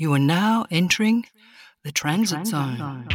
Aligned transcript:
You 0.00 0.14
are 0.14 0.18
now 0.18 0.64
entering 0.70 1.26
the 1.84 1.92
transit, 1.92 2.46
transit 2.46 2.52
zone. 2.52 2.78
zone. 2.78 3.06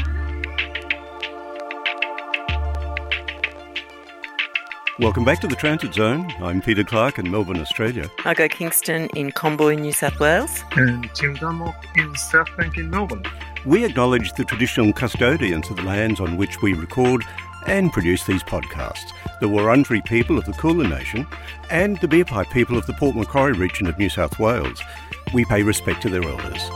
Welcome 4.99 5.25
back 5.25 5.39
to 5.39 5.47
the 5.47 5.55
Transit 5.55 5.95
Zone. 5.95 6.31
I'm 6.39 6.61
Peter 6.61 6.83
Clarke 6.83 7.17
in 7.17 7.31
Melbourne, 7.31 7.59
Australia. 7.59 8.07
Margo 8.23 8.47
Kingston 8.47 9.09
in 9.15 9.31
Comboyne, 9.31 9.81
New 9.81 9.93
South 9.93 10.19
Wales. 10.19 10.63
And 10.73 11.09
Tim 11.15 11.33
Dunlop 11.33 11.73
in 11.97 12.13
South 12.13 12.55
Bank 12.55 12.77
in 12.77 12.91
Melbourne. 12.91 13.25
We 13.65 13.83
acknowledge 13.83 14.33
the 14.33 14.45
traditional 14.45 14.93
custodians 14.93 15.67
of 15.71 15.77
the 15.77 15.81
lands 15.81 16.19
on 16.19 16.37
which 16.37 16.61
we 16.61 16.73
record 16.73 17.23
and 17.65 17.91
produce 17.91 18.25
these 18.25 18.43
podcasts 18.43 19.11
the 19.41 19.47
Wurundjeri 19.47 20.05
people 20.05 20.37
of 20.37 20.45
the 20.45 20.53
Kulin 20.53 20.89
Nation 20.89 21.27
and 21.69 21.99
the 21.99 22.07
Birpai 22.07 22.49
people 22.51 22.77
of 22.77 22.85
the 22.85 22.93
Port 22.93 23.15
Macquarie 23.15 23.53
region 23.53 23.85
of 23.87 23.97
New 23.97 24.09
South 24.09 24.39
Wales. 24.39 24.81
We 25.33 25.45
pay 25.45 25.63
respect 25.63 26.01
to 26.03 26.09
their 26.09 26.23
elders. 26.23 26.69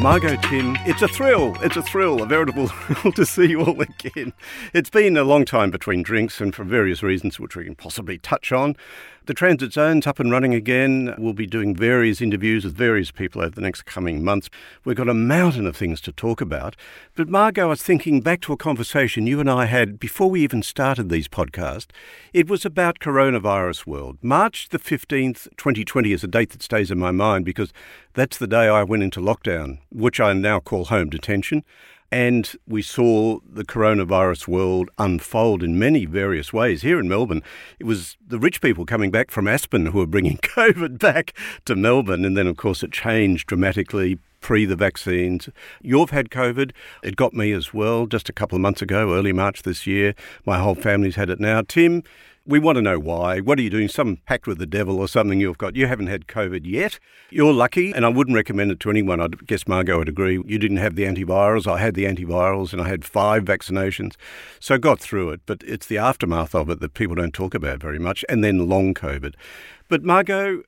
Margo 0.00 0.36
Tim, 0.36 0.76
it's 0.86 1.02
a 1.02 1.08
thrill. 1.08 1.56
It's 1.60 1.76
a 1.76 1.82
thrill, 1.82 2.22
a 2.22 2.26
veritable 2.26 2.68
thrill 2.68 3.12
to 3.14 3.26
see 3.26 3.46
you 3.46 3.62
all 3.62 3.80
again. 3.80 4.32
It's 4.72 4.90
been 4.90 5.16
a 5.16 5.24
long 5.24 5.44
time 5.44 5.72
between 5.72 6.04
drinks, 6.04 6.40
and 6.40 6.54
for 6.54 6.62
various 6.62 7.02
reasons 7.02 7.40
which 7.40 7.56
we 7.56 7.64
can 7.64 7.74
possibly 7.74 8.16
touch 8.16 8.52
on. 8.52 8.76
The 9.28 9.34
transit 9.34 9.74
zone's 9.74 10.06
up 10.06 10.20
and 10.20 10.30
running 10.32 10.54
again. 10.54 11.14
We'll 11.18 11.34
be 11.34 11.46
doing 11.46 11.76
various 11.76 12.22
interviews 12.22 12.64
with 12.64 12.74
various 12.74 13.10
people 13.10 13.42
over 13.42 13.50
the 13.50 13.60
next 13.60 13.82
coming 13.82 14.24
months. 14.24 14.48
We've 14.86 14.96
got 14.96 15.10
a 15.10 15.12
mountain 15.12 15.66
of 15.66 15.76
things 15.76 16.00
to 16.00 16.12
talk 16.12 16.40
about. 16.40 16.76
But 17.14 17.28
Margo, 17.28 17.64
I 17.64 17.66
was 17.66 17.82
thinking 17.82 18.22
back 18.22 18.40
to 18.40 18.54
a 18.54 18.56
conversation 18.56 19.26
you 19.26 19.38
and 19.38 19.50
I 19.50 19.66
had 19.66 20.00
before 20.00 20.30
we 20.30 20.40
even 20.40 20.62
started 20.62 21.10
these 21.10 21.28
podcasts. 21.28 21.90
It 22.32 22.48
was 22.48 22.64
about 22.64 23.00
coronavirus 23.00 23.86
world. 23.86 24.16
March 24.22 24.70
the 24.70 24.78
15th, 24.78 25.46
2020 25.58 26.10
is 26.10 26.24
a 26.24 26.26
date 26.26 26.48
that 26.52 26.62
stays 26.62 26.90
in 26.90 26.98
my 26.98 27.10
mind 27.10 27.44
because 27.44 27.70
that's 28.14 28.38
the 28.38 28.46
day 28.46 28.66
I 28.66 28.82
went 28.82 29.02
into 29.02 29.20
lockdown, 29.20 29.80
which 29.90 30.20
I 30.20 30.32
now 30.32 30.58
call 30.58 30.86
home 30.86 31.10
detention. 31.10 31.64
And 32.10 32.50
we 32.66 32.80
saw 32.80 33.40
the 33.46 33.64
coronavirus 33.64 34.48
world 34.48 34.90
unfold 34.98 35.62
in 35.62 35.78
many 35.78 36.06
various 36.06 36.52
ways. 36.52 36.82
Here 36.82 36.98
in 36.98 37.08
Melbourne, 37.08 37.42
it 37.78 37.84
was 37.84 38.16
the 38.26 38.38
rich 38.38 38.62
people 38.62 38.86
coming 38.86 39.10
back 39.10 39.30
from 39.30 39.46
Aspen 39.46 39.86
who 39.86 39.98
were 39.98 40.06
bringing 40.06 40.36
COVID 40.42 40.98
back 40.98 41.34
to 41.66 41.76
Melbourne. 41.76 42.24
And 42.24 42.36
then, 42.36 42.46
of 42.46 42.56
course, 42.56 42.82
it 42.82 42.92
changed 42.92 43.48
dramatically 43.48 44.18
pre 44.40 44.64
the 44.64 44.76
vaccines. 44.76 45.48
You've 45.82 46.10
had 46.10 46.30
COVID. 46.30 46.72
It 47.02 47.16
got 47.16 47.34
me 47.34 47.52
as 47.52 47.74
well 47.74 48.06
just 48.06 48.28
a 48.28 48.32
couple 48.32 48.56
of 48.56 48.62
months 48.62 48.80
ago, 48.80 49.14
early 49.14 49.32
March 49.32 49.62
this 49.62 49.86
year. 49.86 50.14
My 50.46 50.58
whole 50.58 50.74
family's 50.74 51.16
had 51.16 51.28
it 51.28 51.40
now. 51.40 51.62
Tim, 51.66 52.02
we 52.48 52.58
want 52.58 52.76
to 52.76 52.82
know 52.82 52.98
why. 52.98 53.40
What 53.40 53.58
are 53.58 53.62
you 53.62 53.68
doing? 53.68 53.88
Some 53.88 54.16
pact 54.26 54.46
with 54.46 54.56
the 54.56 54.66
devil 54.66 54.98
or 54.98 55.06
something 55.06 55.38
you've 55.38 55.58
got. 55.58 55.76
You 55.76 55.86
haven't 55.86 56.06
had 56.06 56.26
COVID 56.26 56.62
yet. 56.64 56.98
You're 57.30 57.52
lucky, 57.52 57.92
and 57.92 58.06
I 58.06 58.08
wouldn't 58.08 58.34
recommend 58.34 58.70
it 58.70 58.80
to 58.80 58.90
anyone. 58.90 59.20
I 59.20 59.28
guess 59.46 59.68
Margo 59.68 59.98
would 59.98 60.08
agree. 60.08 60.42
You 60.46 60.58
didn't 60.58 60.78
have 60.78 60.96
the 60.96 61.04
antivirals. 61.04 61.70
I 61.70 61.78
had 61.78 61.94
the 61.94 62.06
antivirals, 62.06 62.72
and 62.72 62.80
I 62.80 62.88
had 62.88 63.04
five 63.04 63.44
vaccinations. 63.44 64.14
So 64.60 64.78
got 64.78 64.98
through 64.98 65.30
it. 65.30 65.42
But 65.44 65.62
it's 65.66 65.86
the 65.86 65.98
aftermath 65.98 66.54
of 66.54 66.70
it 66.70 66.80
that 66.80 66.94
people 66.94 67.16
don't 67.16 67.34
talk 67.34 67.54
about 67.54 67.80
very 67.80 67.98
much, 67.98 68.24
and 68.30 68.42
then 68.42 68.66
long 68.66 68.94
COVID. 68.94 69.34
But 69.88 70.02
Margo, 70.02 70.62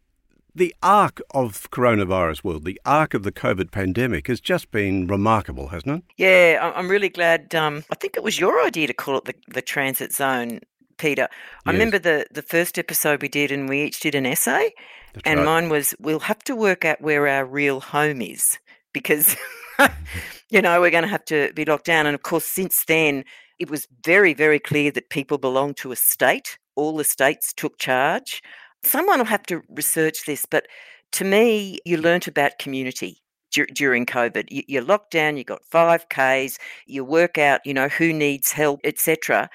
the 0.55 0.75
arc 0.83 1.23
of 1.31 1.71
coronavirus 1.71 2.45
world, 2.45 2.67
the 2.67 2.81
arc 2.85 3.15
of 3.15 3.23
the 3.23 3.33
COVID 3.33 3.71
pandemic 3.71 4.27
has 4.27 4.41
just 4.41 4.71
been 4.71 5.07
remarkable, 5.07 5.69
hasn't 5.69 6.05
it? 6.05 6.15
Yeah, 6.19 6.73
I'm 6.77 6.91
really 6.91 7.09
glad. 7.09 7.55
Um, 7.55 7.85
I 7.91 7.95
think 7.95 8.17
it 8.19 8.23
was 8.23 8.39
your 8.39 8.63
idea 8.63 8.87
to 8.87 8.95
call 8.95 9.17
it 9.17 9.25
the, 9.25 9.35
the 9.49 9.63
transit 9.63 10.13
zone 10.13 10.61
Peter. 11.01 11.29
I 11.65 11.73
remember 11.73 11.99
the, 11.99 12.27
the 12.31 12.43
first 12.43 12.79
episode 12.79 13.23
we 13.23 13.29
did, 13.29 13.51
and 13.51 13.69
we 13.69 13.83
each 13.83 14.01
did 14.01 14.15
an 14.15 14.27
essay. 14.27 14.73
That's 15.15 15.27
and 15.27 15.41
right. 15.41 15.47
mine 15.47 15.69
was 15.71 15.95
we'll 15.99 16.21
have 16.21 16.45
to 16.45 16.55
work 16.55 16.85
out 16.85 17.01
where 17.01 17.27
our 17.27 17.45
real 17.45 17.81
home 17.81 18.21
is 18.21 18.59
because, 18.93 19.37
you 20.51 20.61
know, 20.61 20.81
we're 20.81 20.91
going 20.91 21.05
to 21.05 21.09
have 21.09 21.25
to 21.27 21.53
be 21.55 21.65
locked 21.65 21.87
down. 21.87 22.07
And 22.07 22.15
of 22.15 22.23
course, 22.23 22.45
since 22.45 22.85
then, 22.85 23.25
it 23.59 23.71
was 23.71 23.89
very, 24.05 24.35
very 24.35 24.59
clear 24.59 24.91
that 24.93 25.11
people 25.11 25.39
belong 25.39 25.75
to 25.75 25.91
a 25.91 25.97
state. 25.97 26.59
All 26.77 26.97
the 26.97 27.05
states 27.05 27.53
took 27.53 27.79
charge. 27.79 28.43
Someone 28.85 29.19
will 29.19 29.27
have 29.27 29.45
to 29.45 29.63
research 29.71 30.27
this, 30.27 30.47
but 30.47 30.67
to 31.13 31.25
me, 31.25 31.79
you 31.85 31.99
mm. 31.99 32.03
learnt 32.03 32.27
about 32.27 32.59
community 32.59 33.19
during 33.51 34.07
COVID. 34.07 34.47
You, 34.49 34.79
are 34.79 34.85
locked 34.85 35.11
down, 35.11 35.37
you 35.37 35.45
got 35.45 35.65
five 35.65 36.07
Ks, 36.09 36.59
you 36.87 37.05
work 37.05 37.37
out, 37.37 37.61
you 37.65 37.75
know, 37.75 37.89
who 37.89 38.13
needs 38.13 38.53
help, 38.53 38.81
etc. 38.85 39.51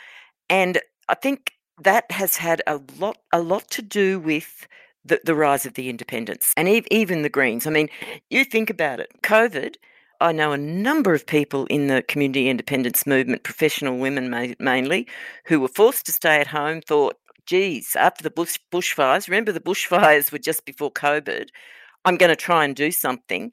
And 0.49 0.79
I 1.07 1.15
think 1.15 1.51
that 1.81 2.09
has 2.11 2.37
had 2.37 2.61
a 2.67 2.79
lot 2.97 3.17
a 3.31 3.41
lot 3.41 3.69
to 3.71 3.81
do 3.81 4.19
with 4.19 4.67
the, 5.03 5.19
the 5.23 5.35
rise 5.35 5.65
of 5.65 5.75
the 5.75 5.89
independents 5.89 6.53
and 6.57 6.67
ev- 6.67 6.87
even 6.89 7.21
the 7.21 7.29
Greens. 7.29 7.67
I 7.67 7.69
mean, 7.69 7.89
you 8.29 8.43
think 8.43 8.69
about 8.69 8.99
it. 8.99 9.11
COVID. 9.23 9.75
I 10.21 10.31
know 10.31 10.53
a 10.53 10.57
number 10.57 11.13
of 11.13 11.27
people 11.27 11.65
in 11.65 11.87
the 11.87 12.01
community 12.01 12.49
independence 12.49 13.05
movement, 13.05 13.43
professional 13.43 13.97
women 13.97 14.29
ma- 14.29 14.55
mainly, 14.59 15.07
who 15.45 15.59
were 15.59 15.67
forced 15.67 16.05
to 16.05 16.13
stay 16.13 16.39
at 16.39 16.47
home. 16.47 16.81
Thought, 16.81 17.17
geez, 17.45 17.95
after 17.97 18.23
the 18.23 18.31
bush 18.31 18.57
bushfires, 18.71 19.27
remember 19.27 19.51
the 19.51 19.59
bushfires 19.59 20.31
were 20.31 20.39
just 20.39 20.65
before 20.65 20.91
COVID. 20.91 21.49
I'm 22.05 22.17
going 22.17 22.29
to 22.29 22.35
try 22.35 22.63
and 22.63 22.75
do 22.75 22.91
something, 22.91 23.51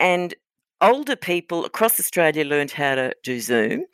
and 0.00 0.34
older 0.80 1.16
people 1.16 1.64
across 1.64 1.98
Australia 1.98 2.44
learned 2.44 2.70
how 2.70 2.94
to 2.94 3.14
do 3.22 3.40
Zoom. 3.40 3.84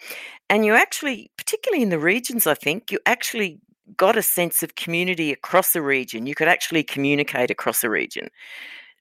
And 0.50 0.65
you 0.65 0.75
actually, 0.75 1.31
particularly 1.37 1.83
in 1.83 1.89
the 1.89 1.99
regions, 1.99 2.47
I 2.47 2.55
think, 2.55 2.91
you 2.91 2.99
actually 3.06 3.61
got 3.97 4.17
a 4.17 4.22
sense 4.22 4.62
of 4.62 4.75
community 4.75 5.33
across 5.33 5.77
a 5.77 5.83
region. 5.83 6.27
You 6.27 6.34
could 6.34 6.49
actually 6.49 6.83
communicate 6.83 7.50
across 7.50 7.84
a 7.84 7.91
region. 7.91 8.28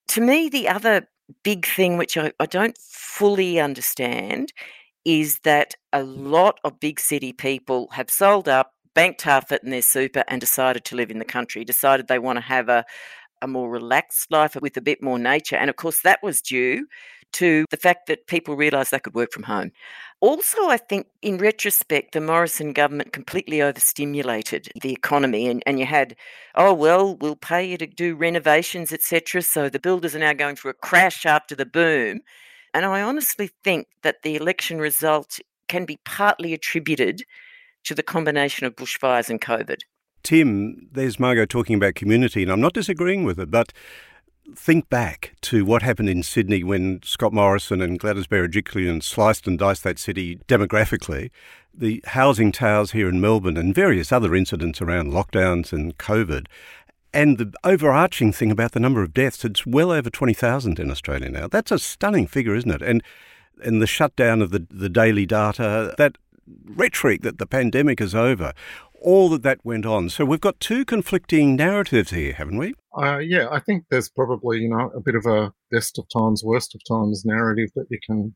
To 0.09 0.21
me, 0.21 0.49
the 0.49 0.67
other 0.67 1.07
big 1.43 1.65
thing 1.65 1.97
which 1.97 2.17
I, 2.17 2.31
I 2.39 2.45
don't 2.45 2.77
fully 2.77 3.59
understand 3.59 4.51
is 5.05 5.39
that 5.39 5.75
a 5.91 6.03
lot 6.03 6.59
of 6.63 6.79
big 6.79 6.99
city 6.99 7.33
people 7.33 7.89
have 7.91 8.09
sold 8.09 8.47
up, 8.47 8.73
banked 8.93 9.21
half 9.21 9.51
it 9.51 9.63
in 9.63 9.69
their 9.69 9.81
super, 9.81 10.23
and 10.27 10.39
decided 10.39 10.85
to 10.85 10.95
live 10.95 11.11
in 11.11 11.19
the 11.19 11.25
country, 11.25 11.65
decided 11.65 12.07
they 12.07 12.19
want 12.19 12.37
to 12.37 12.41
have 12.41 12.69
a, 12.69 12.85
a 13.41 13.47
more 13.47 13.69
relaxed 13.69 14.31
life 14.31 14.55
with 14.61 14.77
a 14.77 14.81
bit 14.81 15.01
more 15.01 15.19
nature. 15.19 15.55
And 15.55 15.69
of 15.69 15.75
course, 15.75 16.01
that 16.01 16.19
was 16.23 16.41
due 16.41 16.87
to 17.33 17.65
the 17.69 17.77
fact 17.77 18.07
that 18.07 18.27
people 18.27 18.55
realised 18.55 18.91
they 18.91 18.99
could 18.99 19.13
work 19.13 19.31
from 19.31 19.43
home. 19.43 19.71
Also, 20.19 20.69
I 20.69 20.77
think 20.77 21.07
in 21.21 21.37
retrospect, 21.37 22.13
the 22.13 22.21
Morrison 22.21 22.71
government 22.71 23.11
completely 23.11 23.61
overstimulated 23.61 24.69
the 24.81 24.93
economy, 24.93 25.47
and, 25.47 25.61
and 25.65 25.79
you 25.79 25.85
had, 25.85 26.15
oh, 26.55 26.73
well, 26.73 27.17
we'll 27.17 27.35
pay 27.35 27.65
you 27.65 27.77
to 27.77 27.87
do 27.87 28.15
renovations, 28.15 28.93
etc. 28.93 29.41
So 29.41 29.67
the 29.67 29.79
builders 29.79 30.15
are 30.15 30.19
now 30.19 30.33
going 30.33 30.55
through 30.55 30.71
a 30.71 30.75
crash 30.75 31.25
after 31.25 31.55
the 31.55 31.65
boom. 31.65 32.21
And 32.73 32.85
I 32.85 33.01
honestly 33.01 33.51
think 33.63 33.87
that 34.03 34.21
the 34.23 34.35
election 34.35 34.79
result 34.79 35.39
can 35.67 35.85
be 35.85 35.99
partly 36.05 36.53
attributed 36.53 37.23
to 37.83 37.93
the 37.93 38.03
combination 38.03 38.65
of 38.65 38.75
bushfires 38.75 39.29
and 39.29 39.41
COVID. 39.41 39.81
Tim, 40.23 40.87
there's 40.91 41.19
Margo 41.19 41.45
talking 41.45 41.75
about 41.75 41.95
community, 41.95 42.43
and 42.43 42.51
I'm 42.51 42.61
not 42.61 42.73
disagreeing 42.73 43.25
with 43.25 43.37
her, 43.37 43.45
but 43.45 43.73
think 44.55 44.89
back 44.89 45.35
to 45.41 45.65
what 45.65 45.81
happened 45.81 46.09
in 46.09 46.23
Sydney 46.23 46.63
when 46.63 47.01
Scott 47.03 47.33
Morrison 47.33 47.81
and 47.81 47.99
Gladys 47.99 48.27
Berejiklian 48.27 49.01
sliced 49.01 49.47
and 49.47 49.57
diced 49.57 49.83
that 49.83 49.99
city 49.99 50.37
demographically. 50.47 51.31
The 51.73 52.01
housing 52.07 52.51
towers 52.51 52.91
here 52.91 53.09
in 53.09 53.19
Melbourne 53.19 53.57
and 53.57 53.73
various 53.73 54.11
other 54.11 54.35
incidents 54.35 54.81
around 54.81 55.11
lockdowns 55.11 55.73
and 55.73 55.97
COVID. 55.97 56.47
And 57.13 57.37
the 57.37 57.53
overarching 57.63 58.31
thing 58.31 58.51
about 58.51 58.73
the 58.73 58.79
number 58.79 59.01
of 59.01 59.13
deaths, 59.13 59.45
it's 59.45 59.65
well 59.65 59.91
over 59.91 60.09
20,000 60.09 60.79
in 60.79 60.91
Australia 60.91 61.29
now. 61.29 61.47
That's 61.47 61.71
a 61.71 61.79
stunning 61.79 62.27
figure, 62.27 62.55
isn't 62.55 62.71
it? 62.71 62.81
And 62.81 63.03
and 63.63 63.81
the 63.81 63.87
shutdown 63.87 64.41
of 64.41 64.49
the, 64.49 64.65
the 64.69 64.89
daily 64.89 65.25
data, 65.25 65.93
that 65.97 66.17
rhetoric 66.65 67.21
that 67.21 67.37
the 67.37 67.45
pandemic 67.45 68.01
is 68.01 68.15
over, 68.15 68.53
all 69.03 69.29
that 69.29 69.43
that 69.43 69.59
went 69.63 69.85
on. 69.85 70.09
So 70.09 70.25
we've 70.25 70.41
got 70.41 70.59
two 70.59 70.85
conflicting 70.85 71.55
narratives 71.55 72.11
here, 72.11 72.33
haven't 72.33 72.57
we? 72.57 72.73
Uh, 72.97 73.17
yeah, 73.17 73.47
I 73.51 73.59
think 73.59 73.85
there's 73.89 74.09
probably 74.09 74.59
you 74.59 74.69
know 74.69 74.91
a 74.95 75.01
bit 75.01 75.15
of 75.15 75.25
a 75.25 75.53
best 75.71 75.99
of 75.99 76.05
times, 76.09 76.43
worst 76.43 76.75
of 76.75 76.81
times 76.87 77.25
narrative 77.25 77.69
that 77.75 77.87
you 77.89 77.99
can 78.05 78.35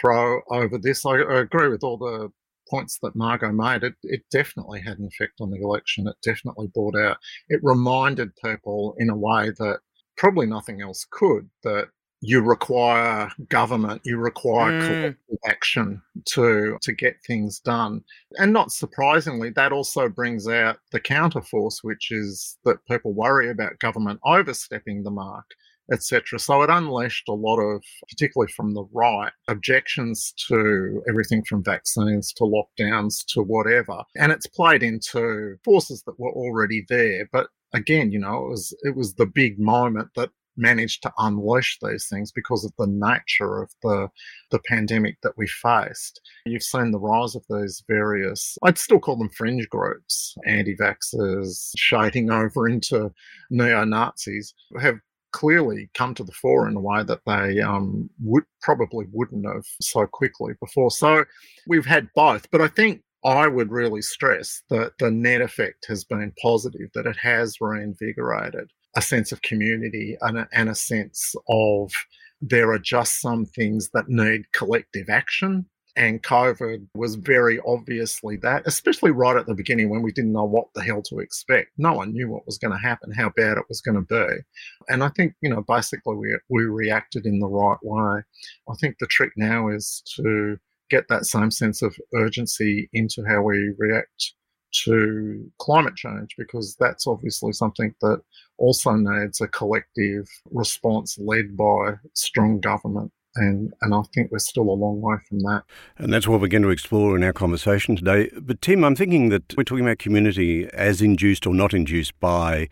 throw 0.00 0.40
over 0.50 0.78
this. 0.78 1.04
I, 1.04 1.16
I 1.18 1.40
agree 1.40 1.68
with 1.68 1.84
all 1.84 1.98
the 1.98 2.30
points 2.68 2.98
that 3.02 3.16
Margo 3.16 3.50
made. 3.52 3.82
It, 3.82 3.94
it 4.02 4.22
definitely 4.30 4.80
had 4.80 4.98
an 4.98 5.08
effect 5.10 5.40
on 5.40 5.50
the 5.50 5.60
election. 5.60 6.06
It 6.06 6.16
definitely 6.22 6.68
brought 6.74 6.96
out. 6.96 7.16
It 7.48 7.60
reminded 7.62 8.36
people 8.44 8.94
in 8.98 9.10
a 9.10 9.16
way 9.16 9.50
that 9.58 9.78
probably 10.16 10.46
nothing 10.46 10.82
else 10.82 11.06
could 11.10 11.48
that 11.62 11.88
you 12.20 12.40
require 12.40 13.30
government, 13.48 14.02
you 14.04 14.18
require 14.18 14.72
mm. 14.72 14.86
collective 14.86 15.38
action 15.46 16.02
to 16.26 16.76
to 16.82 16.92
get 16.92 17.16
things 17.26 17.60
done. 17.60 18.02
And 18.36 18.52
not 18.52 18.72
surprisingly, 18.72 19.50
that 19.50 19.72
also 19.72 20.08
brings 20.08 20.48
out 20.48 20.78
the 20.92 21.00
counterforce, 21.00 21.78
which 21.82 22.10
is 22.10 22.58
that 22.64 22.84
people 22.86 23.12
worry 23.12 23.50
about 23.50 23.78
government 23.78 24.20
overstepping 24.24 25.02
the 25.02 25.10
mark 25.10 25.46
etc. 25.92 26.38
So 26.38 26.62
it 26.62 26.70
unleashed 26.70 27.28
a 27.28 27.34
lot 27.34 27.58
of, 27.58 27.82
particularly 28.08 28.52
from 28.52 28.74
the 28.74 28.84
right, 28.92 29.32
objections 29.48 30.34
to 30.48 31.02
everything 31.08 31.42
from 31.44 31.64
vaccines 31.64 32.32
to 32.34 32.44
lockdowns 32.44 33.24
to 33.28 33.42
whatever. 33.42 34.02
And 34.16 34.32
it's 34.32 34.46
played 34.46 34.82
into 34.82 35.56
forces 35.64 36.02
that 36.04 36.18
were 36.18 36.32
already 36.32 36.84
there. 36.88 37.28
But 37.32 37.48
again, 37.72 38.12
you 38.12 38.18
know, 38.18 38.44
it 38.44 38.50
was 38.50 38.76
it 38.82 38.96
was 38.96 39.14
the 39.14 39.26
big 39.26 39.58
moment 39.58 40.08
that 40.16 40.30
managed 40.58 41.02
to 41.02 41.12
unleash 41.18 41.78
these 41.80 42.08
things 42.08 42.32
because 42.32 42.64
of 42.64 42.72
the 42.78 42.86
nature 42.86 43.62
of 43.62 43.70
the 43.82 44.08
the 44.50 44.58
pandemic 44.66 45.16
that 45.22 45.36
we 45.36 45.46
faced. 45.46 46.20
You've 46.44 46.62
seen 46.62 46.90
the 46.90 46.98
rise 46.98 47.34
of 47.34 47.44
these 47.48 47.82
various, 47.88 48.58
I'd 48.62 48.78
still 48.78 48.98
call 48.98 49.16
them 49.16 49.30
fringe 49.30 49.68
groups, 49.68 50.34
anti-vaxxers, 50.46 51.72
shading 51.76 52.30
over 52.30 52.68
into 52.68 53.12
neo-Nazis, 53.50 54.54
have 54.80 54.98
clearly 55.32 55.90
come 55.94 56.14
to 56.14 56.24
the 56.24 56.32
fore 56.32 56.68
in 56.68 56.76
a 56.76 56.80
way 56.80 57.02
that 57.02 57.20
they 57.26 57.60
um, 57.60 58.08
would 58.22 58.44
probably 58.62 59.06
wouldn't 59.12 59.46
have 59.46 59.66
so 59.80 60.06
quickly 60.06 60.54
before. 60.60 60.90
So 60.90 61.24
we've 61.66 61.86
had 61.86 62.08
both, 62.14 62.50
but 62.50 62.60
I 62.60 62.68
think 62.68 63.02
I 63.24 63.48
would 63.48 63.70
really 63.70 64.02
stress 64.02 64.62
that 64.70 64.92
the 64.98 65.10
net 65.10 65.40
effect 65.40 65.86
has 65.88 66.04
been 66.04 66.32
positive, 66.40 66.88
that 66.94 67.06
it 67.06 67.16
has 67.16 67.60
reinvigorated 67.60 68.70
a 68.96 69.02
sense 69.02 69.32
of 69.32 69.42
community 69.42 70.16
and 70.20 70.38
a, 70.38 70.48
and 70.52 70.68
a 70.68 70.74
sense 70.74 71.34
of 71.48 71.92
there 72.40 72.70
are 72.70 72.78
just 72.78 73.20
some 73.20 73.44
things 73.44 73.90
that 73.94 74.08
need 74.08 74.52
collective 74.52 75.08
action. 75.08 75.66
And 75.96 76.22
COVID 76.22 76.86
was 76.94 77.16
very 77.16 77.58
obviously 77.66 78.36
that, 78.36 78.62
especially 78.66 79.10
right 79.10 79.36
at 79.36 79.46
the 79.46 79.54
beginning 79.54 79.90
when 79.90 80.02
we 80.02 80.12
didn't 80.12 80.32
know 80.32 80.44
what 80.44 80.68
the 80.74 80.82
hell 80.82 81.02
to 81.02 81.18
expect. 81.18 81.70
No 81.76 81.92
one 81.92 82.12
knew 82.12 82.30
what 82.30 82.46
was 82.46 82.56
going 82.56 82.70
to 82.70 82.78
happen, 82.78 83.10
how 83.10 83.30
bad 83.30 83.58
it 83.58 83.64
was 83.68 83.80
going 83.80 83.96
to 83.96 84.02
be. 84.02 84.42
And 84.88 85.02
I 85.02 85.08
think, 85.08 85.34
you 85.40 85.50
know, 85.50 85.64
basically 85.66 86.14
we, 86.14 86.38
we 86.48 86.62
reacted 86.64 87.26
in 87.26 87.40
the 87.40 87.48
right 87.48 87.78
way. 87.82 88.22
I 88.70 88.74
think 88.80 88.96
the 89.00 89.08
trick 89.08 89.32
now 89.36 89.68
is 89.68 90.04
to 90.14 90.58
get 90.88 91.08
that 91.08 91.26
same 91.26 91.50
sense 91.50 91.82
of 91.82 91.96
urgency 92.14 92.88
into 92.92 93.24
how 93.24 93.42
we 93.42 93.74
react 93.76 94.34
to 94.72 95.50
climate 95.58 95.96
change 95.96 96.34
because 96.36 96.76
that's 96.78 97.06
obviously 97.06 97.52
something 97.52 97.94
that 98.00 98.20
also 98.58 98.92
needs 98.92 99.40
a 99.40 99.48
collective 99.48 100.28
response 100.50 101.18
led 101.18 101.56
by 101.56 101.94
strong 102.14 102.60
government. 102.60 103.12
And, 103.36 103.72
and 103.82 103.94
I 103.94 104.02
think 104.14 104.32
we're 104.32 104.38
still 104.38 104.68
a 104.68 104.72
long 104.72 105.00
way 105.00 105.16
from 105.28 105.40
that. 105.40 105.62
And 105.96 106.12
that's 106.12 106.26
what 106.26 106.40
we're 106.40 106.48
going 106.48 106.62
to 106.62 106.70
explore 106.70 107.16
in 107.16 107.22
our 107.22 107.32
conversation 107.32 107.94
today. 107.94 108.30
But, 108.40 108.60
Tim, 108.60 108.82
I'm 108.82 108.96
thinking 108.96 109.28
that 109.28 109.56
we're 109.56 109.64
talking 109.64 109.84
about 109.84 109.98
community 109.98 110.68
as 110.72 111.00
induced 111.00 111.46
or 111.46 111.54
not 111.54 111.72
induced 111.72 112.18
by 112.18 112.68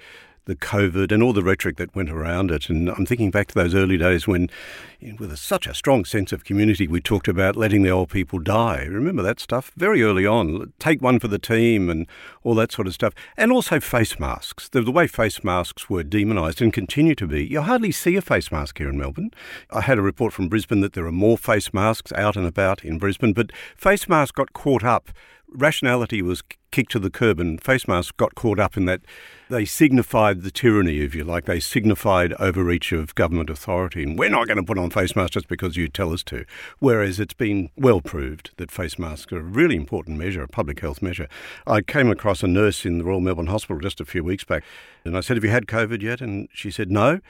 the 0.46 0.56
COVID 0.56 1.12
and 1.12 1.22
all 1.22 1.32
the 1.32 1.43
rhetoric 1.43 1.76
that 1.76 1.94
went 1.94 2.10
around 2.10 2.50
it. 2.50 2.69
And 2.69 2.88
I'm 2.88 3.06
thinking 3.06 3.31
back 3.31 3.48
to 3.48 3.54
those 3.54 3.75
early 3.75 3.98
days 3.98 4.26
when, 4.26 4.48
with 5.19 5.32
a, 5.32 5.37
such 5.37 5.66
a 5.66 5.75
strong 5.75 6.04
sense 6.04 6.32
of 6.32 6.44
community, 6.44 6.87
we 6.87 7.00
talked 7.00 7.28
about 7.28 7.56
letting 7.56 7.82
the 7.82 7.90
old 7.90 8.10
people 8.10 8.38
die. 8.38 8.84
Remember 8.84 9.22
that 9.22 9.40
stuff? 9.40 9.72
Very 9.76 10.02
early 10.02 10.26
on. 10.26 10.72
Take 10.78 11.02
one 11.02 11.19
for 11.19 11.28
the 11.28 11.38
team 11.38 11.90
and 11.90 12.06
all 12.43 12.54
that 12.54 12.72
sort 12.72 12.87
of 12.87 12.94
stuff. 12.94 13.14
And 13.37 13.52
also 13.52 13.81
face 13.81 14.19
masks. 14.19 14.69
The, 14.69 14.82
the 14.82 14.93
way 14.93 15.06
face 15.06 15.44
masks 15.44 15.90
were 15.90 16.02
demonised 16.02 16.62
and 16.62 16.72
continue 16.72 17.14
to 17.14 17.26
be. 17.26 17.46
You 17.46 17.62
hardly 17.62 17.93
see 17.93 18.16
a 18.16 18.22
face 18.22 18.50
mask 18.50 18.78
here 18.78 18.88
in 18.88 18.98
Melbourne. 18.98 19.31
I 19.70 19.82
had 19.82 19.98
a 19.98 20.02
report 20.02 20.32
from 20.32 20.48
Brisbane 20.48 20.81
that 20.81 20.94
there 20.94 21.06
are 21.06 21.12
more 21.12 21.38
face 21.38 21.72
masks 21.72 22.12
out 22.12 22.37
and 22.37 22.46
about 22.46 22.84
in 22.84 22.98
Brisbane, 22.98 23.32
but 23.32 23.52
face 23.76 24.08
masks 24.08 24.32
got 24.32 24.52
caught 24.52 24.84
up 24.84 25.10
rationality 25.48 26.22
was 26.22 26.43
kicked 26.70 26.93
to 26.93 26.98
the 26.98 27.10
curb, 27.10 27.40
and 27.40 27.62
face 27.62 27.88
masks 27.88 28.12
got 28.12 28.34
caught 28.34 28.58
up 28.58 28.76
in 28.76 28.84
that 28.87 29.00
they 29.48 29.64
signified 29.64 30.43
the 30.43 30.50
tyranny, 30.50 31.00
if 31.00 31.14
you 31.14 31.25
like. 31.25 31.44
They 31.44 31.60
signified 31.60 32.32
overreach 32.34 32.93
of 32.93 33.14
government 33.14 33.50
authority, 33.50 34.02
and 34.02 34.19
we're 34.19 34.31
not 34.31 34.46
going 34.46 34.58
to 34.58 34.62
put 34.62 34.78
on 34.78 34.90
face 34.96 35.14
masks 35.14 35.34
just 35.34 35.48
because 35.48 35.76
you 35.76 35.88
tell 35.88 36.10
us 36.10 36.22
to. 36.22 36.46
Whereas 36.78 37.20
it's 37.20 37.34
been 37.34 37.69
well 37.76 38.00
proved 38.00 38.52
that 38.56 38.70
face 38.70 38.98
masks 38.98 39.31
are 39.31 39.40
a 39.40 39.43
really 39.43 39.76
important 39.76 40.16
measure, 40.16 40.43
a 40.43 40.48
public 40.48 40.81
health 40.81 41.02
measure. 41.02 41.28
I 41.66 41.82
came 41.82 42.10
across 42.10 42.43
a 42.43 42.46
nurse 42.46 42.87
in 42.87 42.96
the 42.96 43.04
Royal 43.04 43.20
Melbourne 43.20 43.48
Hospital 43.48 43.78
just 43.78 44.00
a 44.00 44.06
few 44.06 44.25
weeks 44.25 44.44
back, 44.44 44.64
and 45.04 45.14
I 45.14 45.20
said, 45.20 45.37
Have 45.37 45.44
you 45.44 45.50
had 45.50 45.66
COVID 45.66 46.00
yet? 46.00 46.22
And 46.22 46.48
she 46.50 46.70
said, 46.70 46.90
No. 46.90 47.20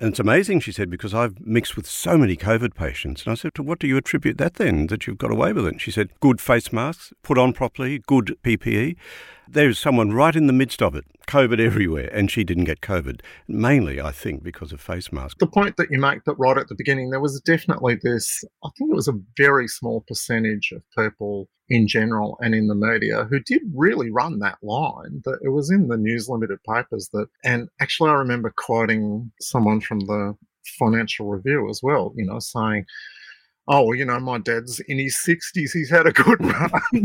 And 0.00 0.10
it's 0.10 0.20
amazing, 0.20 0.60
she 0.60 0.70
said, 0.70 0.90
because 0.90 1.12
I've 1.12 1.44
mixed 1.44 1.76
with 1.76 1.84
so 1.84 2.16
many 2.16 2.36
COVID 2.36 2.76
patients. 2.76 3.24
And 3.24 3.32
I 3.32 3.34
said, 3.34 3.52
to 3.56 3.64
what 3.64 3.80
do 3.80 3.88
you 3.88 3.96
attribute 3.96 4.38
that 4.38 4.54
then, 4.54 4.86
that 4.86 5.08
you've 5.08 5.18
got 5.18 5.32
away 5.32 5.52
with 5.52 5.66
it? 5.66 5.72
And 5.72 5.80
she 5.80 5.90
said, 5.90 6.10
good 6.20 6.40
face 6.40 6.72
masks, 6.72 7.12
put 7.24 7.36
on 7.36 7.52
properly, 7.52 7.98
good 8.06 8.36
PPE. 8.44 8.94
There's 9.48 9.76
someone 9.76 10.12
right 10.12 10.36
in 10.36 10.46
the 10.46 10.52
midst 10.52 10.82
of 10.82 10.94
it, 10.94 11.04
COVID 11.26 11.58
everywhere, 11.66 12.10
and 12.12 12.30
she 12.30 12.44
didn't 12.44 12.64
get 12.64 12.80
COVID. 12.80 13.22
Mainly, 13.48 14.00
I 14.00 14.12
think, 14.12 14.44
because 14.44 14.70
of 14.70 14.80
face 14.80 15.10
masks. 15.10 15.38
The 15.40 15.48
point 15.48 15.76
that 15.78 15.90
you 15.90 15.98
make 15.98 16.22
that 16.24 16.38
right 16.38 16.56
at 16.56 16.68
the 16.68 16.76
beginning, 16.76 17.10
there 17.10 17.18
was 17.18 17.40
definitely 17.40 17.98
this, 18.00 18.44
I 18.64 18.68
think 18.78 18.92
it 18.92 18.96
was 18.96 19.08
a 19.08 19.18
very 19.36 19.66
small 19.66 20.04
percentage 20.06 20.70
of 20.70 20.82
people 20.96 21.48
in 21.70 21.86
general 21.86 22.38
and 22.40 22.54
in 22.54 22.66
the 22.66 22.74
media 22.74 23.24
who 23.24 23.40
did 23.40 23.62
really 23.74 24.10
run 24.10 24.38
that 24.38 24.58
line. 24.62 25.22
That 25.24 25.38
it 25.42 25.50
was 25.50 25.70
in 25.70 25.88
the 25.88 25.96
News 25.96 26.28
Limited 26.28 26.58
papers 26.64 27.08
that, 27.12 27.28
and 27.44 27.68
actually, 27.80 28.10
I 28.10 28.14
remember 28.14 28.52
quoting 28.56 29.30
someone 29.40 29.80
from 29.80 30.00
the 30.00 30.36
Financial 30.78 31.26
Review 31.26 31.68
as 31.68 31.82
well, 31.82 32.12
you 32.16 32.24
know, 32.26 32.38
saying, 32.38 32.86
oh, 33.68 33.82
well, 33.82 33.94
you 33.94 34.04
know, 34.04 34.18
my 34.18 34.38
dad's 34.38 34.80
in 34.80 34.98
his 34.98 35.14
60s. 35.16 35.70
He's 35.72 35.90
had 35.90 36.06
a 36.06 36.12
good 36.12 36.40
run. 36.40 37.04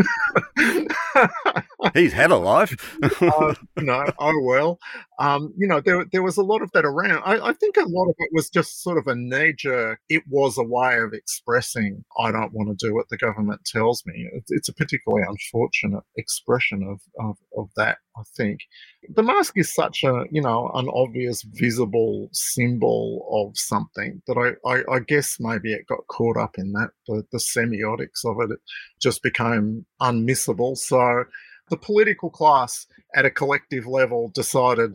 He's 1.94 2.14
had 2.14 2.32
a 2.32 2.38
life. 2.38 2.98
uh, 3.22 3.54
know, 3.78 4.06
oh, 4.18 4.42
well. 4.44 4.80
Um, 5.20 5.54
you 5.58 5.68
know, 5.68 5.82
there, 5.82 6.06
there 6.12 6.24
was 6.24 6.38
a 6.38 6.44
lot 6.44 6.62
of 6.62 6.72
that 6.72 6.86
around. 6.86 7.22
I, 7.26 7.50
I 7.50 7.54
think 7.54 7.76
a 7.76 7.86
lot 7.86 8.10
of 8.10 8.16
it 8.18 8.30
was 8.32 8.50
just 8.50 8.82
sort 8.82 8.98
of 8.98 9.08
a 9.08 9.16
knee 9.16 9.54
jerk. 9.58 10.00
It 10.10 10.24
was 10.30 10.58
a 10.58 10.64
way 10.64 10.98
of 11.00 11.14
expressing, 11.14 12.06
I 12.18 12.32
don't 12.32 12.54
want 12.54 12.70
to 12.70 12.88
do 12.88 12.96
what 12.96 13.10
the 13.10 13.18
government 13.18 13.62
tells 13.66 14.04
me. 14.06 14.30
It's, 14.34 14.52
it's 14.52 14.70
a 14.70 14.74
particularly 14.74 15.26
unfortunate 15.28 16.04
expression 16.18 16.84
of, 16.84 17.02
of, 17.24 17.38
of 17.58 17.70
that, 17.76 17.98
I 18.18 18.22
think. 18.38 18.62
The 19.10 19.24
mask 19.24 19.54
is 19.58 19.74
such 19.74 20.04
a, 20.04 20.26
you 20.32 20.42
know, 20.42 20.72
an 20.76 20.88
obvious, 20.94 21.44
visible 21.44 22.30
symbol 22.32 23.28
of 23.32 23.58
something 23.58 24.22
that 24.28 24.38
I, 24.38 24.70
I, 24.70 24.96
I 24.96 25.00
guess 25.00 25.38
maybe 25.40 25.74
it 25.74 25.88
got 25.88 26.08
caught 26.08 26.38
up 26.38 26.58
in 26.58 26.72
that, 26.74 26.90
the, 27.08 27.24
the 27.32 27.38
semiotics 27.38 28.26
of 28.26 28.38
it, 28.42 28.54
it 28.54 28.60
just 29.02 29.24
became 29.24 29.86
unmissable. 30.02 30.78
So 30.78 31.26
the 31.70 31.78
political 31.78 32.30
class 32.30 32.86
at 33.16 33.26
a 33.26 33.32
collective 33.32 33.86
level 33.88 34.32
decided, 34.34 34.92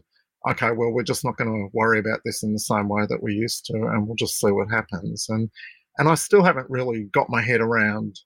okay, 0.49 0.71
well, 0.71 0.93
we're 0.93 1.03
just 1.03 1.25
not 1.25 1.37
going 1.37 1.51
to 1.51 1.77
worry 1.77 1.99
about 1.99 2.21
this 2.25 2.43
in 2.43 2.53
the 2.53 2.59
same 2.59 2.89
way 2.89 3.07
that 3.09 3.23
we 3.23 3.33
used 3.33 3.65
to, 3.67 3.75
and 3.75 4.07
we'll 4.07 4.17
just 4.17 4.39
see 4.39 4.51
what 4.51 4.71
happens. 4.71 5.27
And 5.29 5.51
and 5.99 6.09
I 6.09 6.15
still 6.15 6.45
haven't 6.45 6.71
really 6.71 7.05
got 7.13 7.29
my 7.29 7.43
head 7.43 7.61
around 7.61 8.21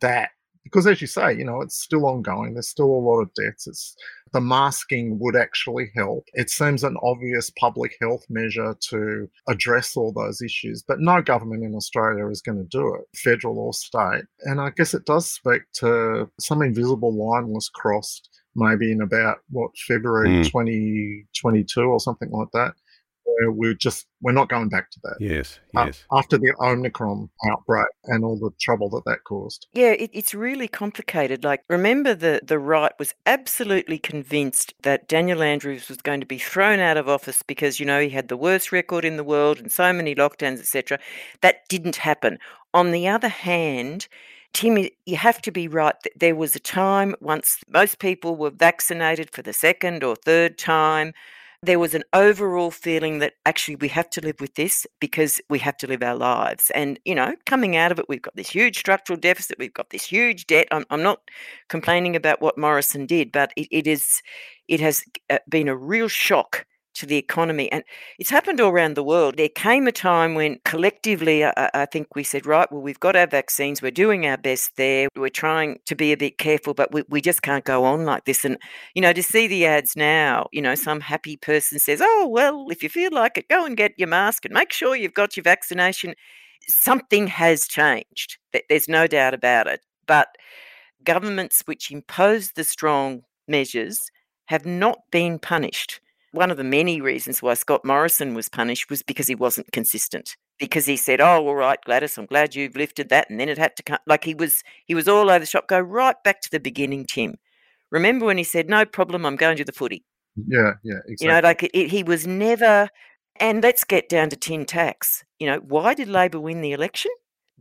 that 0.00 0.30
because 0.68 0.86
as 0.86 1.00
you 1.00 1.06
say, 1.06 1.32
you 1.32 1.44
know, 1.44 1.60
it's 1.60 1.80
still 1.80 2.06
ongoing. 2.06 2.54
There's 2.54 2.68
still 2.68 2.86
a 2.86 3.04
lot 3.08 3.20
of 3.20 3.32
deaths. 3.34 3.66
It's 3.66 3.96
the 4.32 4.40
masking 4.40 5.18
would 5.18 5.36
actually 5.36 5.90
help. 5.96 6.24
It 6.34 6.50
seems 6.50 6.84
an 6.84 6.96
obvious 7.02 7.50
public 7.58 7.96
health 8.00 8.26
measure 8.28 8.74
to 8.90 9.28
address 9.48 9.96
all 9.96 10.12
those 10.12 10.42
issues, 10.42 10.82
but 10.86 11.00
no 11.00 11.22
government 11.22 11.64
in 11.64 11.74
Australia 11.74 12.28
is 12.28 12.42
going 12.42 12.58
to 12.58 12.64
do 12.64 12.94
it, 12.94 13.18
federal 13.18 13.58
or 13.58 13.72
state. 13.72 14.24
And 14.42 14.60
I 14.60 14.70
guess 14.70 14.92
it 14.92 15.06
does 15.06 15.30
speak 15.30 15.62
to 15.74 16.30
some 16.38 16.62
invisible 16.62 17.14
line 17.14 17.48
was 17.48 17.68
crossed 17.68 18.28
maybe 18.54 18.90
in 18.92 19.00
about 19.00 19.38
what 19.50 19.70
February 19.86 20.28
mm. 20.28 20.44
2022 20.44 21.80
or 21.80 22.00
something 22.00 22.30
like 22.30 22.48
that 22.52 22.72
where 23.38 23.52
we're 23.52 23.74
just 23.74 24.06
we're 24.20 24.32
not 24.32 24.48
going 24.48 24.68
back 24.68 24.90
to 24.90 25.00
that. 25.04 25.16
Yes, 25.20 25.60
yes. 25.74 26.04
Uh, 26.10 26.18
after 26.18 26.38
the 26.38 26.52
Omicron 26.60 27.28
outbreak 27.50 27.86
and 28.04 28.24
all 28.24 28.36
the 28.36 28.50
trouble 28.60 28.90
that 28.90 29.04
that 29.06 29.24
caused. 29.24 29.68
Yeah, 29.72 29.92
it, 29.92 30.10
it's 30.12 30.34
really 30.34 30.68
complicated. 30.68 31.44
Like, 31.44 31.62
remember 31.68 32.14
the 32.14 32.40
the 32.42 32.58
right 32.58 32.92
was 32.98 33.14
absolutely 33.26 33.98
convinced 33.98 34.74
that 34.82 35.08
Daniel 35.08 35.42
Andrews 35.42 35.88
was 35.88 35.98
going 35.98 36.20
to 36.20 36.26
be 36.26 36.38
thrown 36.38 36.80
out 36.80 36.96
of 36.96 37.08
office 37.08 37.42
because 37.42 37.78
you 37.78 37.86
know 37.86 38.00
he 38.00 38.10
had 38.10 38.28
the 38.28 38.36
worst 38.36 38.72
record 38.72 39.04
in 39.04 39.16
the 39.16 39.24
world 39.24 39.58
and 39.58 39.70
so 39.70 39.92
many 39.92 40.14
lockdowns, 40.14 40.58
etc. 40.58 40.98
That 41.40 41.68
didn't 41.68 41.96
happen. 41.96 42.38
On 42.74 42.90
the 42.90 43.08
other 43.08 43.28
hand. 43.28 44.08
Tim, 44.54 44.78
you 45.04 45.16
have 45.16 45.42
to 45.42 45.50
be 45.52 45.68
right. 45.68 45.94
There 46.16 46.34
was 46.34 46.56
a 46.56 46.58
time 46.58 47.14
once 47.20 47.58
most 47.68 47.98
people 47.98 48.34
were 48.34 48.48
vaccinated 48.48 49.30
for 49.30 49.42
the 49.42 49.52
second 49.52 50.02
or 50.02 50.16
third 50.16 50.56
time 50.56 51.12
there 51.62 51.78
was 51.78 51.94
an 51.94 52.04
overall 52.12 52.70
feeling 52.70 53.18
that 53.18 53.34
actually 53.44 53.76
we 53.76 53.88
have 53.88 54.08
to 54.10 54.20
live 54.20 54.40
with 54.40 54.54
this 54.54 54.86
because 55.00 55.40
we 55.50 55.58
have 55.58 55.76
to 55.78 55.88
live 55.88 56.02
our 56.02 56.14
lives. 56.14 56.70
And, 56.70 57.00
you 57.04 57.14
know, 57.14 57.34
coming 57.46 57.76
out 57.76 57.90
of 57.90 57.98
it, 57.98 58.08
we've 58.08 58.22
got 58.22 58.36
this 58.36 58.50
huge 58.50 58.78
structural 58.78 59.18
deficit, 59.18 59.58
we've 59.58 59.74
got 59.74 59.90
this 59.90 60.04
huge 60.04 60.46
debt. 60.46 60.68
I'm, 60.70 60.84
I'm 60.90 61.02
not 61.02 61.20
complaining 61.68 62.14
about 62.14 62.40
what 62.40 62.58
Morrison 62.58 63.06
did, 63.06 63.32
but 63.32 63.52
it, 63.56 63.66
it 63.72 63.86
is, 63.88 64.22
it 64.68 64.80
has 64.80 65.04
uh, 65.30 65.38
been 65.48 65.68
a 65.68 65.76
real 65.76 66.08
shock 66.08 66.64
to 66.98 67.06
the 67.06 67.16
economy. 67.16 67.70
And 67.72 67.84
it's 68.18 68.30
happened 68.30 68.60
all 68.60 68.70
around 68.70 68.94
the 68.94 69.02
world. 69.02 69.36
There 69.36 69.48
came 69.48 69.86
a 69.86 69.92
time 69.92 70.34
when 70.34 70.60
collectively, 70.64 71.44
I, 71.44 71.70
I, 71.74 71.86
think 71.86 72.14
we 72.14 72.24
said, 72.24 72.46
right, 72.46 72.70
well, 72.70 72.82
we've 72.82 73.00
got 73.00 73.16
our 73.16 73.26
vaccines, 73.26 73.80
we're 73.80 73.90
doing 73.90 74.26
our 74.26 74.36
best 74.36 74.76
there, 74.76 75.08
we're 75.16 75.28
trying 75.28 75.78
to 75.86 75.94
be 75.94 76.12
a 76.12 76.16
bit 76.16 76.38
careful, 76.38 76.74
but 76.74 76.92
we, 76.92 77.04
we 77.08 77.20
just 77.20 77.42
can't 77.42 77.64
go 77.64 77.84
on 77.84 78.04
like 78.04 78.24
this. 78.24 78.44
And, 78.44 78.58
you 78.94 79.02
know, 79.02 79.12
to 79.12 79.22
see 79.22 79.46
the 79.46 79.66
ads 79.66 79.96
now, 79.96 80.48
you 80.52 80.60
know, 80.60 80.74
some 80.74 81.00
happy 81.00 81.36
person 81.36 81.78
says, 81.78 82.00
oh, 82.02 82.28
well, 82.30 82.66
if 82.70 82.82
you 82.82 82.88
feel 82.88 83.10
like 83.12 83.38
it, 83.38 83.48
go 83.48 83.64
and 83.64 83.76
get 83.76 83.92
your 83.96 84.08
mask 84.08 84.44
and 84.44 84.54
make 84.54 84.72
sure 84.72 84.96
you've 84.96 85.14
got 85.14 85.36
your 85.36 85.44
vaccination. 85.44 86.14
Something 86.66 87.28
has 87.28 87.66
changed. 87.66 88.38
There's 88.68 88.88
no 88.88 89.06
doubt 89.06 89.34
about 89.34 89.66
it. 89.68 89.80
But 90.06 90.28
governments 91.04 91.62
which 91.66 91.90
impose 91.90 92.52
the 92.52 92.64
strong 92.64 93.22
measures 93.46 94.10
have 94.46 94.66
not 94.66 95.00
been 95.10 95.38
punished. 95.38 96.00
One 96.32 96.50
of 96.50 96.56
the 96.56 96.64
many 96.64 97.00
reasons 97.00 97.42
why 97.42 97.54
Scott 97.54 97.84
Morrison 97.84 98.34
was 98.34 98.48
punished 98.48 98.90
was 98.90 99.02
because 99.02 99.28
he 99.28 99.34
wasn't 99.34 99.72
consistent. 99.72 100.36
Because 100.58 100.86
he 100.86 100.96
said, 100.96 101.20
"Oh, 101.20 101.46
all 101.46 101.54
right, 101.54 101.78
Gladys, 101.84 102.18
I'm 102.18 102.26
glad 102.26 102.54
you've 102.54 102.76
lifted 102.76 103.08
that," 103.08 103.30
and 103.30 103.40
then 103.40 103.48
it 103.48 103.58
had 103.58 103.76
to 103.76 103.82
come. 103.82 103.98
Like 104.06 104.24
he 104.24 104.34
was, 104.34 104.62
he 104.86 104.94
was 104.94 105.08
all 105.08 105.30
over 105.30 105.38
the 105.38 105.46
shop. 105.46 105.68
Go 105.68 105.80
right 105.80 106.16
back 106.24 106.40
to 106.42 106.50
the 106.50 106.60
beginning, 106.60 107.06
Tim. 107.06 107.36
Remember 107.90 108.26
when 108.26 108.38
he 108.38 108.44
said, 108.44 108.68
"No 108.68 108.84
problem, 108.84 109.24
I'm 109.24 109.36
going 109.36 109.56
to 109.56 109.64
the 109.64 109.72
footy." 109.72 110.04
Yeah, 110.36 110.74
yeah, 110.84 110.98
exactly. 111.06 111.16
You 111.20 111.28
know, 111.28 111.40
like 111.40 111.62
it, 111.62 111.90
he 111.90 112.02
was 112.02 112.26
never. 112.26 112.88
And 113.40 113.62
let's 113.62 113.84
get 113.84 114.08
down 114.08 114.30
to 114.30 114.36
tin 114.36 114.64
tacks. 114.64 115.24
You 115.38 115.46
know, 115.46 115.58
why 115.58 115.94
did 115.94 116.08
Labor 116.08 116.40
win 116.40 116.60
the 116.60 116.72
election? 116.72 117.12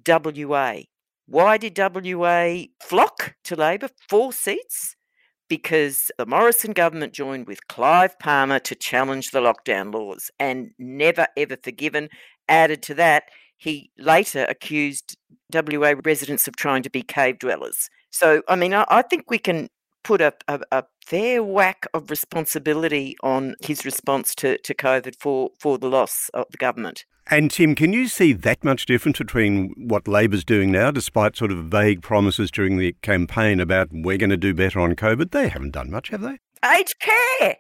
WA. 0.08 0.80
Why 1.28 1.58
did 1.58 1.78
WA 1.78 2.64
flock 2.82 3.36
to 3.44 3.56
Labor? 3.56 3.90
Four 4.10 4.34
seats 4.34 4.97
because 5.50 6.12
the 6.18 6.26
Morrison 6.26 6.74
government 6.74 7.14
joined 7.14 7.48
with 7.48 7.68
Clive 7.68 8.18
Palmer 8.20 8.60
to 8.60 8.76
challenge 8.76 9.32
the 9.32 9.40
lockdown 9.40 9.94
laws 9.94 10.30
and 10.40 10.72
never 10.78 11.28
ever 11.38 11.58
forgiven. 11.62 12.10
Added 12.50 12.82
to 12.84 12.94
that, 12.96 13.26
he 13.58 13.90
later 13.98 14.46
accused 14.50 15.18
WA 15.54 15.94
residents 16.04 16.48
of 16.48 16.56
trying 16.56 16.84
to 16.84 16.90
be 16.90 17.02
cave 17.02 17.40
dwellers. 17.40 17.90
So, 18.12 18.42
I 18.48 18.56
mean, 18.56 18.74
I, 18.74 18.86
I 18.90 19.02
think 19.02 19.30
we 19.30 19.40
can 19.40 19.70
put 20.04 20.22
a, 20.22 20.34
a, 20.48 20.60
a, 20.72 20.84
fair 21.06 21.42
whack 21.42 21.86
of 21.94 22.10
responsibility 22.10 23.16
on 23.24 23.56
his 23.62 23.86
response 23.86 24.36
to, 24.36 24.58
to 24.58 24.74
COVID 24.74 25.16
for, 25.20 25.50
for 25.60 25.78
the 25.78 25.90
loss 25.90 26.30
of 26.34 26.46
the 26.52 26.58
government. 26.58 27.06
And 27.30 27.52
Tim, 27.52 27.76
can 27.76 27.92
you 27.92 28.08
see 28.08 28.32
that 28.32 28.64
much 28.64 28.86
difference 28.86 29.18
between 29.18 29.74
what 29.78 30.08
Labor's 30.08 30.46
doing 30.46 30.72
now, 30.72 30.92
despite 30.92 31.36
sort 31.36 31.52
of 31.52 31.66
vague 31.66 32.02
promises 32.02 32.50
during 32.50 32.78
the 32.78 32.96
campaign 33.02 33.60
about 33.60 33.90
we're 33.92 34.18
going 34.18 34.30
to 34.30 34.38
do 34.38 34.54
better 34.54 34.80
on 34.80 34.96
COVID? 34.96 35.32
They 35.32 35.50
haven't 35.50 35.72
done 35.72 35.92
much, 35.92 36.10
have 36.10 36.22
they? 36.22 36.38
Aged 36.66 37.00
care. 37.00 37.58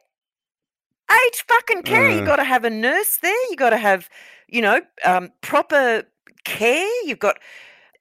Aged 1.12 1.44
fucking 1.48 1.84
care. 1.84 2.10
Uh, 2.10 2.16
you 2.16 2.26
got 2.26 2.38
to 2.38 2.46
have 2.46 2.64
a 2.64 2.70
nurse 2.70 3.18
there. 3.18 3.50
You've 3.50 3.60
got 3.60 3.72
to 3.72 3.78
have, 3.78 4.10
you 4.48 4.62
know, 4.62 4.82
um, 5.04 5.32
proper 5.42 6.04
care. 6.46 6.90
You've 7.06 7.20
got 7.20 7.38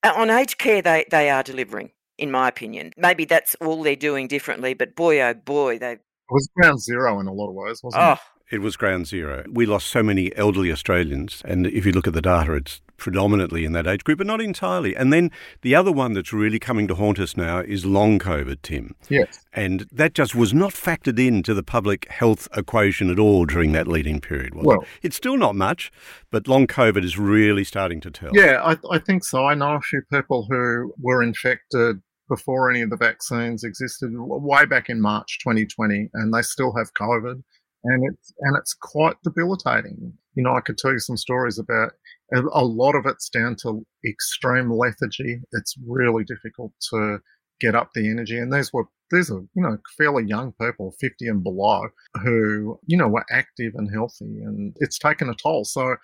uh, 0.05 0.13
on 0.15 0.31
aged 0.31 0.59
care. 0.59 0.83
They 0.83 1.05
they 1.11 1.31
are 1.31 1.43
delivering, 1.43 1.91
in 2.17 2.31
my 2.31 2.49
opinion. 2.49 2.93
Maybe 2.97 3.25
that's 3.25 3.57
all 3.61 3.83
they're 3.83 3.97
doing 3.97 4.29
differently, 4.29 4.75
but 4.75 4.95
boy, 4.95 5.21
oh 5.21 5.35
boy, 5.35 5.79
they. 5.79 5.93
It 5.93 6.33
was 6.33 6.49
ground 6.57 6.81
zero 6.81 7.21
in 7.21 7.27
a 7.27 7.33
lot 7.33 7.49
of 7.49 7.55
ways, 7.55 7.81
wasn't 7.83 8.03
oh, 8.03 8.13
it? 8.13 8.19
It 8.51 8.61
was 8.61 8.77
ground 8.77 9.09
zero. 9.09 9.45
We 9.51 9.67
lost 9.67 9.89
so 9.89 10.03
many 10.03 10.35
elderly 10.37 10.71
Australians, 10.71 11.43
and 11.45 11.67
if 11.67 11.85
you 11.85 11.93
look 11.93 12.07
at 12.07 12.13
the 12.13 12.23
data, 12.23 12.55
it's 12.55 12.81
predominantly 12.97 13.65
in 13.65 13.73
that 13.73 13.87
age 13.87 14.05
group, 14.05 14.19
but 14.19 14.27
not 14.27 14.41
entirely. 14.41 14.95
And 14.95 15.13
then 15.13 15.31
the 15.63 15.75
other 15.75 15.93
one 15.93 16.13
that's 16.13 16.33
really 16.33 16.59
coming 16.59 16.87
to 16.89 16.95
haunt 16.95 17.19
us 17.19 17.37
now 17.37 17.59
is 17.59 17.85
long 17.85 18.19
COVID, 18.19 18.63
Tim. 18.63 18.95
Yes. 19.09 19.45
And 19.53 19.87
that 19.93 20.15
just 20.15 20.35
was 20.35 20.55
not 20.55 20.73
factored 20.73 21.19
into 21.19 21.55
the 21.55 21.65
public 21.65 22.09
health 22.09 22.49
equation 22.57 23.11
at 23.11 23.19
all 23.19 23.47
during 23.47 23.73
that 23.73 23.89
leading 23.89 24.21
period. 24.21 24.55
well, 24.55 24.81
it? 24.81 24.89
it's 25.03 25.17
still 25.17 25.37
not 25.37 25.57
much, 25.57 25.91
but 26.31 26.49
long 26.49 26.67
COVID 26.67 27.05
is 27.05 27.19
really 27.19 27.65
starting 27.65 28.01
to 28.01 28.11
tell. 28.11 28.31
Yeah, 28.33 28.63
I, 28.63 28.77
I 28.91 28.99
think 28.99 29.25
so. 29.25 29.45
I 29.45 29.55
know 29.55 29.75
a 29.75 29.81
few 29.81 30.03
people 30.13 30.47
who 30.49 30.95
were 31.01 31.23
infected 31.23 32.01
before 32.29 32.71
any 32.71 32.83
of 32.83 32.91
the 32.91 32.97
vaccines 32.97 33.63
existed 33.63 34.11
way 34.15 34.65
back 34.67 34.89
in 34.89 35.01
March 35.01 35.39
2020, 35.43 36.11
and 36.15 36.35
they 36.35 36.43
still 36.43 36.75
have 36.77 36.93
COVID 36.95 37.43
and 37.85 38.05
it's 38.13 38.33
and 38.41 38.57
it's 38.57 38.75
quite 38.75 39.17
debilitating. 39.23 40.13
You 40.35 40.43
know, 40.43 40.55
I 40.55 40.61
could 40.61 40.79
tell 40.79 40.93
you 40.93 40.99
some 40.99 41.17
stories 41.17 41.59
about 41.59 41.93
a 42.33 42.65
lot 42.65 42.95
of 42.95 43.07
it's 43.07 43.29
down 43.29 43.57
to 43.63 43.87
extreme 44.05 44.71
lethargy. 44.71 45.41
It's 45.53 45.75
really 45.87 46.25
difficult 46.25 46.73
to 46.91 47.19
get 47.61 47.75
up 47.75 47.91
the 47.95 48.11
energy, 48.11 48.39
and 48.39 48.53
these 48.53 48.73
were 48.73 48.85
these 49.11 49.31
are 49.31 49.41
you 49.55 49.63
know 49.63 49.79
fairly 49.97 50.25
young 50.27 50.53
people, 50.61 50.95
fifty 51.01 51.29
and 51.29 51.43
below, 51.43 51.89
who 52.23 52.79
you 52.87 52.97
know 52.97 53.09
were 53.09 53.25
active 53.31 53.73
and 53.77 53.93
healthy, 53.93 54.41
and 54.43 54.75
it's 54.81 54.99
taken 54.99 55.29
a 55.29 55.35
toll. 55.35 55.65
So, 55.65 55.97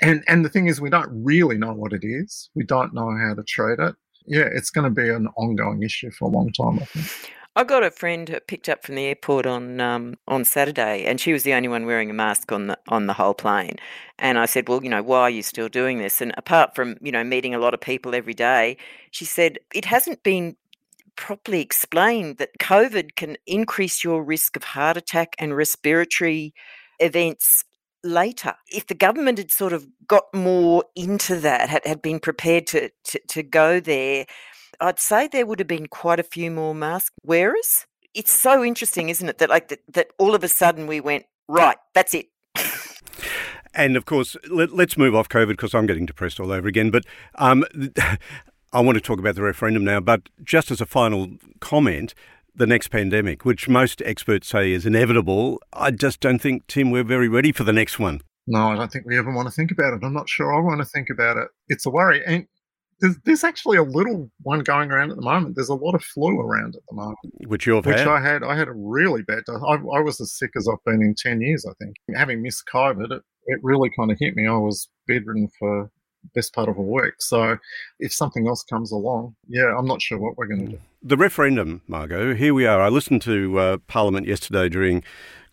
and 0.00 0.22
and 0.28 0.44
the 0.44 0.48
thing 0.48 0.66
is, 0.66 0.80
we 0.80 0.90
don't 0.90 1.10
really 1.10 1.58
know 1.58 1.72
what 1.72 1.92
it 1.92 2.04
is. 2.04 2.50
We 2.54 2.64
don't 2.64 2.94
know 2.94 3.16
how 3.16 3.34
to 3.34 3.42
treat 3.44 3.78
it. 3.78 3.94
Yeah, 4.26 4.48
it's 4.52 4.70
going 4.70 4.84
to 4.84 5.02
be 5.02 5.08
an 5.08 5.28
ongoing 5.36 5.82
issue 5.82 6.10
for 6.12 6.26
a 6.26 6.32
long 6.32 6.52
time. 6.52 6.78
I 6.78 6.84
think. 6.84 7.32
I 7.54 7.64
got 7.64 7.82
a 7.82 7.90
friend 7.90 8.40
picked 8.46 8.68
up 8.70 8.82
from 8.82 8.94
the 8.94 9.04
airport 9.04 9.44
on 9.44 9.78
um, 9.80 10.14
on 10.26 10.44
Saturday, 10.44 11.04
and 11.04 11.20
she 11.20 11.34
was 11.34 11.42
the 11.42 11.52
only 11.52 11.68
one 11.68 11.84
wearing 11.84 12.08
a 12.08 12.14
mask 12.14 12.50
on 12.50 12.68
the 12.68 12.78
on 12.88 13.06
the 13.06 13.12
whole 13.12 13.34
plane. 13.34 13.76
And 14.18 14.38
I 14.38 14.46
said, 14.46 14.68
"Well, 14.68 14.82
you 14.82 14.88
know, 14.88 15.02
why 15.02 15.22
are 15.22 15.30
you 15.30 15.42
still 15.42 15.68
doing 15.68 15.98
this?" 15.98 16.22
And 16.22 16.32
apart 16.38 16.74
from 16.74 16.96
you 17.02 17.12
know 17.12 17.22
meeting 17.22 17.54
a 17.54 17.58
lot 17.58 17.74
of 17.74 17.80
people 17.80 18.14
every 18.14 18.32
day, 18.34 18.78
she 19.10 19.26
said 19.26 19.58
it 19.74 19.84
hasn't 19.84 20.22
been 20.22 20.56
properly 21.16 21.60
explained 21.60 22.38
that 22.38 22.58
COVID 22.58 23.16
can 23.16 23.36
increase 23.46 24.02
your 24.02 24.22
risk 24.24 24.56
of 24.56 24.64
heart 24.64 24.96
attack 24.96 25.36
and 25.38 25.54
respiratory 25.54 26.54
events 27.00 27.64
later. 28.04 28.54
If 28.68 28.86
the 28.86 28.94
government 28.94 29.38
had 29.38 29.50
sort 29.50 29.72
of 29.72 29.86
got 30.06 30.24
more 30.34 30.84
into 30.96 31.36
that, 31.40 31.68
had, 31.68 31.86
had 31.86 32.02
been 32.02 32.20
prepared 32.20 32.66
to, 32.68 32.90
to, 33.04 33.20
to 33.28 33.42
go 33.42 33.80
there, 33.80 34.26
I'd 34.80 34.98
say 34.98 35.28
there 35.28 35.46
would 35.46 35.58
have 35.58 35.68
been 35.68 35.86
quite 35.86 36.20
a 36.20 36.24
few 36.24 36.50
more 36.50 36.74
mask 36.74 37.12
wearers. 37.24 37.86
It's 38.14 38.32
so 38.32 38.62
interesting, 38.64 39.08
isn't 39.08 39.28
it, 39.28 39.38
that 39.38 39.48
like 39.48 39.68
that, 39.68 39.80
that 39.88 40.08
all 40.18 40.34
of 40.34 40.44
a 40.44 40.48
sudden 40.48 40.86
we 40.86 41.00
went 41.00 41.24
right. 41.48 41.76
That's 41.94 42.14
it. 42.14 42.26
and 43.74 43.96
of 43.96 44.04
course, 44.04 44.36
let, 44.50 44.70
us 44.70 44.96
move 44.96 45.14
off 45.14 45.28
COVID 45.28 45.48
because 45.48 45.74
I'm 45.74 45.86
getting 45.86 46.06
depressed 46.06 46.40
all 46.40 46.52
over 46.52 46.68
again. 46.68 46.90
But 46.90 47.04
um, 47.36 47.64
I 48.72 48.80
want 48.80 48.96
to 48.96 49.00
talk 49.00 49.18
about 49.18 49.34
the 49.34 49.42
referendum 49.42 49.84
now. 49.84 50.00
But 50.00 50.28
just 50.42 50.70
as 50.70 50.80
a 50.80 50.86
final 50.86 51.28
comment, 51.60 52.14
the 52.54 52.66
next 52.66 52.88
pandemic, 52.88 53.44
which 53.44 53.68
most 53.68 54.02
experts 54.02 54.48
say 54.48 54.72
is 54.72 54.86
inevitable, 54.86 55.60
I 55.72 55.90
just 55.90 56.20
don't 56.20 56.38
think, 56.38 56.66
Tim, 56.66 56.90
we're 56.90 57.04
very 57.04 57.28
ready 57.28 57.52
for 57.52 57.64
the 57.64 57.72
next 57.72 57.98
one. 57.98 58.20
No, 58.46 58.68
I 58.68 58.76
don't 58.76 58.90
think 58.90 59.06
we 59.06 59.16
ever 59.16 59.32
want 59.32 59.46
to 59.46 59.54
think 59.54 59.70
about 59.70 59.94
it. 59.94 60.00
I'm 60.02 60.12
not 60.12 60.28
sure 60.28 60.52
I 60.52 60.60
want 60.60 60.80
to 60.80 60.84
think 60.84 61.10
about 61.10 61.36
it. 61.36 61.48
It's 61.68 61.86
a 61.86 61.90
worry. 61.90 62.22
And 62.26 62.46
there's, 63.02 63.16
there's 63.24 63.44
actually 63.44 63.76
a 63.76 63.82
little 63.82 64.30
one 64.42 64.60
going 64.60 64.90
around 64.90 65.10
at 65.10 65.16
the 65.16 65.22
moment. 65.22 65.56
There's 65.56 65.68
a 65.68 65.74
lot 65.74 65.94
of 65.94 66.02
flu 66.02 66.40
around 66.40 66.76
at 66.76 66.82
the 66.88 66.94
moment. 66.94 67.18
Which 67.46 67.66
you've 67.66 67.84
which 67.84 67.98
had? 67.98 68.06
I 68.06 68.20
had. 68.20 68.42
I 68.44 68.56
had 68.56 68.68
a 68.68 68.72
really 68.72 69.22
bad. 69.22 69.42
I, 69.48 69.74
I 69.74 70.00
was 70.00 70.20
as 70.20 70.32
sick 70.32 70.50
as 70.56 70.68
I've 70.72 70.82
been 70.86 71.02
in 71.02 71.14
ten 71.14 71.42
years. 71.42 71.66
I 71.68 71.72
think 71.82 71.96
having 72.16 72.42
missed 72.42 72.62
COVID, 72.72 73.10
it, 73.10 73.22
it 73.46 73.58
really 73.62 73.90
kind 73.98 74.10
of 74.12 74.18
hit 74.18 74.36
me. 74.36 74.46
I 74.46 74.52
was 74.52 74.88
bedridden 75.06 75.48
for 75.58 75.90
best 76.36 76.54
part 76.54 76.68
of 76.68 76.78
a 76.78 76.82
week. 76.82 77.14
So 77.18 77.58
if 77.98 78.12
something 78.12 78.46
else 78.46 78.62
comes 78.62 78.92
along, 78.92 79.34
yeah, 79.48 79.76
I'm 79.76 79.86
not 79.86 80.00
sure 80.00 80.18
what 80.18 80.38
we're 80.38 80.46
going 80.46 80.66
to 80.66 80.72
do. 80.72 80.78
The 81.02 81.16
referendum, 81.16 81.82
Margo. 81.88 82.36
Here 82.36 82.54
we 82.54 82.64
are. 82.64 82.80
I 82.80 82.88
listened 82.88 83.22
to 83.22 83.58
uh, 83.58 83.76
Parliament 83.88 84.28
yesterday 84.28 84.68
during 84.68 85.02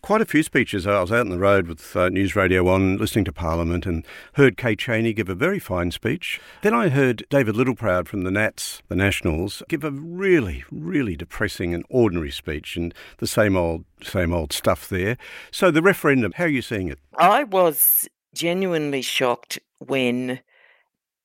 quite 0.02 0.20
a 0.20 0.26
few 0.26 0.42
speeches. 0.42 0.86
I 0.86 1.00
was 1.00 1.12
out 1.12 1.20
on 1.20 1.28
the 1.28 1.38
road 1.38 1.66
with 1.66 1.94
uh, 1.96 2.08
News 2.08 2.34
Radio 2.34 2.64
1 2.64 2.98
listening 2.98 3.24
to 3.26 3.32
Parliament 3.32 3.86
and 3.86 4.04
heard 4.34 4.56
Kate 4.56 4.78
Chaney 4.78 5.12
give 5.12 5.28
a 5.28 5.34
very 5.34 5.58
fine 5.58 5.90
speech. 5.90 6.40
Then 6.62 6.74
I 6.74 6.88
heard 6.88 7.24
David 7.30 7.54
Littleproud 7.54 8.08
from 8.08 8.22
the 8.22 8.30
Nats, 8.30 8.82
the 8.88 8.96
Nationals, 8.96 9.62
give 9.68 9.84
a 9.84 9.90
really, 9.90 10.64
really 10.70 11.16
depressing 11.16 11.74
and 11.74 11.84
ordinary 11.90 12.30
speech 12.30 12.76
and 12.76 12.94
the 13.18 13.26
same 13.26 13.56
old, 13.56 13.84
same 14.02 14.32
old 14.32 14.52
stuff 14.52 14.88
there. 14.88 15.16
So 15.50 15.70
the 15.70 15.82
referendum, 15.82 16.32
how 16.32 16.44
are 16.44 16.48
you 16.48 16.62
seeing 16.62 16.88
it? 16.88 16.98
I 17.16 17.44
was 17.44 18.08
genuinely 18.34 19.02
shocked 19.02 19.58
when 19.78 20.40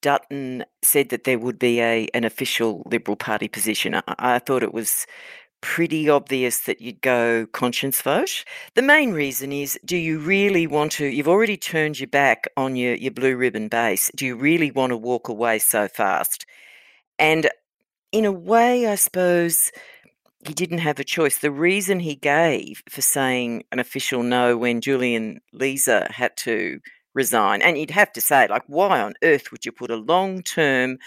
Dutton 0.02 0.66
said 0.84 1.10
that 1.10 1.24
there 1.24 1.40
would 1.40 1.58
be 1.58 1.82
a 1.82 2.08
an 2.14 2.24
official 2.24 2.84
Liberal 2.86 3.16
Party 3.16 3.48
position. 3.48 3.96
I, 3.96 4.04
I 4.20 4.40
thought 4.40 4.62
it 4.62 4.74
was 4.74 5.08
pretty 5.66 6.08
obvious 6.08 6.60
that 6.60 6.80
you'd 6.80 7.02
go 7.02 7.48
conscience 7.52 8.00
vote. 8.00 8.46
The 8.76 8.84
main 8.84 9.14
reason 9.14 9.52
is 9.52 9.80
do 9.84 9.98
you 9.98 10.20
really 10.20 10.68
want 10.68 10.92
to? 10.94 11.08
You've 11.08 11.28
already 11.28 11.58
turned 11.58 12.00
your 12.00 12.08
back 12.08 12.48
on 12.56 12.76
your, 12.76 12.94
your 12.94 13.12
blue 13.12 13.36
ribbon 13.36 13.68
base. 13.68 14.12
Do 14.16 14.28
you 14.28 14.36
really 14.36 14.70
want 14.70 14.92
to 14.92 14.98
walk 14.98 15.28
away 15.28 15.58
so 15.58 15.88
fast? 15.88 16.46
And 17.18 17.50
in 18.12 18.26
a 18.26 18.32
way, 18.32 18.86
I 18.86 18.94
suppose 18.94 19.72
he 20.46 20.54
didn't 20.54 20.78
have 20.78 21.00
a 21.00 21.04
choice. 21.04 21.40
The 21.40 21.50
reason 21.50 22.00
he 22.00 22.14
gave 22.14 22.84
for 22.88 23.02
saying 23.02 23.64
an 23.72 23.80
official 23.80 24.22
no 24.22 24.58
when 24.58 24.82
Julian 24.82 25.42
Leeser 25.52 26.12
had 26.12 26.38
to 26.38 26.80
resign, 27.16 27.64
and 27.64 27.76
you'd 27.76 27.90
have 27.90 28.14
to 28.14 28.22
say, 28.22 28.48
like, 28.48 28.64
why 28.68 29.02
on 29.02 29.16
earth 29.24 29.52
would 29.52 29.66
you 29.66 29.72
put 29.72 29.90
a 29.90 29.96
long 29.96 30.44
term 30.44 31.00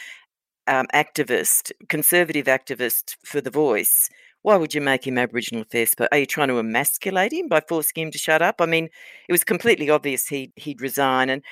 um, 0.67 0.89
activist, 0.93 1.71
conservative 1.89 2.47
activist 2.47 3.17
for 3.25 3.41
the 3.41 3.51
voice, 3.51 4.11
why 4.43 4.57
would 4.57 4.75
you 4.75 4.81
make 4.81 5.07
him 5.07 5.19
Aboriginal 5.19 5.63
Affairs? 5.63 5.95
But 5.97 6.09
are 6.13 6.19
you 6.19 6.27
trying 6.27 6.49
to 6.49 6.59
emasculate 6.59 7.33
him 7.33 7.49
by 7.49 7.61
forcing 7.61 8.05
him 8.05 8.11
to 8.13 8.19
shut 8.19 8.43
up? 8.43 8.61
I 8.61 8.67
mean, 8.67 8.89
it 9.29 9.33
was 9.33 9.45
completely 9.45 9.91
obvious 9.91 10.29
he 10.29 10.53
he'd 10.57 10.81
resign, 10.81 11.31
and 11.31 11.43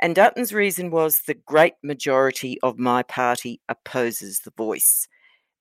and 0.00 0.14
Dutton's 0.14 0.52
reason 0.52 0.90
was 0.90 1.22
the 1.22 1.34
great 1.34 1.74
majority 1.82 2.58
of 2.62 2.78
my 2.78 3.02
party 3.02 3.60
opposes 3.68 4.40
the 4.40 4.52
voice. 4.56 5.08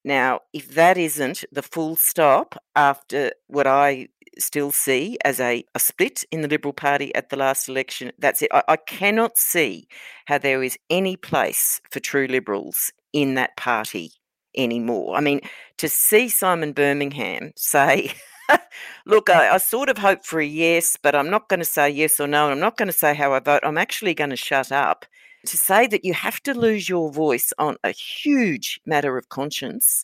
Now, 0.04 0.42
if 0.54 0.76
that 0.76 0.98
isn't 0.98 1.46
the 1.52 1.64
full 1.64 1.96
stop 1.96 2.62
after 2.76 3.32
what 3.48 3.66
I 3.66 4.10
still 4.38 4.72
see 4.72 5.18
as 5.26 5.40
a, 5.40 5.64
a 5.74 5.80
split 5.80 6.26
in 6.32 6.42
the 6.42 6.48
Liberal 6.48 6.74
Party 6.74 7.16
at 7.16 7.30
the 7.30 7.38
last 7.38 7.70
election, 7.70 8.12
that's 8.20 8.42
it. 8.42 8.50
I, 8.54 8.64
I 8.68 8.76
cannot 8.76 9.38
see 9.38 9.88
how 10.26 10.38
there 10.38 10.62
is 10.62 10.78
any 10.90 11.16
place 11.16 11.82
for 11.90 12.00
true 12.00 12.28
Liberals 12.28 12.92
in 13.14 13.34
that 13.36 13.58
party 13.58 14.12
anymore. 14.58 15.16
I 15.16 15.22
mean, 15.22 15.42
to 15.78 15.90
see 15.90 16.30
Simon 16.30 16.74
Birmingham 16.74 17.52
say, 17.56 18.14
Look, 19.06 19.30
I, 19.30 19.50
I, 19.50 19.58
sort 19.58 19.90
of 19.90 19.98
hope 19.98 20.24
for 20.26 20.40
a 20.40 20.46
yes, 20.46 20.98
but 21.02 21.16
I'm 21.16 21.30
not 21.30 21.50
going 21.50 21.60
to 21.60 21.66
say 21.66 21.90
yes 21.90 22.20
or 22.20 22.28
no, 22.28 22.46
and 22.46 22.54
I'm 22.54 22.60
not 22.60 22.78
going 22.78 22.88
to 22.88 22.94
say 22.94 23.14
how 23.14 23.34
I 23.34 23.40
vote. 23.40 23.62
I'm 23.64 23.78
actually 23.78 24.14
going 24.14 24.30
to 24.30 24.36
shut 24.36 24.72
up. 24.72 25.06
To 25.48 25.58
say 25.58 25.86
that 25.88 26.04
you 26.04 26.14
have 26.14 26.42
to 26.42 26.56
lose 26.56 26.90
your 26.90 27.12
voice 27.12 27.54
on 27.60 27.78
a 27.84 27.92
huge 27.92 28.80
matter 28.88 29.16
of 29.16 29.30
conscience, 29.30 30.04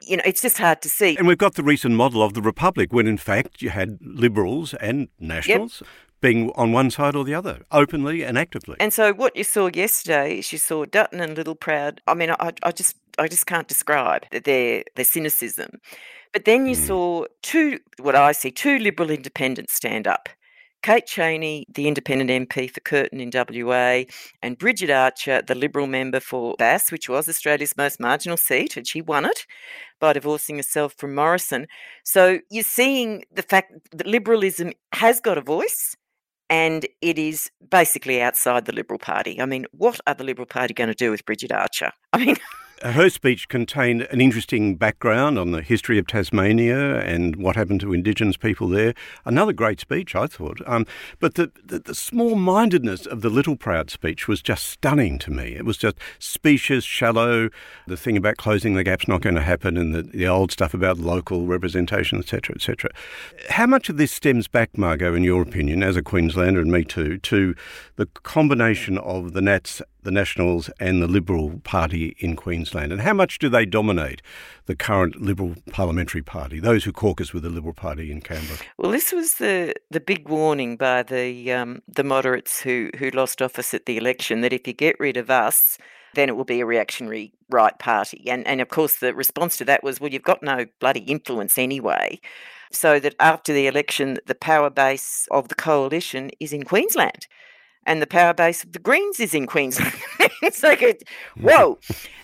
you 0.00 0.16
know, 0.16 0.22
it's 0.24 0.42
just 0.42 0.58
hard 0.58 0.80
to 0.82 0.88
see. 0.88 1.16
And 1.16 1.26
we've 1.26 1.38
got 1.38 1.54
the 1.54 1.64
recent 1.64 1.96
model 1.96 2.22
of 2.22 2.34
the 2.34 2.42
Republic 2.42 2.92
when, 2.92 3.08
in 3.08 3.16
fact, 3.16 3.62
you 3.62 3.70
had 3.70 3.98
Liberals 4.00 4.74
and 4.74 5.08
Nationals. 5.18 5.80
Yep 5.80 5.90
being 6.20 6.50
on 6.54 6.72
one 6.72 6.90
side 6.90 7.14
or 7.14 7.24
the 7.24 7.34
other, 7.34 7.62
openly 7.70 8.22
and 8.22 8.38
actively. 8.38 8.76
And 8.80 8.92
so, 8.92 9.12
what 9.12 9.36
you 9.36 9.44
saw 9.44 9.68
yesterday 9.72 10.38
is 10.38 10.52
you 10.52 10.58
saw 10.58 10.84
Dutton 10.84 11.20
and 11.20 11.36
Littleproud. 11.36 11.98
I 12.06 12.14
mean, 12.14 12.30
I, 12.30 12.52
I 12.62 12.72
just, 12.72 12.96
I 13.18 13.28
just 13.28 13.46
can't 13.46 13.68
describe 13.68 14.24
their 14.30 14.84
their 14.94 15.04
cynicism. 15.04 15.80
But 16.32 16.44
then 16.44 16.66
you 16.66 16.76
mm. 16.76 16.86
saw 16.86 17.24
two, 17.42 17.78
what 18.00 18.14
I 18.14 18.32
see, 18.32 18.50
two 18.50 18.78
Liberal 18.78 19.10
independents 19.10 19.72
stand 19.72 20.06
up. 20.06 20.28
Kate 20.82 21.06
Chaney, 21.06 21.66
the 21.72 21.88
independent 21.88 22.30
MP 22.30 22.70
for 22.70 22.80
Curtin 22.80 23.20
in 23.20 23.30
WA, 23.32 24.04
and 24.42 24.56
Bridget 24.56 24.90
Archer, 24.90 25.42
the 25.42 25.54
Liberal 25.54 25.86
member 25.86 26.20
for 26.20 26.54
Bass, 26.58 26.92
which 26.92 27.08
was 27.08 27.28
Australia's 27.28 27.76
most 27.76 27.98
marginal 27.98 28.36
seat, 28.36 28.76
and 28.76 28.86
she 28.86 29.00
won 29.00 29.24
it 29.24 29.46
by 29.98 30.12
divorcing 30.12 30.56
herself 30.56 30.94
from 30.96 31.14
Morrison. 31.14 31.66
So 32.04 32.38
you're 32.50 32.62
seeing 32.62 33.24
the 33.32 33.42
fact 33.42 33.72
that 33.92 34.06
Liberalism 34.06 34.74
has 34.92 35.20
got 35.20 35.38
a 35.38 35.40
voice 35.40 35.96
and 36.48 36.86
it 37.00 37.18
is 37.18 37.50
basically 37.70 38.22
outside 38.22 38.64
the 38.66 38.72
Liberal 38.72 38.98
Party. 38.98 39.40
I 39.40 39.46
mean, 39.46 39.66
what 39.72 40.00
are 40.06 40.14
the 40.14 40.24
Liberal 40.24 40.46
Party 40.46 40.74
going 40.74 40.88
to 40.88 40.94
do 40.94 41.10
with 41.10 41.24
Bridget 41.24 41.52
Archer? 41.52 41.90
I 42.12 42.24
mean, 42.24 42.36
her 42.82 43.08
speech 43.08 43.48
contained 43.48 44.02
an 44.10 44.20
interesting 44.20 44.76
background 44.76 45.38
on 45.38 45.50
the 45.50 45.62
history 45.62 45.98
of 45.98 46.06
Tasmania 46.06 47.00
and 47.00 47.36
what 47.36 47.56
happened 47.56 47.80
to 47.80 47.92
Indigenous 47.92 48.36
people 48.36 48.68
there. 48.68 48.94
Another 49.24 49.52
great 49.52 49.80
speech, 49.80 50.14
I 50.14 50.26
thought. 50.26 50.60
Um, 50.66 50.86
but 51.18 51.34
the, 51.34 51.50
the, 51.64 51.78
the 51.78 51.94
small 51.94 52.34
mindedness 52.34 53.06
of 53.06 53.22
the 53.22 53.30
Littleproud 53.30 53.90
speech 53.90 54.28
was 54.28 54.42
just 54.42 54.66
stunning 54.66 55.18
to 55.20 55.30
me. 55.30 55.54
It 55.56 55.64
was 55.64 55.78
just 55.78 55.96
specious, 56.18 56.84
shallow. 56.84 57.48
The 57.86 57.96
thing 57.96 58.16
about 58.16 58.36
closing 58.36 58.74
the 58.74 58.84
gap's 58.84 59.08
not 59.08 59.22
going 59.22 59.36
to 59.36 59.42
happen, 59.42 59.76
and 59.76 59.94
the, 59.94 60.02
the 60.02 60.28
old 60.28 60.52
stuff 60.52 60.74
about 60.74 60.98
local 60.98 61.46
representation, 61.46 62.18
etc., 62.18 62.56
etc. 62.56 62.90
How 63.50 63.66
much 63.66 63.88
of 63.88 63.96
this 63.96 64.12
stems 64.12 64.48
back, 64.48 64.76
Margo, 64.76 65.14
in 65.14 65.24
your 65.24 65.42
opinion, 65.42 65.82
as 65.82 65.96
a 65.96 66.02
Queenslander, 66.02 66.60
and 66.60 66.70
me 66.70 66.84
too, 66.84 67.18
to 67.18 67.54
the 67.96 68.06
combination 68.06 68.98
of 68.98 69.32
the 69.32 69.40
Nats 69.40 69.80
the 70.06 70.12
Nationals 70.12 70.70
and 70.80 71.02
the 71.02 71.06
Liberal 71.06 71.60
Party 71.64 72.16
in 72.20 72.36
Queensland? 72.36 72.92
And 72.92 73.02
how 73.02 73.12
much 73.12 73.38
do 73.38 73.48
they 73.48 73.66
dominate 73.66 74.22
the 74.64 74.76
current 74.76 75.20
Liberal 75.20 75.56
Parliamentary 75.70 76.22
Party, 76.22 76.60
those 76.60 76.84
who 76.84 76.92
caucus 76.92 77.34
with 77.34 77.42
the 77.42 77.50
Liberal 77.50 77.74
Party 77.74 78.10
in 78.10 78.22
Canberra? 78.22 78.60
Well, 78.78 78.92
this 78.92 79.12
was 79.12 79.34
the, 79.34 79.74
the 79.90 80.00
big 80.00 80.28
warning 80.28 80.76
by 80.76 81.02
the 81.02 81.52
um, 81.52 81.82
the 81.88 82.04
moderates 82.04 82.60
who, 82.60 82.90
who 82.96 83.10
lost 83.10 83.42
office 83.42 83.74
at 83.74 83.86
the 83.86 83.98
election 83.98 84.40
that 84.40 84.52
if 84.52 84.66
you 84.66 84.72
get 84.72 84.98
rid 84.98 85.16
of 85.16 85.28
us, 85.28 85.76
then 86.14 86.28
it 86.28 86.36
will 86.36 86.44
be 86.44 86.60
a 86.60 86.66
reactionary 86.66 87.32
right 87.50 87.78
party. 87.78 88.24
And 88.30 88.46
and 88.46 88.60
of 88.60 88.68
course 88.68 88.94
the 88.98 89.12
response 89.12 89.56
to 89.58 89.64
that 89.66 89.82
was, 89.82 90.00
well, 90.00 90.10
you've 90.10 90.22
got 90.22 90.42
no 90.42 90.66
bloody 90.80 91.00
influence 91.00 91.58
anyway. 91.58 92.20
So 92.72 93.00
that 93.00 93.14
after 93.20 93.52
the 93.52 93.66
election, 93.66 94.18
the 94.26 94.34
power 94.34 94.70
base 94.70 95.28
of 95.30 95.48
the 95.48 95.54
coalition 95.54 96.30
is 96.40 96.52
in 96.52 96.64
Queensland 96.64 97.26
and 97.86 98.02
the 98.02 98.06
power 98.06 98.34
base 98.34 98.62
of 98.64 98.72
the 98.72 98.78
Greens 98.78 99.20
is 99.20 99.32
in 99.32 99.46
Queensland. 99.46 99.94
it's 100.42 100.62
like, 100.62 100.82
a, 100.82 100.96
whoa. 101.40 101.78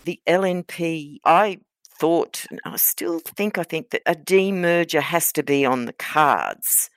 the 0.04 0.20
LNP, 0.26 1.18
I 1.24 1.58
thought, 1.98 2.46
I 2.64 2.76
still 2.76 3.20
think, 3.20 3.58
I 3.58 3.62
think 3.62 3.90
that 3.90 4.02
a 4.06 4.14
demerger 4.14 5.00
has 5.00 5.32
to 5.32 5.42
be 5.42 5.64
on 5.64 5.86
the 5.86 5.92
cards. 5.92 6.90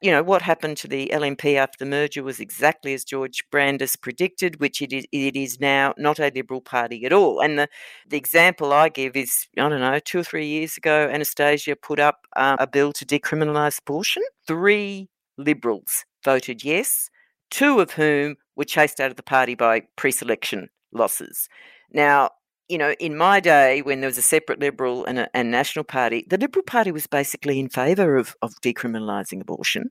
You 0.00 0.10
know, 0.10 0.22
what 0.22 0.42
happened 0.42 0.78
to 0.78 0.88
the 0.88 1.10
LNP 1.14 1.54
after 1.54 1.76
the 1.78 1.88
merger 1.88 2.24
was 2.24 2.40
exactly 2.40 2.92
as 2.92 3.04
George 3.04 3.44
Brandis 3.52 3.94
predicted, 3.94 4.58
which 4.58 4.82
it 4.82 4.92
is, 4.92 5.06
it 5.12 5.36
is 5.36 5.60
now 5.60 5.94
not 5.96 6.18
a 6.18 6.32
Liberal 6.34 6.60
Party 6.60 7.04
at 7.04 7.12
all. 7.12 7.40
And 7.40 7.56
the, 7.56 7.68
the 8.08 8.16
example 8.16 8.72
I 8.72 8.88
give 8.88 9.14
is, 9.14 9.46
I 9.56 9.68
don't 9.68 9.80
know, 9.80 10.00
two 10.00 10.18
or 10.18 10.24
three 10.24 10.46
years 10.46 10.76
ago, 10.76 11.08
Annastacia 11.08 11.76
put 11.80 12.00
up 12.00 12.26
uh, 12.34 12.56
a 12.58 12.66
bill 12.66 12.92
to 12.94 13.06
decriminalise 13.06 13.78
abortion. 13.78 14.24
Three 14.46 15.08
Liberals 15.38 16.04
voted 16.24 16.64
yes 16.64 17.08
two 17.52 17.78
of 17.78 17.92
whom 17.92 18.36
were 18.56 18.64
chased 18.64 18.98
out 18.98 19.10
of 19.10 19.16
the 19.16 19.22
party 19.22 19.54
by 19.54 19.82
pre 19.96 20.10
selection 20.10 20.68
losses. 20.92 21.48
Now, 21.92 22.30
you 22.68 22.78
know, 22.78 22.92
in 22.98 23.16
my 23.16 23.38
day, 23.38 23.82
when 23.82 24.00
there 24.00 24.08
was 24.08 24.18
a 24.18 24.22
separate 24.22 24.58
Liberal 24.58 25.04
and 25.04 25.18
a 25.20 25.36
and 25.36 25.50
National 25.50 25.84
Party, 25.84 26.24
the 26.28 26.38
Liberal 26.38 26.64
Party 26.64 26.90
was 26.90 27.06
basically 27.06 27.60
in 27.60 27.68
favour 27.68 28.16
of, 28.16 28.34
of 28.42 28.54
decriminalising 28.62 29.40
abortion. 29.40 29.90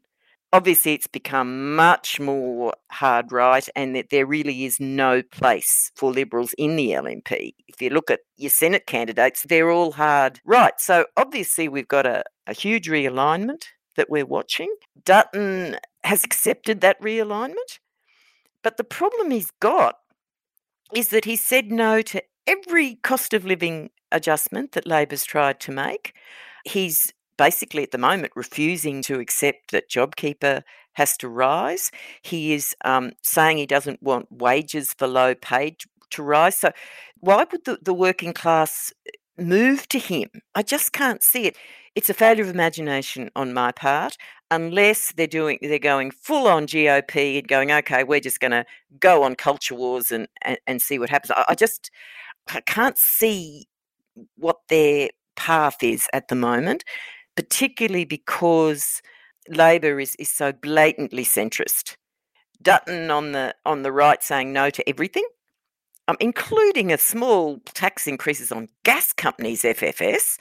Obviously, 0.54 0.94
it's 0.94 1.08
become 1.08 1.76
much 1.76 2.20
more 2.20 2.74
hard 2.92 3.32
right, 3.32 3.70
and 3.74 3.96
that 3.96 4.10
there 4.10 4.26
really 4.26 4.66
is 4.66 4.82
no 4.82 5.22
place 5.22 5.92
for 5.96 6.12
Liberals 6.12 6.54
in 6.58 6.76
the 6.76 6.90
LNP. 6.90 7.54
If 7.70 7.82
you 7.82 7.90
look 7.90 8.12
at 8.12 8.20
your 8.36 8.50
Senate 8.50 8.86
candidates, 8.86 9.46
they're 9.48 9.70
all 9.70 9.94
hard 9.94 10.42
right. 10.44 10.74
So, 10.78 11.06
obviously, 11.16 11.70
we've 11.70 11.88
got 11.88 12.06
a, 12.06 12.24
a 12.48 12.54
huge 12.54 12.90
realignment 12.90 13.64
that 13.96 14.10
we're 14.10 14.26
watching. 14.26 14.74
Dutton 15.04 15.78
has 16.04 16.24
accepted 16.24 16.82
that 16.82 17.02
realignment. 17.02 17.80
But 18.64 18.78
the 18.78 18.84
problem 18.84 19.32
he's 19.32 19.52
got 19.60 19.98
is 20.94 21.10
that 21.10 21.26
he 21.26 21.36
said 21.36 21.72
no 21.72 22.02
to 22.04 22.22
every 22.46 22.96
cost 22.96 23.34
of 23.34 23.46
living 23.46 23.90
adjustment 24.12 24.74
that 24.74 24.88
Labor's 24.88 25.24
tried 25.24 25.60
to 25.62 25.72
make. 25.72 26.14
He's 26.66 27.14
basically 27.38 27.84
at 27.84 27.92
the 27.92 27.98
moment 27.98 28.34
refusing 28.36 29.02
to 29.04 29.20
accept 29.20 29.72
that 29.72 29.90
JobKeeper 29.90 30.64
has 30.94 31.18
to 31.18 31.30
rise. 31.30 31.92
He 32.22 32.54
is 32.54 32.76
um, 32.84 33.14
saying 33.24 33.58
he 33.58 33.66
doesn't 33.66 34.04
want 34.04 34.32
wages 34.32 34.94
for 34.94 35.08
low 35.08 35.34
paid 35.34 35.78
to 36.12 36.24
rise. 36.24 36.58
So, 36.58 36.72
why 37.20 37.46
would 37.52 37.66
the, 37.66 37.80
the 37.82 37.94
working 37.94 38.34
class 38.34 38.92
move 39.42 39.88
to 39.90 40.00
him? 40.00 40.30
I 40.56 40.64
just 40.64 40.94
can't 40.94 41.24
see 41.24 41.46
it. 41.46 41.58
It's 41.96 42.10
a 42.10 42.14
failure 42.14 42.44
of 42.44 42.50
imagination 42.50 43.30
on 43.36 43.54
my 43.54 43.72
part, 43.72 44.18
unless 44.50 45.12
they're 45.14 45.28
doing 45.28 45.60
they're 45.62 45.80
going 45.80 46.12
full 46.12 46.48
on 46.48 46.68
GOP 46.68 47.40
and 47.40 47.48
going, 47.48 47.72
okay, 47.72 48.04
we're 48.04 48.20
just 48.20 48.40
going 48.40 48.52
to 48.52 48.66
go 49.00 49.24
on 49.24 49.36
culture 49.36 49.76
wars 49.76 50.12
and, 50.12 50.28
and, 50.44 50.58
and 50.68 50.82
see 50.82 51.00
what 51.00 51.10
happens. 51.10 51.32
I, 51.32 51.46
I 51.50 51.56
just 51.56 51.92
I 52.50 52.62
can't 52.62 52.98
see 52.98 53.68
what 54.38 54.58
their 54.70 55.10
path 55.36 55.78
is 55.82 56.08
at 56.14 56.28
the 56.28 56.36
moment, 56.36 56.84
particularly 57.36 58.06
because 58.06 59.02
Labor 59.50 60.00
is, 60.00 60.16
is 60.18 60.30
so 60.30 60.52
blatantly 60.52 61.26
centrist. 61.26 61.96
Dutton 62.62 63.10
on 63.10 63.32
the 63.32 63.56
on 63.66 63.82
the 63.82 63.92
right 63.92 64.22
saying 64.22 64.54
no 64.54 64.70
to 64.70 64.88
everything, 64.88 65.26
um, 66.12 66.18
including 66.20 66.92
a 66.92 66.98
small 66.98 67.60
tax 67.74 68.06
increases 68.06 68.52
on 68.52 68.68
gas 68.84 69.14
companies, 69.14 69.64
FFS, 69.64 70.38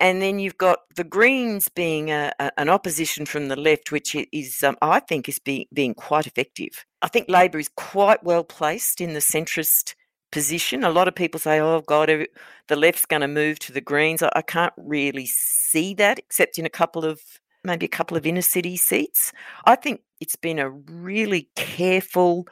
and 0.00 0.20
then 0.22 0.38
you've 0.38 0.58
got 0.58 0.80
the 0.96 1.04
Greens 1.04 1.68
being 1.68 2.10
a, 2.10 2.32
a, 2.40 2.50
an 2.58 2.68
opposition 2.68 3.26
from 3.26 3.48
the 3.48 3.56
left, 3.56 3.92
which 3.92 4.16
is, 4.32 4.62
um, 4.62 4.76
I 4.80 5.00
think, 5.00 5.28
is 5.28 5.38
be, 5.38 5.68
being 5.72 5.94
quite 5.94 6.26
effective. 6.26 6.84
I 7.02 7.08
think 7.08 7.28
Labor 7.28 7.58
is 7.58 7.68
quite 7.76 8.24
well 8.24 8.42
placed 8.42 9.00
in 9.00 9.12
the 9.12 9.20
centrist 9.20 9.94
position. 10.32 10.82
A 10.82 10.90
lot 10.90 11.08
of 11.08 11.14
people 11.14 11.38
say, 11.38 11.60
"Oh 11.60 11.82
God, 11.86 12.08
the 12.68 12.76
left's 12.76 13.06
going 13.06 13.20
to 13.20 13.28
move 13.28 13.58
to 13.60 13.72
the 13.72 13.80
Greens." 13.80 14.22
I, 14.22 14.30
I 14.34 14.42
can't 14.42 14.72
really 14.76 15.26
see 15.26 15.94
that, 15.94 16.18
except 16.18 16.58
in 16.58 16.66
a 16.66 16.70
couple 16.70 17.04
of 17.04 17.20
maybe 17.64 17.86
a 17.86 17.96
couple 17.96 18.16
of 18.16 18.26
inner 18.26 18.42
city 18.42 18.76
seats. 18.76 19.32
I 19.66 19.76
think 19.76 20.00
it's 20.20 20.36
been 20.36 20.58
a 20.58 20.70
really 20.70 21.48
careful, 21.54 22.46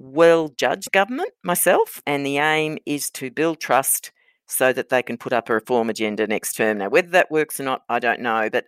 well 0.00 0.48
judged 0.48 0.90
government 0.92 1.30
myself, 1.44 2.02
and 2.06 2.24
the 2.24 2.38
aim 2.38 2.78
is 2.86 3.10
to 3.10 3.30
build 3.30 3.60
trust 3.60 4.12
so 4.46 4.72
that 4.72 4.88
they 4.88 5.02
can 5.02 5.16
put 5.16 5.32
up 5.32 5.48
a 5.48 5.54
reform 5.54 5.90
agenda 5.90 6.26
next 6.26 6.54
term. 6.54 6.78
Now, 6.78 6.88
whether 6.88 7.10
that 7.10 7.30
works 7.30 7.60
or 7.60 7.64
not, 7.64 7.82
I 7.88 8.00
don't 8.00 8.20
know. 8.20 8.48
But 8.50 8.64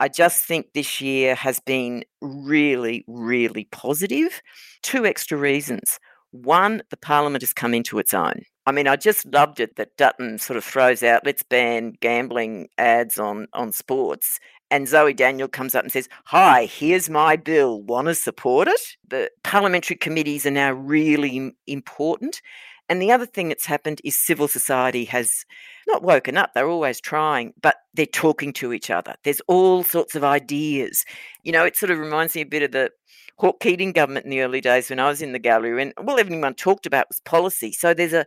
I 0.00 0.08
just 0.08 0.44
think 0.44 0.72
this 0.72 1.00
year 1.00 1.34
has 1.34 1.60
been 1.60 2.04
really, 2.20 3.04
really 3.06 3.68
positive. 3.70 4.40
Two 4.82 5.06
extra 5.06 5.38
reasons. 5.38 6.00
One, 6.32 6.82
the 6.90 6.96
parliament 6.96 7.42
has 7.42 7.52
come 7.52 7.74
into 7.74 7.98
its 7.98 8.14
own. 8.14 8.42
I 8.66 8.72
mean, 8.72 8.88
I 8.88 8.96
just 8.96 9.26
loved 9.26 9.60
it 9.60 9.76
that 9.76 9.96
Dutton 9.96 10.38
sort 10.38 10.56
of 10.56 10.64
throws 10.64 11.02
out, 11.02 11.26
let's 11.26 11.42
ban 11.42 11.94
gambling 12.00 12.68
ads 12.78 13.18
on, 13.18 13.46
on 13.52 13.72
sports. 13.72 14.38
And 14.70 14.86
Zoe 14.86 15.12
Daniel 15.12 15.48
comes 15.48 15.74
up 15.74 15.82
and 15.82 15.92
says, 15.92 16.08
Hi, 16.26 16.66
here's 16.66 17.10
my 17.10 17.36
bill. 17.36 17.82
Want 17.82 18.06
to 18.08 18.14
support 18.14 18.68
it? 18.68 18.80
The 19.08 19.30
parliamentary 19.42 19.96
committees 19.96 20.46
are 20.46 20.50
now 20.50 20.72
really 20.72 21.52
important. 21.66 22.40
And 22.88 23.00
the 23.00 23.12
other 23.12 23.26
thing 23.26 23.48
that's 23.48 23.66
happened 23.66 24.00
is 24.04 24.18
civil 24.18 24.48
society 24.48 25.04
has 25.04 25.44
not 25.86 26.02
woken 26.02 26.36
up, 26.36 26.50
they're 26.54 26.68
always 26.68 27.00
trying, 27.00 27.54
but 27.62 27.76
they're 27.94 28.04
talking 28.04 28.52
to 28.54 28.72
each 28.72 28.90
other. 28.90 29.14
There's 29.22 29.40
all 29.46 29.84
sorts 29.84 30.16
of 30.16 30.24
ideas. 30.24 31.04
You 31.44 31.52
know, 31.52 31.64
it 31.64 31.76
sort 31.76 31.90
of 31.90 31.98
reminds 31.98 32.34
me 32.34 32.42
a 32.42 32.46
bit 32.46 32.64
of 32.64 32.72
the 32.72 32.90
Hawke 33.36 33.60
Keating 33.60 33.92
government 33.92 34.24
in 34.24 34.30
the 34.30 34.40
early 34.40 34.60
days 34.60 34.90
when 34.90 34.98
I 34.98 35.08
was 35.08 35.22
in 35.22 35.32
the 35.32 35.38
gallery, 35.38 35.74
when 35.74 35.92
all 35.96 36.18
everyone 36.18 36.54
talked 36.54 36.84
about 36.84 37.08
was 37.08 37.20
policy. 37.20 37.72
So 37.72 37.94
there's 37.94 38.12
a 38.12 38.26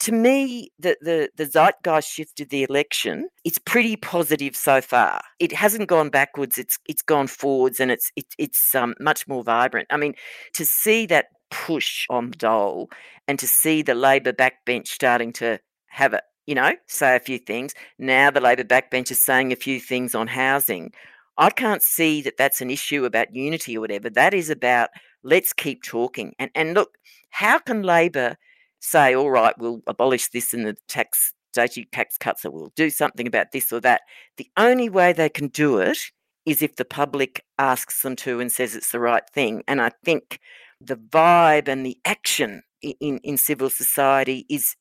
to 0.00 0.12
me, 0.12 0.70
the, 0.78 0.96
the, 1.00 1.30
the 1.36 1.46
zeitgeist 1.46 2.08
shift 2.08 2.40
of 2.40 2.48
the 2.48 2.62
election, 2.62 3.28
it's 3.44 3.58
pretty 3.58 3.96
positive 3.96 4.54
so 4.56 4.80
far. 4.80 5.22
It 5.38 5.52
hasn't 5.52 5.88
gone 5.88 6.10
backwards, 6.10 6.58
it's 6.58 6.78
it's 6.86 7.02
gone 7.02 7.26
forwards 7.26 7.80
and 7.80 7.90
it's 7.90 8.10
it's 8.16 8.34
it's 8.38 8.74
um, 8.74 8.94
much 9.00 9.26
more 9.26 9.42
vibrant. 9.42 9.86
I 9.90 9.96
mean, 9.96 10.14
to 10.54 10.64
see 10.64 11.06
that 11.06 11.26
push 11.50 12.06
on 12.10 12.32
Dole 12.32 12.90
and 13.28 13.38
to 13.38 13.46
see 13.46 13.82
the 13.82 13.94
Labor 13.94 14.32
backbench 14.32 14.88
starting 14.88 15.32
to 15.34 15.58
have 15.86 16.12
a, 16.12 16.20
you 16.46 16.54
know, 16.54 16.72
say 16.86 17.16
a 17.16 17.20
few 17.20 17.38
things. 17.38 17.72
Now 17.98 18.30
the 18.30 18.40
Labor 18.40 18.64
backbench 18.64 19.10
is 19.10 19.20
saying 19.20 19.52
a 19.52 19.56
few 19.56 19.80
things 19.80 20.14
on 20.14 20.26
housing. 20.26 20.92
I 21.38 21.50
can't 21.50 21.82
see 21.82 22.22
that 22.22 22.36
that's 22.36 22.60
an 22.60 22.70
issue 22.70 23.04
about 23.04 23.34
unity 23.34 23.76
or 23.76 23.80
whatever. 23.80 24.10
That 24.10 24.34
is 24.34 24.50
about 24.50 24.90
let's 25.22 25.52
keep 25.52 25.82
talking. 25.82 26.34
And 26.38 26.50
and 26.54 26.74
look, 26.74 26.98
how 27.30 27.58
can 27.58 27.82
Labor 27.82 28.36
say, 28.84 29.14
all 29.14 29.30
right, 29.30 29.54
we'll 29.58 29.82
abolish 29.86 30.28
this 30.28 30.52
and 30.52 30.66
the 30.66 30.76
tax 30.88 31.32
state 31.52 31.90
tax 31.92 32.18
cuts, 32.18 32.44
or 32.44 32.50
we'll 32.50 32.72
do 32.76 32.90
something 32.90 33.26
about 33.26 33.52
this 33.52 33.72
or 33.72 33.80
that? 33.80 34.02
The 34.36 34.50
only 34.56 34.88
way 34.88 35.12
they 35.12 35.28
can 35.28 35.48
do 35.48 35.78
it 35.78 35.98
is 36.44 36.60
if 36.60 36.76
the 36.76 36.84
public 36.84 37.44
asks 37.58 38.02
them 38.02 38.16
to 38.16 38.40
and 38.40 38.52
says 38.52 38.74
it's 38.74 38.92
the 38.92 39.00
right 39.00 39.22
thing. 39.32 39.62
And 39.66 39.80
I 39.80 39.90
think 40.04 40.40
the 40.80 40.96
vibe 40.96 41.68
and 41.68 41.86
the 41.86 41.98
action 42.04 42.62
in, 42.82 43.18
in 43.18 43.36
civil 43.38 43.70
society 43.70 44.44
is 44.50 44.76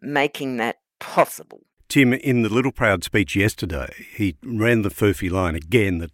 making 0.00 0.56
that 0.56 0.76
possible. 0.98 1.60
Tim, 1.88 2.12
in 2.12 2.42
the 2.42 2.48
Littleproud 2.48 3.04
speech 3.04 3.36
yesterday, 3.36 3.92
he 4.14 4.36
ran 4.42 4.82
the 4.82 4.88
furphy 4.88 5.30
line 5.30 5.54
again 5.54 5.98
that 5.98 6.10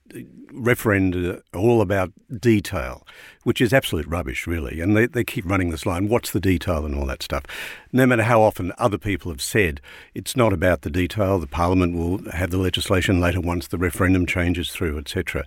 referenda 0.53 1.43
all 1.55 1.81
about 1.81 2.13
detail, 2.39 3.07
which 3.45 3.61
is 3.61 3.73
absolute 3.73 4.07
rubbish, 4.07 4.47
really. 4.47 4.81
And 4.81 4.97
they, 4.97 5.07
they 5.07 5.25
keep 5.25 5.49
running 5.49 5.71
this 5.71 5.87
line 5.87 6.09
what's 6.09 6.33
the 6.33 6.41
detail 6.41 6.85
and 6.85 6.95
all 6.95 7.07
that 7.07 7.23
stuff. 7.23 7.45
No 7.93 8.07
matter 8.07 8.25
how 8.25 8.43
often 8.43 8.73
other 8.79 8.99
people 8.99 9.31
have 9.31 9.43
said 9.43 9.81
it's 10.15 10.37
not 10.37 10.53
about 10.53 10.83
the 10.83 10.91
detail, 10.91 11.39
the 11.39 11.47
Parliament 11.47 11.97
will 11.97 12.31
have 12.33 12.51
the 12.51 12.59
legislation 12.59 13.21
later 13.21 13.41
once 13.41 13.69
the 13.69 13.79
referendum 13.79 14.27
changes 14.27 14.71
through, 14.71 14.99
etc. 14.99 15.47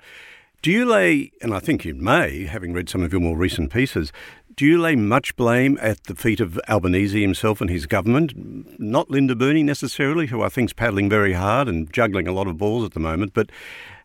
Do 0.61 0.71
you 0.71 0.85
lay, 0.85 1.33
and 1.41 1.53
I 1.53 1.59
think 1.59 1.83
you 1.83 1.93
may, 1.93 2.45
having 2.45 2.71
read 2.71 2.87
some 2.87 3.03
of 3.03 3.11
your 3.11 3.19
more 3.19 3.35
recent 3.35 3.71
pieces, 3.71 4.13
do 4.55 4.65
you 4.65 4.79
lay 4.79 4.95
much 4.95 5.35
blame 5.35 5.77
at 5.81 6.03
the 6.03 6.15
feet 6.15 6.39
of 6.39 6.59
Albanese 6.69 7.19
himself 7.19 7.61
and 7.61 7.69
his 7.69 7.85
government? 7.85 8.33
Not 8.79 9.09
Linda 9.09 9.35
Burney 9.35 9.63
necessarily, 9.63 10.27
who 10.27 10.41
I 10.41 10.49
think 10.49 10.69
is 10.69 10.73
paddling 10.73 11.09
very 11.09 11.33
hard 11.33 11.67
and 11.67 11.91
juggling 11.91 12.27
a 12.27 12.33
lot 12.33 12.47
of 12.47 12.57
balls 12.57 12.85
at 12.85 12.93
the 12.93 12.99
moment, 12.99 13.33
but 13.33 13.49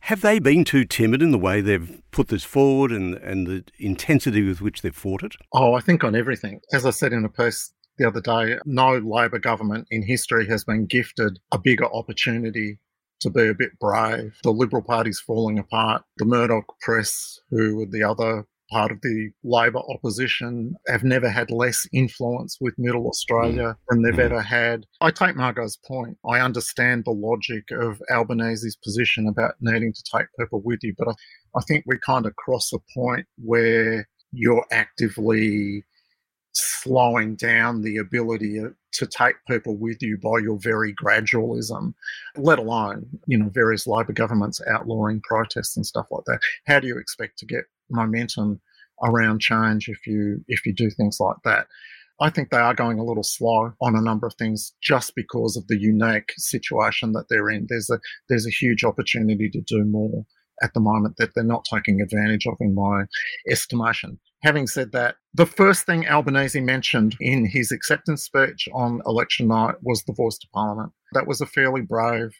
have 0.02 0.20
they 0.20 0.38
been 0.38 0.64
too 0.64 0.84
timid 0.84 1.22
in 1.22 1.32
the 1.32 1.38
way 1.38 1.60
they've 1.60 2.00
put 2.12 2.28
this 2.28 2.44
forward 2.44 2.92
and, 2.92 3.14
and 3.16 3.46
the 3.46 3.64
intensity 3.78 4.46
with 4.46 4.60
which 4.60 4.82
they've 4.82 4.94
fought 4.94 5.22
it? 5.22 5.34
Oh, 5.52 5.74
I 5.74 5.80
think 5.80 6.04
on 6.04 6.14
everything. 6.14 6.60
As 6.72 6.86
I 6.86 6.90
said 6.90 7.12
in 7.12 7.24
a 7.24 7.28
post 7.28 7.74
the 7.98 8.06
other 8.06 8.20
day, 8.20 8.58
no 8.64 8.96
Labor 8.96 9.38
government 9.38 9.86
in 9.90 10.02
history 10.02 10.46
has 10.48 10.64
been 10.64 10.86
gifted 10.86 11.38
a 11.52 11.58
bigger 11.58 11.92
opportunity 11.92 12.78
to 13.20 13.30
be 13.30 13.48
a 13.48 13.54
bit 13.54 13.78
brave. 13.80 14.38
The 14.44 14.52
Liberal 14.52 14.82
Party's 14.82 15.18
falling 15.18 15.58
apart. 15.58 16.04
The 16.18 16.24
Murdoch 16.24 16.78
press, 16.80 17.40
who 17.50 17.76
were 17.76 17.86
the 17.86 18.04
other 18.04 18.46
part 18.70 18.92
of 18.92 19.00
the 19.02 19.30
Labor 19.44 19.80
opposition, 19.88 20.74
have 20.86 21.04
never 21.04 21.28
had 21.28 21.50
less 21.50 21.86
influence 21.92 22.58
with 22.60 22.74
Middle 22.78 23.08
Australia 23.08 23.62
mm. 23.62 23.76
than 23.88 24.02
they've 24.02 24.14
mm. 24.14 24.30
ever 24.30 24.42
had. 24.42 24.86
I 25.00 25.10
take 25.10 25.36
Margo's 25.36 25.78
point. 25.86 26.18
I 26.28 26.40
understand 26.40 27.04
the 27.04 27.12
logic 27.12 27.64
of 27.72 28.00
Albanese's 28.10 28.76
position 28.76 29.26
about 29.26 29.54
needing 29.60 29.92
to 29.92 30.02
take 30.16 30.26
people 30.38 30.60
with 30.64 30.80
you, 30.82 30.94
but 30.98 31.08
I, 31.08 31.12
I 31.56 31.62
think 31.62 31.84
we 31.86 31.98
kind 31.98 32.26
of 32.26 32.36
cross 32.36 32.72
a 32.72 32.78
point 32.94 33.26
where 33.36 34.08
you're 34.32 34.66
actively 34.70 35.84
slowing 36.52 37.36
down 37.36 37.82
the 37.82 37.98
ability 37.98 38.60
to 38.92 39.06
take 39.06 39.36
people 39.48 39.76
with 39.76 39.98
you 40.00 40.18
by 40.18 40.38
your 40.42 40.58
very 40.58 40.94
gradualism, 40.94 41.94
let 42.36 42.58
alone, 42.58 43.06
you 43.26 43.38
know, 43.38 43.48
various 43.50 43.86
Labor 43.86 44.12
governments 44.12 44.60
outlawing 44.68 45.20
protests 45.22 45.76
and 45.76 45.86
stuff 45.86 46.06
like 46.10 46.24
that. 46.26 46.40
How 46.66 46.80
do 46.80 46.86
you 46.86 46.98
expect 46.98 47.38
to 47.38 47.46
get 47.46 47.64
momentum 47.90 48.60
around 49.02 49.40
change 49.40 49.88
if 49.88 50.06
you 50.06 50.44
if 50.48 50.66
you 50.66 50.74
do 50.74 50.90
things 50.90 51.18
like 51.20 51.36
that? 51.44 51.66
I 52.20 52.30
think 52.30 52.50
they 52.50 52.58
are 52.58 52.74
going 52.74 52.98
a 52.98 53.04
little 53.04 53.22
slow 53.22 53.72
on 53.80 53.94
a 53.94 54.02
number 54.02 54.26
of 54.26 54.34
things 54.34 54.72
just 54.82 55.14
because 55.14 55.56
of 55.56 55.68
the 55.68 55.78
unique 55.78 56.32
situation 56.36 57.12
that 57.12 57.26
they're 57.30 57.48
in. 57.50 57.66
There's 57.68 57.90
a 57.90 58.00
there's 58.28 58.46
a 58.46 58.50
huge 58.50 58.84
opportunity 58.84 59.48
to 59.50 59.60
do 59.60 59.84
more 59.84 60.24
at 60.62 60.74
the 60.74 60.80
moment 60.80 61.16
that 61.18 61.30
they're 61.34 61.44
not 61.44 61.64
taking 61.72 62.00
advantage 62.00 62.46
of, 62.46 62.56
in 62.60 62.74
my 62.74 63.04
estimation. 63.48 64.18
Having 64.42 64.68
said 64.68 64.92
that, 64.92 65.16
the 65.34 65.46
first 65.46 65.86
thing 65.86 66.06
Albanese 66.06 66.60
mentioned 66.60 67.16
in 67.20 67.46
his 67.46 67.72
acceptance 67.72 68.24
speech 68.24 68.68
on 68.72 69.00
election 69.06 69.48
night 69.48 69.76
was 69.82 70.02
the 70.04 70.14
voice 70.14 70.38
to 70.38 70.48
Parliament. 70.52 70.92
That 71.12 71.26
was 71.26 71.40
a 71.40 71.46
fairly 71.46 71.82
brave 71.82 72.30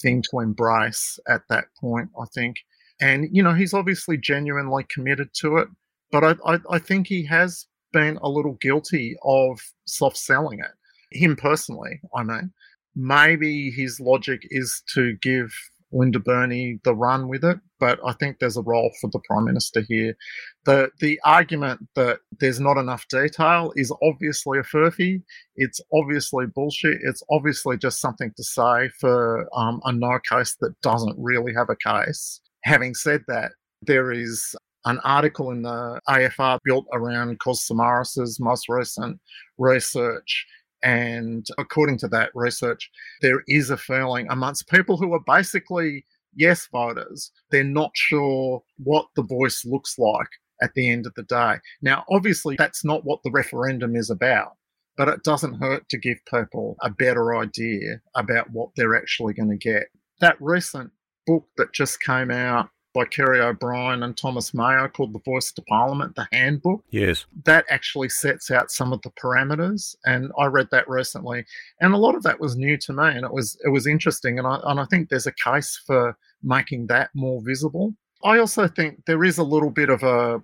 thing 0.00 0.22
to 0.30 0.40
embrace 0.40 1.18
at 1.28 1.42
that 1.48 1.66
point, 1.80 2.10
I 2.20 2.24
think. 2.34 2.56
And, 3.00 3.28
you 3.30 3.42
know, 3.42 3.54
he's 3.54 3.74
obviously 3.74 4.16
genuinely 4.16 4.84
committed 4.92 5.32
to 5.34 5.58
it, 5.58 5.68
but 6.10 6.24
I, 6.24 6.54
I, 6.54 6.58
I 6.70 6.78
think 6.78 7.06
he 7.06 7.24
has 7.26 7.66
been 7.92 8.18
a 8.22 8.28
little 8.28 8.58
guilty 8.60 9.16
of 9.24 9.60
soft 9.86 10.16
selling 10.16 10.60
it. 10.60 10.72
Him 11.10 11.36
personally, 11.36 12.00
I 12.14 12.22
mean. 12.22 12.52
Maybe 12.96 13.70
his 13.70 14.00
logic 14.00 14.40
is 14.50 14.82
to 14.94 15.14
give 15.22 15.52
Linda 15.92 16.18
Burney 16.18 16.80
the 16.82 16.94
run 16.94 17.28
with 17.28 17.44
it, 17.44 17.58
but 17.78 18.00
I 18.04 18.12
think 18.14 18.38
there's 18.38 18.56
a 18.56 18.62
role 18.62 18.90
for 19.00 19.08
the 19.10 19.20
Prime 19.20 19.44
Minister 19.44 19.82
here. 19.88 20.16
The 20.64 20.90
the 20.98 21.20
argument 21.24 21.88
that 21.94 22.18
there's 22.40 22.60
not 22.60 22.76
enough 22.76 23.06
detail 23.08 23.72
is 23.76 23.92
obviously 24.02 24.58
a 24.58 24.62
furphy. 24.62 25.22
It's 25.56 25.80
obviously 25.92 26.46
bullshit. 26.46 26.98
It's 27.02 27.22
obviously 27.30 27.78
just 27.78 28.00
something 28.00 28.32
to 28.36 28.42
say 28.42 28.90
for 28.98 29.48
um, 29.54 29.80
a 29.84 29.92
no 29.92 30.18
case 30.28 30.56
that 30.60 30.80
doesn't 30.82 31.16
really 31.18 31.54
have 31.54 31.70
a 31.70 31.76
case. 31.76 32.40
Having 32.64 32.94
said 32.94 33.22
that, 33.28 33.52
there 33.82 34.12
is 34.12 34.54
an 34.84 34.98
article 35.04 35.50
in 35.50 35.62
the 35.62 36.00
AFR 36.08 36.58
built 36.64 36.86
around 36.92 37.38
Kos 37.40 37.66
Samaras's 37.66 38.38
most 38.40 38.68
recent 38.68 39.20
research 39.58 40.46
and 40.82 41.46
according 41.58 41.98
to 41.98 42.08
that 42.08 42.30
research, 42.34 42.90
there 43.20 43.42
is 43.48 43.70
a 43.70 43.76
feeling 43.76 44.26
amongst 44.30 44.68
people 44.68 44.96
who 44.96 45.12
are 45.12 45.22
basically 45.26 46.04
yes 46.34 46.68
voters, 46.70 47.32
they're 47.50 47.64
not 47.64 47.90
sure 47.94 48.62
what 48.78 49.06
the 49.16 49.22
voice 49.22 49.64
looks 49.64 49.98
like 49.98 50.28
at 50.62 50.74
the 50.74 50.90
end 50.90 51.06
of 51.06 51.14
the 51.14 51.24
day. 51.24 51.56
Now, 51.82 52.04
obviously, 52.10 52.56
that's 52.56 52.84
not 52.84 53.04
what 53.04 53.20
the 53.24 53.30
referendum 53.30 53.96
is 53.96 54.10
about, 54.10 54.56
but 54.96 55.08
it 55.08 55.22
doesn't 55.24 55.60
hurt 55.60 55.88
to 55.88 55.98
give 55.98 56.18
people 56.32 56.76
a 56.82 56.90
better 56.90 57.36
idea 57.36 58.00
about 58.14 58.50
what 58.50 58.70
they're 58.76 58.96
actually 58.96 59.34
going 59.34 59.50
to 59.50 59.56
get. 59.56 59.86
That 60.20 60.36
recent 60.40 60.90
book 61.28 61.46
that 61.58 61.72
just 61.72 62.00
came 62.02 62.30
out 62.30 62.70
by 62.94 63.04
Kerry 63.04 63.40
O'Brien 63.40 64.02
and 64.02 64.16
Thomas 64.16 64.54
Mayo 64.54 64.88
called 64.88 65.12
The 65.12 65.20
Voice 65.20 65.52
to 65.52 65.62
Parliament, 65.62 66.16
the 66.16 66.26
handbook. 66.32 66.82
Yes. 66.90 67.26
That 67.44 67.66
actually 67.68 68.08
sets 68.08 68.50
out 68.50 68.70
some 68.70 68.92
of 68.92 69.02
the 69.02 69.10
parameters. 69.10 69.94
And 70.04 70.32
I 70.38 70.46
read 70.46 70.68
that 70.72 70.88
recently. 70.88 71.44
And 71.80 71.92
a 71.92 71.98
lot 71.98 72.14
of 72.14 72.22
that 72.22 72.40
was 72.40 72.56
new 72.56 72.78
to 72.78 72.92
me 72.92 73.08
and 73.08 73.24
it 73.24 73.32
was 73.32 73.60
it 73.64 73.68
was 73.68 73.86
interesting. 73.86 74.38
And 74.38 74.46
I 74.46 74.58
and 74.64 74.80
I 74.80 74.86
think 74.86 75.08
there's 75.08 75.26
a 75.26 75.32
case 75.32 75.80
for 75.86 76.16
making 76.42 76.86
that 76.86 77.10
more 77.14 77.42
visible. 77.44 77.94
I 78.24 78.38
also 78.38 78.66
think 78.66 79.04
there 79.06 79.22
is 79.22 79.38
a 79.38 79.44
little 79.44 79.70
bit 79.70 79.90
of 79.90 80.02
a 80.02 80.40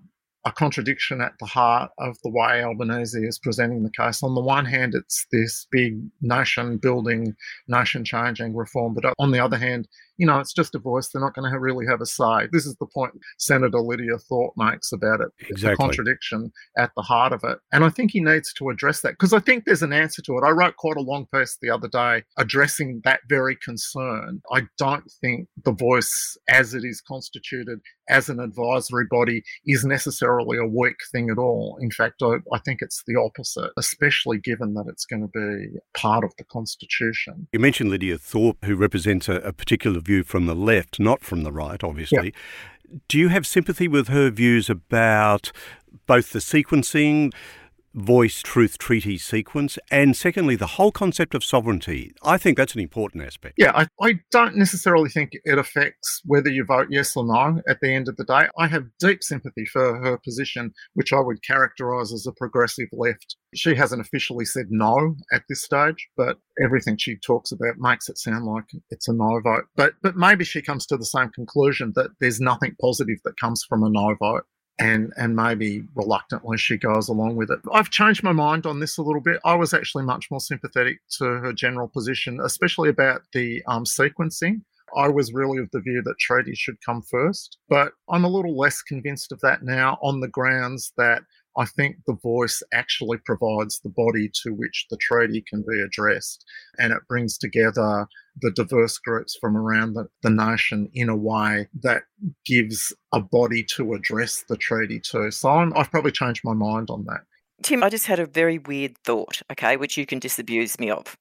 a 0.46 0.52
contradiction 0.52 1.22
at 1.22 1.32
the 1.40 1.46
heart 1.46 1.90
of 1.98 2.18
the 2.22 2.28
way 2.28 2.62
Albanese 2.62 3.18
is 3.18 3.38
presenting 3.38 3.82
the 3.82 3.90
case. 3.90 4.22
On 4.22 4.34
the 4.34 4.42
one 4.42 4.66
hand, 4.66 4.94
it's 4.94 5.26
this 5.32 5.66
big 5.70 5.98
nation 6.20 6.76
building, 6.76 7.34
nation 7.66 8.04
changing 8.04 8.54
reform, 8.54 8.92
but 8.94 9.14
on 9.18 9.30
the 9.30 9.42
other 9.42 9.56
hand, 9.56 9.88
you 10.16 10.26
know, 10.26 10.38
it's 10.38 10.52
just 10.52 10.74
a 10.74 10.78
voice. 10.78 11.08
They're 11.08 11.22
not 11.22 11.34
going 11.34 11.50
to 11.50 11.58
really 11.58 11.86
have 11.86 12.00
a 12.00 12.06
say. 12.06 12.48
This 12.52 12.66
is 12.66 12.76
the 12.76 12.86
point 12.86 13.12
Senator 13.38 13.80
Lydia 13.80 14.18
Thorpe 14.18 14.54
makes 14.56 14.92
about 14.92 15.20
it. 15.20 15.28
Exactly. 15.48 15.70
The 15.70 15.76
contradiction 15.76 16.52
at 16.78 16.90
the 16.96 17.02
heart 17.02 17.32
of 17.32 17.42
it. 17.44 17.58
And 17.72 17.84
I 17.84 17.88
think 17.88 18.10
he 18.10 18.20
needs 18.20 18.52
to 18.54 18.68
address 18.70 19.00
that 19.02 19.12
because 19.12 19.32
I 19.32 19.40
think 19.40 19.64
there's 19.64 19.82
an 19.82 19.92
answer 19.92 20.22
to 20.22 20.38
it. 20.38 20.44
I 20.44 20.50
wrote 20.50 20.76
quite 20.76 20.96
a 20.96 21.02
long 21.02 21.26
piece 21.34 21.58
the 21.60 21.70
other 21.70 21.88
day 21.88 22.22
addressing 22.38 23.00
that 23.04 23.20
very 23.28 23.56
concern. 23.56 24.40
I 24.52 24.62
don't 24.78 25.10
think 25.20 25.48
the 25.64 25.72
voice, 25.72 26.36
as 26.48 26.74
it 26.74 26.84
is 26.84 27.00
constituted 27.00 27.80
as 28.08 28.28
an 28.28 28.38
advisory 28.38 29.06
body, 29.10 29.42
is 29.66 29.84
necessarily 29.84 30.58
a 30.58 30.66
weak 30.66 30.96
thing 31.10 31.30
at 31.30 31.38
all. 31.38 31.78
In 31.80 31.90
fact, 31.90 32.22
I, 32.22 32.36
I 32.52 32.58
think 32.64 32.80
it's 32.82 33.02
the 33.06 33.16
opposite, 33.16 33.70
especially 33.78 34.38
given 34.38 34.74
that 34.74 34.86
it's 34.88 35.06
going 35.06 35.22
to 35.22 35.28
be 35.28 35.78
part 35.96 36.24
of 36.24 36.32
the 36.36 36.44
Constitution. 36.44 37.48
You 37.52 37.60
mentioned 37.60 37.90
Lydia 37.90 38.18
Thorpe, 38.18 38.64
who 38.64 38.76
represents 38.76 39.28
a, 39.28 39.36
a 39.36 39.52
particular 39.52 40.00
view 40.04 40.22
from 40.22 40.46
the 40.46 40.54
left, 40.54 41.00
not 41.00 41.22
from 41.22 41.42
the 41.42 41.52
right, 41.52 41.82
obviously. 41.82 42.34
Yeah. 42.34 42.98
Do 43.08 43.18
you 43.18 43.28
have 43.28 43.46
sympathy 43.46 43.88
with 43.88 44.08
her 44.08 44.30
views 44.30 44.70
about 44.70 45.50
both 46.06 46.32
the 46.32 46.38
sequencing, 46.38 47.32
voice 47.94 48.42
truth 48.42 48.76
treaty 48.78 49.16
sequence, 49.16 49.78
and 49.90 50.16
secondly, 50.16 50.56
the 50.56 50.66
whole 50.66 50.92
concept 50.92 51.34
of 51.34 51.44
sovereignty. 51.44 52.12
I 52.22 52.38
think 52.38 52.56
that's 52.56 52.74
an 52.74 52.80
important 52.80 53.24
aspect. 53.24 53.54
Yeah, 53.56 53.72
I, 53.74 53.86
I, 54.02 54.20
don't 54.30 54.56
necessarily 54.56 55.08
think 55.08 55.30
it 55.44 55.58
affects 55.58 56.20
whether 56.24 56.50
you 56.50 56.64
vote 56.64 56.88
yes 56.90 57.16
or 57.16 57.24
no 57.24 57.62
at 57.68 57.78
the 57.80 57.94
end 57.94 58.08
of 58.08 58.16
the 58.16 58.24
day. 58.24 58.48
I 58.58 58.66
have 58.66 58.86
deep 58.98 59.22
sympathy 59.22 59.64
for 59.64 59.98
her 60.00 60.18
position, 60.18 60.72
which 60.94 61.12
I 61.12 61.20
would 61.20 61.42
characterize 61.44 62.12
as 62.12 62.26
a 62.26 62.32
progressive 62.32 62.88
left. 62.92 63.36
She 63.54 63.74
hasn't 63.74 64.00
officially 64.00 64.44
said 64.44 64.66
no 64.70 65.14
at 65.32 65.42
this 65.48 65.62
stage, 65.62 66.08
but 66.16 66.38
everything 66.62 66.96
she 66.96 67.16
talks 67.16 67.52
about 67.52 67.78
makes 67.78 68.08
it 68.08 68.18
sound 68.18 68.44
like 68.44 68.64
it's 68.90 69.08
a 69.08 69.12
no 69.12 69.40
vote. 69.40 69.64
But 69.76 69.94
but 70.02 70.16
maybe 70.16 70.44
she 70.44 70.62
comes 70.62 70.86
to 70.86 70.96
the 70.96 71.04
same 71.04 71.30
conclusion 71.30 71.92
that 71.94 72.10
there's 72.20 72.40
nothing 72.40 72.74
positive 72.80 73.18
that 73.24 73.38
comes 73.38 73.64
from 73.68 73.84
a 73.84 73.90
no 73.90 74.16
vote 74.18 74.44
and 74.78 75.12
and 75.16 75.36
maybe 75.36 75.84
reluctantly 75.94 76.58
she 76.58 76.76
goes 76.76 77.08
along 77.08 77.36
with 77.36 77.50
it. 77.50 77.60
I've 77.72 77.90
changed 77.90 78.22
my 78.22 78.32
mind 78.32 78.66
on 78.66 78.80
this 78.80 78.98
a 78.98 79.02
little 79.02 79.20
bit. 79.20 79.40
I 79.44 79.54
was 79.54 79.72
actually 79.72 80.04
much 80.04 80.30
more 80.30 80.40
sympathetic 80.40 80.98
to 81.18 81.24
her 81.24 81.52
general 81.52 81.88
position, 81.88 82.40
especially 82.42 82.88
about 82.88 83.22
the 83.32 83.62
um, 83.66 83.84
sequencing. 83.84 84.62
I 84.96 85.08
was 85.08 85.32
really 85.32 85.58
of 85.58 85.70
the 85.72 85.80
view 85.80 86.02
that 86.02 86.18
treaties 86.18 86.58
should 86.58 86.76
come 86.84 87.02
first, 87.02 87.58
but 87.68 87.92
I'm 88.08 88.24
a 88.24 88.28
little 88.28 88.56
less 88.56 88.82
convinced 88.82 89.32
of 89.32 89.40
that 89.40 89.62
now 89.62 89.98
on 90.02 90.20
the 90.20 90.28
grounds 90.28 90.92
that 90.96 91.22
I 91.56 91.66
think 91.66 91.96
the 92.06 92.16
voice 92.22 92.62
actually 92.72 93.18
provides 93.18 93.80
the 93.80 93.90
body 93.90 94.30
to 94.42 94.52
which 94.52 94.86
the 94.90 94.96
treaty 94.96 95.44
can 95.48 95.62
be 95.62 95.80
addressed. 95.80 96.44
And 96.78 96.92
it 96.92 97.06
brings 97.08 97.38
together 97.38 98.06
the 98.40 98.50
diverse 98.50 98.98
groups 98.98 99.36
from 99.40 99.56
around 99.56 99.94
the, 99.94 100.08
the 100.22 100.30
nation 100.30 100.90
in 100.94 101.08
a 101.08 101.16
way 101.16 101.68
that 101.82 102.02
gives 102.44 102.92
a 103.12 103.20
body 103.20 103.64
to 103.76 103.94
address 103.94 104.44
the 104.48 104.56
treaty 104.56 105.00
to. 105.10 105.30
So 105.30 105.48
i 105.48 105.70
I've 105.76 105.90
probably 105.90 106.12
changed 106.12 106.42
my 106.44 106.54
mind 106.54 106.90
on 106.90 107.04
that. 107.06 107.20
Tim, 107.62 107.82
I 107.82 107.88
just 107.88 108.06
had 108.06 108.18
a 108.18 108.26
very 108.26 108.58
weird 108.58 108.98
thought, 108.98 109.40
okay, 109.52 109.76
which 109.76 109.96
you 109.96 110.06
can 110.06 110.18
disabuse 110.18 110.78
me 110.78 110.90
of. 110.90 111.16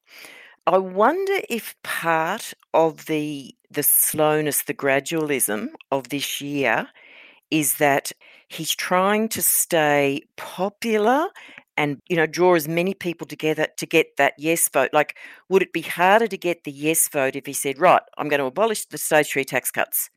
I 0.66 0.78
wonder 0.78 1.40
if 1.48 1.76
part 1.82 2.54
of 2.72 3.06
the 3.06 3.54
the 3.70 3.82
slowness, 3.82 4.62
the 4.62 4.74
gradualism 4.74 5.70
of 5.90 6.08
this 6.08 6.40
year 6.40 6.88
is 7.50 7.76
that 7.76 8.12
he's 8.54 8.74
trying 8.74 9.28
to 9.30 9.42
stay 9.42 10.22
popular 10.36 11.26
and 11.76 12.00
you 12.08 12.16
know 12.16 12.26
draw 12.26 12.54
as 12.54 12.68
many 12.68 12.94
people 12.94 13.26
together 13.26 13.66
to 13.76 13.86
get 13.86 14.16
that 14.16 14.34
yes 14.38 14.68
vote. 14.68 14.90
Like 14.92 15.16
would 15.48 15.62
it 15.62 15.72
be 15.72 15.82
harder 15.82 16.28
to 16.28 16.38
get 16.38 16.64
the 16.64 16.70
yes 16.70 17.08
vote 17.08 17.36
if 17.36 17.46
he 17.46 17.52
said 17.52 17.78
right 17.78 18.02
i'm 18.16 18.28
going 18.28 18.40
to 18.40 18.46
abolish 18.46 18.86
the 18.86 18.98
stage 18.98 19.32
3 19.32 19.44
tax 19.44 19.70
cuts. 19.70 20.10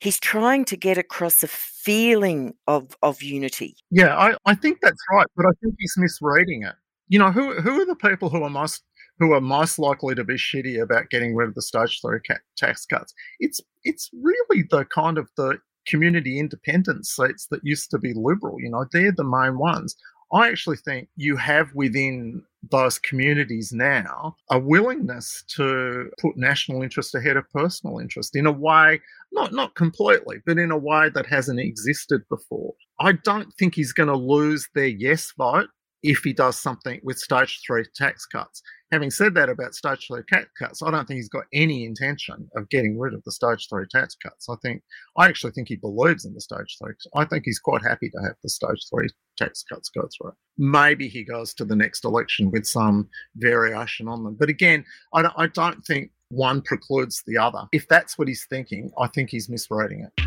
He's 0.00 0.20
trying 0.20 0.64
to 0.66 0.76
get 0.76 0.98
across 0.98 1.42
a 1.42 1.48
feeling 1.48 2.54
of 2.66 2.96
of 3.02 3.22
unity. 3.22 3.76
Yeah 3.90 4.16
i, 4.16 4.36
I 4.46 4.54
think 4.54 4.78
that's 4.82 5.02
right 5.12 5.26
but 5.36 5.46
i 5.46 5.52
think 5.62 5.74
he's 5.78 5.94
misreading 5.96 6.62
it. 6.64 6.74
You 7.08 7.18
know 7.18 7.30
who 7.30 7.60
who 7.60 7.80
are 7.80 7.86
the 7.86 7.96
people 7.96 8.28
who 8.28 8.42
are 8.42 8.50
most 8.50 8.82
who 9.20 9.32
are 9.32 9.40
most 9.40 9.78
likely 9.78 10.14
to 10.16 10.24
be 10.24 10.34
shitty 10.34 10.82
about 10.82 11.08
getting 11.10 11.36
rid 11.36 11.48
of 11.48 11.54
the 11.54 11.62
stage 11.62 12.00
three 12.00 12.18
tax 12.56 12.86
cuts? 12.86 13.14
It's 13.38 13.60
it's 13.84 14.10
really 14.12 14.64
the 14.70 14.84
kind 14.86 15.18
of 15.18 15.28
the 15.36 15.58
community 15.86 16.38
independent 16.38 17.06
seats 17.06 17.46
that 17.50 17.60
used 17.64 17.90
to 17.90 17.98
be 17.98 18.12
liberal. 18.14 18.60
You 18.60 18.70
know, 18.70 18.86
they're 18.92 19.12
the 19.12 19.24
main 19.24 19.58
ones. 19.58 19.96
I 20.32 20.48
actually 20.48 20.78
think 20.78 21.08
you 21.16 21.36
have 21.36 21.68
within 21.74 22.42
those 22.70 22.98
communities 22.98 23.72
now 23.72 24.36
a 24.50 24.58
willingness 24.58 25.44
to 25.48 26.10
put 26.20 26.36
national 26.36 26.82
interest 26.82 27.14
ahead 27.14 27.36
of 27.36 27.48
personal 27.50 27.98
interest 27.98 28.34
in 28.34 28.46
a 28.46 28.52
way, 28.52 29.00
not 29.32 29.52
not 29.52 29.74
completely, 29.76 30.38
but 30.46 30.58
in 30.58 30.70
a 30.70 30.78
way 30.78 31.08
that 31.14 31.26
hasn't 31.26 31.60
existed 31.60 32.22
before. 32.28 32.74
I 33.00 33.12
don't 33.12 33.52
think 33.58 33.74
he's 33.74 33.92
going 33.92 34.08
to 34.08 34.16
lose 34.16 34.68
their 34.74 34.86
yes 34.86 35.32
vote 35.36 35.68
if 36.04 36.20
he 36.22 36.34
does 36.34 36.60
something 36.60 37.00
with 37.02 37.18
stage 37.18 37.60
three 37.66 37.84
tax 37.96 38.26
cuts. 38.26 38.62
Having 38.92 39.10
said 39.10 39.34
that 39.34 39.48
about 39.48 39.74
stage 39.74 40.06
three 40.06 40.22
tax 40.28 40.46
cuts, 40.56 40.82
I 40.82 40.90
don't 40.90 41.08
think 41.08 41.16
he's 41.16 41.30
got 41.30 41.46
any 41.52 41.84
intention 41.84 42.46
of 42.54 42.68
getting 42.68 42.98
rid 42.98 43.14
of 43.14 43.24
the 43.24 43.32
stage 43.32 43.66
three 43.68 43.86
tax 43.90 44.14
cuts. 44.22 44.46
I 44.48 44.54
think 44.62 44.82
I 45.16 45.26
actually 45.26 45.52
think 45.52 45.68
he 45.68 45.76
believes 45.76 46.26
in 46.26 46.34
the 46.34 46.42
stage 46.42 46.76
three. 46.78 46.92
I 47.16 47.24
think 47.24 47.44
he's 47.46 47.58
quite 47.58 47.82
happy 47.82 48.10
to 48.10 48.22
have 48.22 48.36
the 48.42 48.50
stage 48.50 48.86
three 48.94 49.08
tax 49.36 49.64
cuts 49.64 49.88
go 49.88 50.06
through. 50.16 50.34
Maybe 50.58 51.08
he 51.08 51.24
goes 51.24 51.54
to 51.54 51.64
the 51.64 51.74
next 51.74 52.04
election 52.04 52.50
with 52.50 52.66
some 52.66 53.08
variation 53.36 54.06
on 54.06 54.22
them. 54.22 54.36
But 54.38 54.50
again, 54.50 54.84
I 55.14 55.22
don't, 55.22 55.34
I 55.38 55.46
don't 55.48 55.84
think 55.86 56.10
one 56.28 56.60
precludes 56.60 57.22
the 57.26 57.38
other. 57.38 57.66
If 57.72 57.88
that's 57.88 58.18
what 58.18 58.28
he's 58.28 58.46
thinking, 58.50 58.92
I 58.98 59.08
think 59.08 59.30
he's 59.30 59.48
misreading 59.48 60.06
it. 60.06 60.24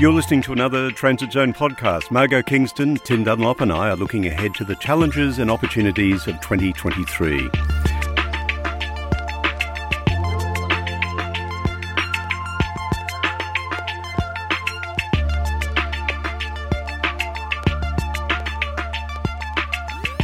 You're 0.00 0.12
listening 0.12 0.42
to 0.42 0.52
another 0.52 0.90
Transit 0.90 1.30
Zone 1.30 1.52
podcast. 1.52 2.10
Margo 2.10 2.42
Kingston, 2.42 2.96
Tim 2.96 3.22
Dunlop, 3.22 3.60
and 3.60 3.72
I 3.72 3.90
are 3.90 3.96
looking 3.96 4.26
ahead 4.26 4.52
to 4.56 4.64
the 4.64 4.74
challenges 4.74 5.38
and 5.38 5.48
opportunities 5.48 6.26
of 6.26 6.34
2023. 6.40 7.48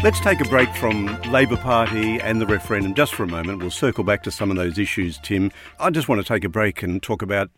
Let's 0.03 0.19
take 0.19 0.41
a 0.41 0.49
break 0.49 0.75
from 0.77 1.21
Labor 1.31 1.59
Party 1.59 2.19
and 2.23 2.41
the 2.41 2.47
referendum 2.47 2.95
just 2.95 3.15
for 3.15 3.25
a 3.25 3.27
moment. 3.27 3.59
We'll 3.59 3.71
circle 3.71 4.03
back 4.03 4.23
to 4.23 4.31
some 4.31 4.51
of 4.51 4.57
those 4.57 4.79
issues, 4.79 5.19
Tim. 5.19 5.53
I 5.79 5.91
just 5.91 6.09
want 6.09 6.23
to 6.23 6.27
take 6.27 6.43
a 6.43 6.49
break 6.49 6.83
and 6.83 7.03
talk 7.03 7.21
about 7.21 7.51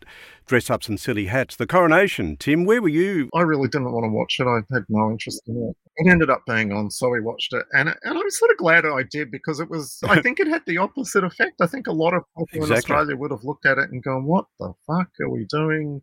dress 0.45 0.69
ups 0.69 0.89
and 0.89 0.99
silly 0.99 1.27
hats. 1.27 1.55
The 1.55 1.65
coronation, 1.65 2.35
Tim, 2.35 2.65
where 2.65 2.81
were 2.81 2.89
you? 2.89 3.29
I 3.33 3.43
really 3.43 3.69
didn't 3.69 3.93
want 3.93 4.03
to 4.03 4.09
watch 4.09 4.35
it. 4.41 4.45
I 4.45 4.59
had 4.75 4.83
no 4.89 5.09
interest 5.09 5.41
in 5.47 5.55
it. 5.55 5.77
It 5.95 6.11
ended 6.11 6.29
up 6.29 6.41
being 6.45 6.73
on, 6.73 6.91
so 6.91 7.07
we 7.07 7.21
watched 7.21 7.53
it. 7.53 7.63
And, 7.71 7.87
and 7.87 8.17
I'm 8.17 8.29
sort 8.29 8.51
of 8.51 8.57
glad 8.57 8.85
I 8.85 9.03
did 9.09 9.31
because 9.31 9.61
it 9.61 9.69
was, 9.69 9.99
I 10.03 10.21
think 10.21 10.41
it 10.41 10.47
had 10.47 10.63
the 10.67 10.79
opposite 10.79 11.23
effect. 11.23 11.61
I 11.61 11.67
think 11.67 11.87
a 11.87 11.93
lot 11.93 12.13
of 12.13 12.23
people 12.51 12.63
exactly. 12.63 12.73
in 12.73 12.77
Australia 12.77 13.15
would 13.15 13.31
have 13.31 13.45
looked 13.45 13.65
at 13.65 13.77
it 13.77 13.89
and 13.89 14.03
gone, 14.03 14.25
what 14.25 14.47
the 14.59 14.73
fuck 14.85 15.07
are 15.21 15.29
we 15.29 15.45
doing 15.49 16.01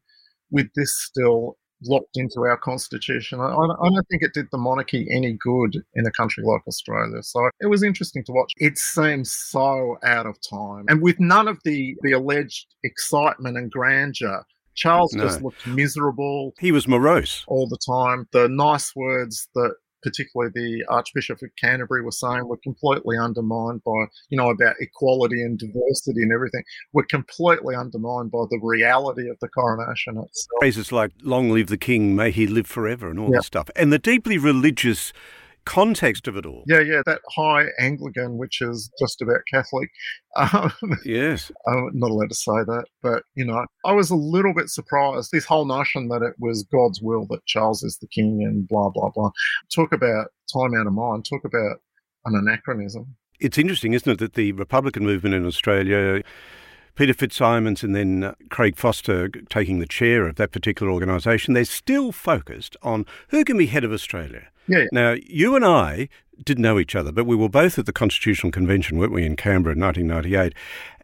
with 0.50 0.68
this 0.74 1.02
still? 1.02 1.58
Locked 1.82 2.16
into 2.16 2.40
our 2.40 2.56
constitution. 2.56 3.40
I, 3.40 3.46
I, 3.46 3.88
don't 3.88 4.08
think 4.10 4.22
it 4.22 4.34
did 4.34 4.46
the 4.50 4.58
monarchy 4.58 5.06
any 5.10 5.32
good 5.32 5.76
in 5.94 6.06
a 6.06 6.10
country 6.12 6.44
like 6.44 6.62
Australia. 6.66 7.22
So 7.22 7.48
it 7.60 7.66
was 7.66 7.82
interesting 7.82 8.24
to 8.24 8.32
watch. 8.32 8.52
It 8.56 8.78
seems 8.78 9.32
so 9.32 9.96
out 10.04 10.26
of 10.26 10.36
time, 10.48 10.86
and 10.88 11.02
with 11.02 11.18
none 11.20 11.48
of 11.48 11.58
the 11.64 11.96
the 12.02 12.12
alleged 12.12 12.66
excitement 12.84 13.56
and 13.56 13.70
grandeur. 13.70 14.44
Charles 14.76 15.12
no. 15.12 15.24
just 15.24 15.42
looked 15.42 15.66
miserable. 15.66 16.54
He 16.58 16.72
was 16.72 16.88
morose 16.88 17.44
all 17.48 17.68
the 17.68 17.76
time. 17.76 18.28
The 18.32 18.48
nice 18.48 18.94
words 18.94 19.48
that 19.54 19.74
particularly 20.02 20.50
the 20.54 20.84
Archbishop 20.88 21.42
of 21.42 21.50
Canterbury 21.60 22.02
was 22.04 22.18
saying 22.18 22.46
were 22.46 22.58
completely 22.58 23.16
undermined 23.18 23.82
by, 23.84 24.06
you 24.28 24.36
know, 24.36 24.50
about 24.50 24.76
equality 24.80 25.42
and 25.42 25.58
diversity 25.58 26.22
and 26.22 26.32
everything, 26.32 26.62
were 26.92 27.04
completely 27.04 27.74
undermined 27.74 28.30
by 28.30 28.44
the 28.50 28.60
reality 28.62 29.28
of 29.28 29.38
the 29.40 29.48
coronation 29.48 30.16
itself. 30.16 30.60
Phrases 30.60 30.92
like 30.92 31.12
"Long 31.22 31.50
live 31.50 31.68
the 31.68 31.78
King, 31.78 32.14
may 32.14 32.30
he 32.30 32.46
live 32.46 32.66
forever," 32.66 33.10
and 33.10 33.18
all 33.18 33.30
yeah. 33.30 33.38
this 33.38 33.46
stuff, 33.46 33.70
and 33.76 33.92
the 33.92 33.98
deeply 33.98 34.38
religious 34.38 35.12
context 35.64 36.28
of 36.28 36.36
it 36.36 36.46
all. 36.46 36.64
Yeah, 36.66 36.80
yeah, 36.80 37.02
that 37.06 37.20
high 37.34 37.66
Anglican, 37.78 38.38
which 38.38 38.60
is 38.60 38.90
just 38.98 39.20
about 39.22 39.40
Catholic. 39.52 39.90
Um, 40.36 40.72
yes. 41.04 41.50
I'm 41.66 41.90
not 41.94 42.10
allowed 42.10 42.30
to 42.30 42.34
say 42.34 42.52
that, 42.66 42.84
but, 43.02 43.22
you 43.34 43.44
know, 43.44 43.64
I 43.84 43.92
was 43.92 44.10
a 44.10 44.16
little 44.16 44.54
bit 44.54 44.68
surprised. 44.68 45.30
This 45.32 45.44
whole 45.44 45.64
notion 45.64 46.08
that 46.08 46.22
it 46.22 46.34
was 46.38 46.66
God's 46.72 47.00
will 47.00 47.26
that 47.30 47.44
Charles 47.46 47.82
is 47.82 47.98
the 47.98 48.08
king 48.08 48.42
and 48.42 48.66
blah, 48.68 48.90
blah, 48.90 49.10
blah. 49.14 49.30
Talk 49.74 49.92
about 49.92 50.28
time 50.52 50.74
out 50.78 50.86
of 50.86 50.92
mind. 50.92 51.26
Talk 51.28 51.44
about 51.44 51.78
an 52.24 52.34
anachronism. 52.34 53.16
It's 53.40 53.58
interesting, 53.58 53.94
isn't 53.94 54.10
it, 54.10 54.18
that 54.18 54.34
the 54.34 54.52
Republican 54.52 55.04
movement 55.04 55.34
in 55.34 55.46
Australia 55.46 56.22
Peter 56.94 57.14
Fitzsimons 57.14 57.82
and 57.82 57.94
then 57.94 58.24
uh, 58.24 58.34
Craig 58.50 58.76
Foster 58.76 59.28
taking 59.28 59.78
the 59.78 59.86
chair 59.86 60.26
of 60.26 60.36
that 60.36 60.52
particular 60.52 60.92
organisation, 60.92 61.54
they're 61.54 61.64
still 61.64 62.12
focused 62.12 62.76
on 62.82 63.06
who 63.28 63.44
can 63.44 63.56
be 63.56 63.66
head 63.66 63.84
of 63.84 63.92
Australia. 63.92 64.48
Yeah. 64.66 64.86
Now, 64.92 65.16
you 65.26 65.56
and 65.56 65.64
I 65.64 66.08
didn't 66.44 66.62
know 66.62 66.78
each 66.78 66.94
other, 66.94 67.12
but 67.12 67.26
we 67.26 67.36
were 67.36 67.48
both 67.48 67.78
at 67.78 67.86
the 67.86 67.92
Constitutional 67.92 68.52
Convention, 68.52 68.98
weren't 68.98 69.12
we, 69.12 69.24
in 69.24 69.36
Canberra 69.36 69.74
in 69.74 69.80
1998. 69.80 70.54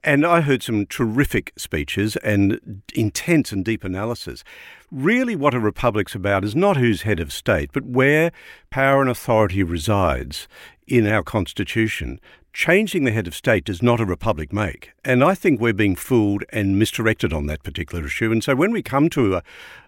And 0.04 0.24
I 0.24 0.40
heard 0.40 0.62
some 0.62 0.86
terrific 0.86 1.52
speeches 1.56 2.16
and 2.16 2.82
intense 2.94 3.52
and 3.52 3.64
deep 3.64 3.82
analysis. 3.82 4.44
Really, 4.90 5.34
what 5.34 5.54
a 5.54 5.60
republic's 5.60 6.14
about 6.14 6.44
is 6.44 6.54
not 6.54 6.76
who's 6.76 7.02
head 7.02 7.18
of 7.18 7.32
state, 7.32 7.70
but 7.72 7.84
where 7.84 8.30
power 8.70 9.00
and 9.00 9.10
authority 9.10 9.62
resides 9.62 10.46
in 10.86 11.06
our 11.06 11.24
Constitution 11.24 12.20
changing 12.56 13.04
the 13.04 13.12
head 13.12 13.26
of 13.26 13.34
state 13.34 13.66
does 13.66 13.82
not 13.82 14.00
a 14.00 14.04
republic 14.06 14.50
make. 14.50 14.92
And 15.04 15.22
I 15.22 15.34
think 15.34 15.60
we're 15.60 15.74
being 15.74 15.94
fooled 15.94 16.42
and 16.48 16.78
misdirected 16.78 17.30
on 17.30 17.44
that 17.48 17.62
particular 17.62 18.06
issue. 18.06 18.32
And 18.32 18.42
so 18.42 18.54
when 18.54 18.72
we 18.72 18.82
come 18.82 19.10
to 19.10 19.34
a, 19.34 19.42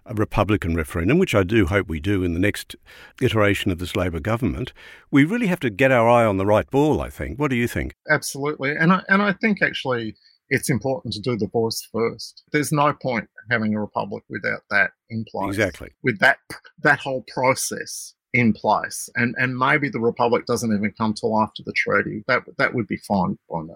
a, 0.05 0.13
Republican 0.13 0.75
referendum, 0.77 1.19
which 1.19 1.35
I 1.35 1.45
do 1.45 1.65
hope 1.65 1.89
we 1.89 1.99
do 1.99 2.23
in 2.23 2.35
the 2.35 2.39
next 2.39 2.77
iteration 3.23 3.71
of 3.73 3.79
this 3.79 3.97
Labor 3.97 4.21
government, 4.21 4.75
we 5.11 5.25
really 5.25 5.47
have 5.47 5.61
to 5.61 5.71
get 5.71 5.91
our 5.91 6.11
eye 6.11 6.27
on 6.27 6.37
the 6.37 6.45
right 6.45 6.71
ball, 6.71 7.01
I 7.01 7.09
think. 7.09 7.39
What 7.39 7.49
do 7.49 7.57
you 7.57 7.69
think? 7.69 7.95
Absolutely. 8.11 8.77
And 8.77 8.93
I, 8.93 9.03
and 9.09 9.23
I 9.23 9.33
think 9.33 9.63
actually 9.63 10.15
it's 10.51 10.69
important 10.69 11.15
to 11.15 11.21
do 11.21 11.39
the 11.39 11.49
voice 11.49 11.89
first. 11.91 12.43
There's 12.53 12.71
no 12.71 12.93
point 12.93 13.31
having 13.51 13.75
a 13.75 13.81
republic 13.81 14.25
without 14.29 14.61
that 14.69 14.91
in 15.09 15.25
place. 15.31 15.49
Exactly. 15.49 15.93
With 16.03 16.19
that 16.19 16.37
that 16.83 17.01
whole 17.01 17.25
process 17.33 18.13
in 18.33 18.53
place, 18.53 19.09
and 19.15 19.35
and 19.39 19.59
maybe 19.59 19.89
the 19.89 20.01
republic 20.01 20.47
doesn't 20.47 20.73
even 20.73 20.93
come 20.97 21.15
till 21.15 21.41
after 21.41 21.63
the 21.65 21.73
treaty. 21.73 22.25
That 22.29 22.43
that 22.59 22.75
would 22.75 22.87
be 22.87 22.99
fine 22.99 23.39
by 23.51 23.63
me. 23.63 23.75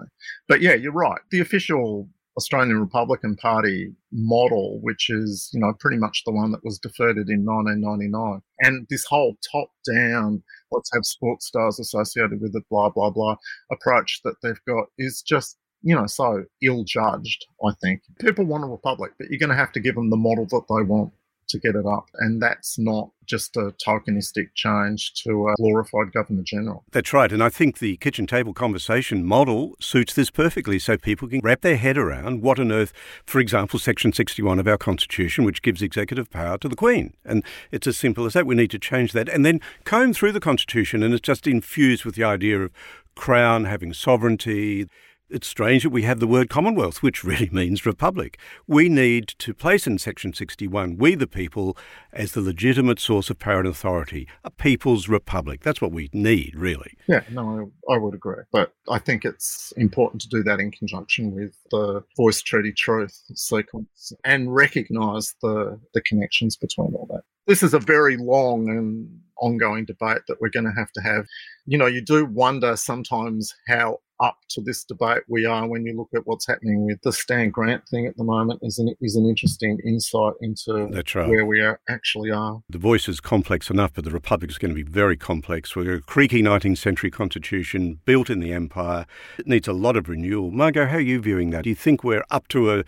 But 0.48 0.60
yeah, 0.60 0.74
you're 0.74 0.92
right. 0.92 1.20
The 1.30 1.40
official 1.40 2.08
Australian 2.36 2.80
Republican 2.80 3.36
Party 3.36 3.92
model, 4.10 4.80
which 4.82 5.10
is 5.10 5.50
you 5.52 5.60
know 5.60 5.72
pretty 5.78 5.98
much 5.98 6.22
the 6.24 6.32
one 6.32 6.52
that 6.52 6.64
was 6.64 6.78
defeated 6.78 7.28
in 7.28 7.44
1999, 7.44 8.40
and 8.60 8.86
this 8.90 9.04
whole 9.04 9.36
top-down 9.50 10.42
let's 10.70 10.90
have 10.94 11.04
sports 11.04 11.46
stars 11.46 11.78
associated 11.78 12.40
with 12.40 12.54
it, 12.54 12.64
blah 12.70 12.88
blah 12.90 13.10
blah 13.10 13.36
approach 13.70 14.20
that 14.24 14.36
they've 14.42 14.64
got 14.66 14.86
is 14.98 15.22
just 15.22 15.56
you 15.82 15.94
know 15.94 16.06
so 16.06 16.44
ill 16.62 16.84
judged. 16.84 17.46
I 17.64 17.72
think 17.82 18.02
people 18.20 18.44
want 18.44 18.64
a 18.64 18.66
republic, 18.66 19.12
but 19.18 19.28
you're 19.30 19.38
going 19.38 19.50
to 19.50 19.56
have 19.56 19.72
to 19.72 19.80
give 19.80 19.94
them 19.94 20.10
the 20.10 20.16
model 20.16 20.46
that 20.46 20.64
they 20.68 20.82
want 20.82 21.12
to 21.48 21.58
get 21.58 21.74
it 21.74 21.86
up. 21.86 22.08
And 22.18 22.42
that's 22.42 22.78
not 22.78 23.10
just 23.26 23.56
a 23.56 23.72
tokenistic 23.84 24.48
change 24.54 25.14
to 25.22 25.48
a 25.48 25.54
glorified 25.56 26.12
Governor 26.12 26.42
General. 26.44 26.84
That's 26.92 27.12
right. 27.12 27.30
And 27.30 27.42
I 27.42 27.48
think 27.48 27.78
the 27.78 27.96
kitchen 27.98 28.26
table 28.26 28.52
conversation 28.52 29.24
model 29.24 29.74
suits 29.80 30.14
this 30.14 30.30
perfectly 30.30 30.78
so 30.78 30.96
people 30.96 31.28
can 31.28 31.40
wrap 31.42 31.60
their 31.60 31.76
head 31.76 31.96
around 31.96 32.42
what 32.42 32.58
on 32.58 32.72
earth, 32.72 32.92
for 33.24 33.40
example, 33.40 33.78
Section 33.78 34.12
61 34.12 34.58
of 34.58 34.66
our 34.66 34.78
Constitution, 34.78 35.44
which 35.44 35.62
gives 35.62 35.82
executive 35.82 36.30
power 36.30 36.58
to 36.58 36.68
the 36.68 36.76
Queen. 36.76 37.14
And 37.24 37.44
it's 37.70 37.86
as 37.86 37.96
simple 37.96 38.26
as 38.26 38.32
that. 38.34 38.46
We 38.46 38.54
need 38.54 38.70
to 38.72 38.78
change 38.78 39.12
that 39.12 39.28
and 39.28 39.46
then 39.46 39.60
comb 39.84 40.12
through 40.12 40.32
the 40.32 40.40
Constitution 40.40 41.02
and 41.02 41.14
it's 41.14 41.20
just 41.20 41.46
infused 41.46 42.04
with 42.04 42.14
the 42.14 42.24
idea 42.24 42.60
of 42.60 42.72
Crown 43.14 43.64
having 43.64 43.92
sovereignty 43.92 44.88
it's 45.32 45.46
strange 45.46 45.82
that 45.82 45.90
we 45.90 46.02
have 46.02 46.20
the 46.20 46.26
word 46.26 46.50
Commonwealth, 46.50 47.02
which 47.02 47.24
really 47.24 47.48
means 47.50 47.86
republic. 47.86 48.38
We 48.66 48.88
need 48.88 49.28
to 49.38 49.54
place 49.54 49.86
in 49.86 49.98
Section 49.98 50.34
61, 50.34 50.98
we 50.98 51.14
the 51.14 51.26
people, 51.26 51.76
as 52.12 52.32
the 52.32 52.40
legitimate 52.40 53.00
source 53.00 53.30
of 53.30 53.38
power 53.38 53.60
and 53.60 53.68
authority, 53.68 54.28
a 54.44 54.50
people's 54.50 55.08
republic. 55.08 55.62
That's 55.62 55.80
what 55.80 55.92
we 55.92 56.10
need, 56.12 56.54
really. 56.54 56.96
Yeah, 57.08 57.22
no, 57.30 57.72
I, 57.88 57.94
I 57.94 57.98
would 57.98 58.14
agree. 58.14 58.42
But 58.52 58.74
I 58.90 58.98
think 58.98 59.24
it's 59.24 59.72
important 59.76 60.20
to 60.22 60.28
do 60.28 60.42
that 60.42 60.60
in 60.60 60.70
conjunction 60.70 61.34
with 61.34 61.56
the 61.70 62.04
Voice 62.16 62.42
Treaty 62.42 62.72
Truth 62.72 63.22
sequence 63.34 64.12
and 64.24 64.54
recognise 64.54 65.34
the, 65.40 65.80
the 65.94 66.02
connections 66.02 66.56
between 66.56 66.94
all 66.94 67.06
that. 67.10 67.22
This 67.46 67.62
is 67.62 67.74
a 67.74 67.80
very 67.80 68.16
long 68.16 68.68
and 68.68 69.08
ongoing 69.38 69.84
debate 69.84 70.22
that 70.28 70.40
we're 70.40 70.50
going 70.50 70.64
to 70.64 70.78
have 70.78 70.92
to 70.92 71.00
have. 71.00 71.26
You 71.66 71.76
know, 71.76 71.86
you 71.86 72.00
do 72.00 72.24
wonder 72.24 72.76
sometimes 72.76 73.52
how 73.66 73.98
up 74.22 74.38
to 74.48 74.60
this 74.60 74.84
debate 74.84 75.22
we 75.28 75.44
are 75.44 75.66
when 75.66 75.84
you 75.84 75.96
look 75.96 76.08
at 76.14 76.22
what's 76.26 76.46
happening 76.46 76.86
with 76.86 77.00
the 77.02 77.12
Stan 77.12 77.50
Grant 77.50 77.86
thing 77.88 78.06
at 78.06 78.16
the 78.16 78.24
moment 78.24 78.60
is 78.62 78.78
an, 78.78 78.94
is 79.00 79.16
an 79.16 79.26
interesting 79.26 79.78
insight 79.84 80.34
into 80.40 80.86
right. 81.14 81.28
where 81.28 81.44
we 81.44 81.60
are, 81.60 81.80
actually 81.88 82.30
are. 82.30 82.60
The 82.70 82.78
voice 82.78 83.08
is 83.08 83.20
complex 83.20 83.68
enough, 83.68 83.92
but 83.94 84.04
the 84.04 84.10
Republic 84.10 84.50
is 84.50 84.58
going 84.58 84.70
to 84.70 84.84
be 84.84 84.88
very 84.88 85.16
complex. 85.16 85.74
We're 85.74 85.96
a 85.96 86.00
creaky 86.00 86.42
19th 86.42 86.78
century 86.78 87.10
constitution 87.10 88.00
built 88.04 88.30
in 88.30 88.40
the 88.40 88.52
empire. 88.52 89.06
It 89.38 89.46
needs 89.46 89.66
a 89.66 89.72
lot 89.72 89.96
of 89.96 90.08
renewal. 90.08 90.50
Margo, 90.50 90.86
how 90.86 90.96
are 90.96 91.00
you 91.00 91.20
viewing 91.20 91.50
that? 91.50 91.64
Do 91.64 91.70
you 91.70 91.76
think 91.76 92.04
we're 92.04 92.24
up 92.30 92.48
to 92.48 92.78
a 92.78 92.84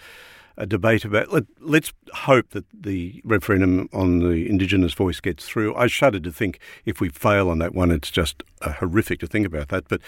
a 0.56 0.66
debate 0.66 1.04
about. 1.04 1.32
Let, 1.32 1.84
us 1.84 1.92
hope 2.12 2.50
that 2.50 2.64
the 2.72 3.20
referendum 3.24 3.88
on 3.92 4.20
the 4.20 4.48
Indigenous 4.48 4.94
voice 4.94 5.20
gets 5.20 5.46
through. 5.46 5.74
I 5.74 5.88
shudder 5.88 6.20
to 6.20 6.30
think 6.30 6.60
if 6.84 7.00
we 7.00 7.08
fail 7.08 7.48
on 7.48 7.58
that 7.58 7.74
one, 7.74 7.90
it's 7.90 8.10
just 8.10 8.44
uh, 8.62 8.74
horrific 8.74 9.20
to 9.20 9.26
think 9.26 9.46
about 9.46 9.68
that. 9.70 9.88
But 9.88 10.00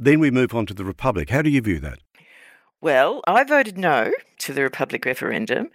then 0.00 0.18
we 0.18 0.30
move 0.30 0.54
on 0.54 0.64
to 0.64 0.74
the 0.74 0.84
Republic. 0.84 1.28
How 1.28 1.42
do 1.42 1.50
you 1.50 1.60
view 1.60 1.78
that? 1.80 1.98
Well, 2.80 3.20
I 3.26 3.44
voted 3.44 3.76
no 3.76 4.10
to 4.38 4.54
the 4.54 4.62
Republic 4.62 5.04
referendum 5.04 5.68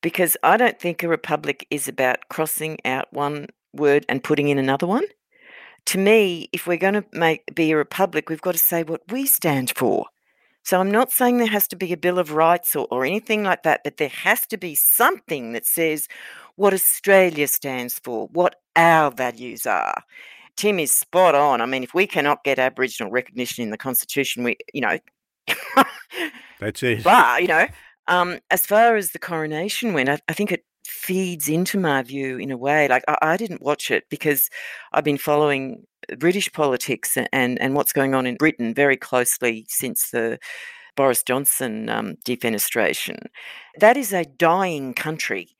because 0.00 0.38
I 0.42 0.56
don't 0.56 0.80
think 0.80 1.02
a 1.02 1.08
Republic 1.08 1.66
is 1.70 1.86
about 1.86 2.28
crossing 2.30 2.78
out 2.86 3.12
one 3.12 3.48
word 3.74 4.06
and 4.08 4.24
putting 4.24 4.48
in 4.48 4.56
another 4.56 4.86
one. 4.86 5.04
To 5.86 5.98
me, 5.98 6.48
if 6.52 6.66
we're 6.66 6.78
going 6.78 6.94
to 6.94 7.04
make 7.12 7.54
be 7.54 7.70
a 7.72 7.76
republic, 7.76 8.28
we've 8.28 8.40
got 8.40 8.52
to 8.52 8.58
say 8.58 8.82
what 8.82 9.02
we 9.10 9.26
stand 9.26 9.72
for. 9.76 10.06
So 10.62 10.80
I'm 10.80 10.90
not 10.90 11.10
saying 11.10 11.38
there 11.38 11.46
has 11.46 11.68
to 11.68 11.76
be 11.76 11.92
a 11.92 11.96
Bill 11.96 12.18
of 12.18 12.32
Rights 12.32 12.76
or, 12.76 12.86
or 12.90 13.04
anything 13.04 13.42
like 13.42 13.62
that, 13.62 13.82
but 13.84 13.96
there 13.96 14.08
has 14.08 14.46
to 14.48 14.58
be 14.58 14.74
something 14.74 15.52
that 15.52 15.66
says 15.66 16.08
what 16.56 16.74
Australia 16.74 17.46
stands 17.46 17.98
for, 17.98 18.28
what 18.32 18.56
our 18.76 19.10
values 19.10 19.66
are. 19.66 20.04
Tim 20.58 20.80
is 20.80 20.92
spot 20.92 21.36
on. 21.36 21.60
I 21.60 21.66
mean, 21.66 21.84
if 21.84 21.94
we 21.94 22.06
cannot 22.06 22.42
get 22.42 22.58
Aboriginal 22.58 23.12
recognition 23.12 23.62
in 23.62 23.70
the 23.70 23.78
Constitution, 23.78 24.42
we, 24.42 24.56
you 24.74 24.80
know, 24.80 24.98
that's 26.60 26.82
it. 26.82 27.04
But 27.04 27.42
you 27.42 27.48
know, 27.48 27.66
um, 28.08 28.40
as 28.50 28.66
far 28.66 28.96
as 28.96 29.12
the 29.12 29.20
coronation 29.20 29.94
went, 29.94 30.08
I, 30.08 30.18
I, 30.28 30.32
think 30.32 30.50
it 30.50 30.64
feeds 30.84 31.48
into 31.48 31.78
my 31.78 32.02
view 32.02 32.38
in 32.38 32.50
a 32.50 32.56
way. 32.56 32.88
Like 32.88 33.04
I, 33.06 33.16
I, 33.22 33.36
didn't 33.36 33.62
watch 33.62 33.92
it 33.92 34.04
because 34.10 34.50
I've 34.92 35.04
been 35.04 35.16
following 35.16 35.84
British 36.18 36.50
politics 36.52 37.16
and 37.16 37.60
and 37.60 37.74
what's 37.74 37.92
going 37.92 38.14
on 38.14 38.26
in 38.26 38.34
Britain 38.34 38.74
very 38.74 38.96
closely 38.96 39.64
since 39.68 40.10
the 40.10 40.40
Boris 40.96 41.22
Johnson 41.22 41.88
um, 41.88 42.16
defenestration. 42.26 43.26
That 43.78 43.96
is 43.96 44.12
a 44.12 44.24
dying 44.24 44.92
country. 44.92 45.50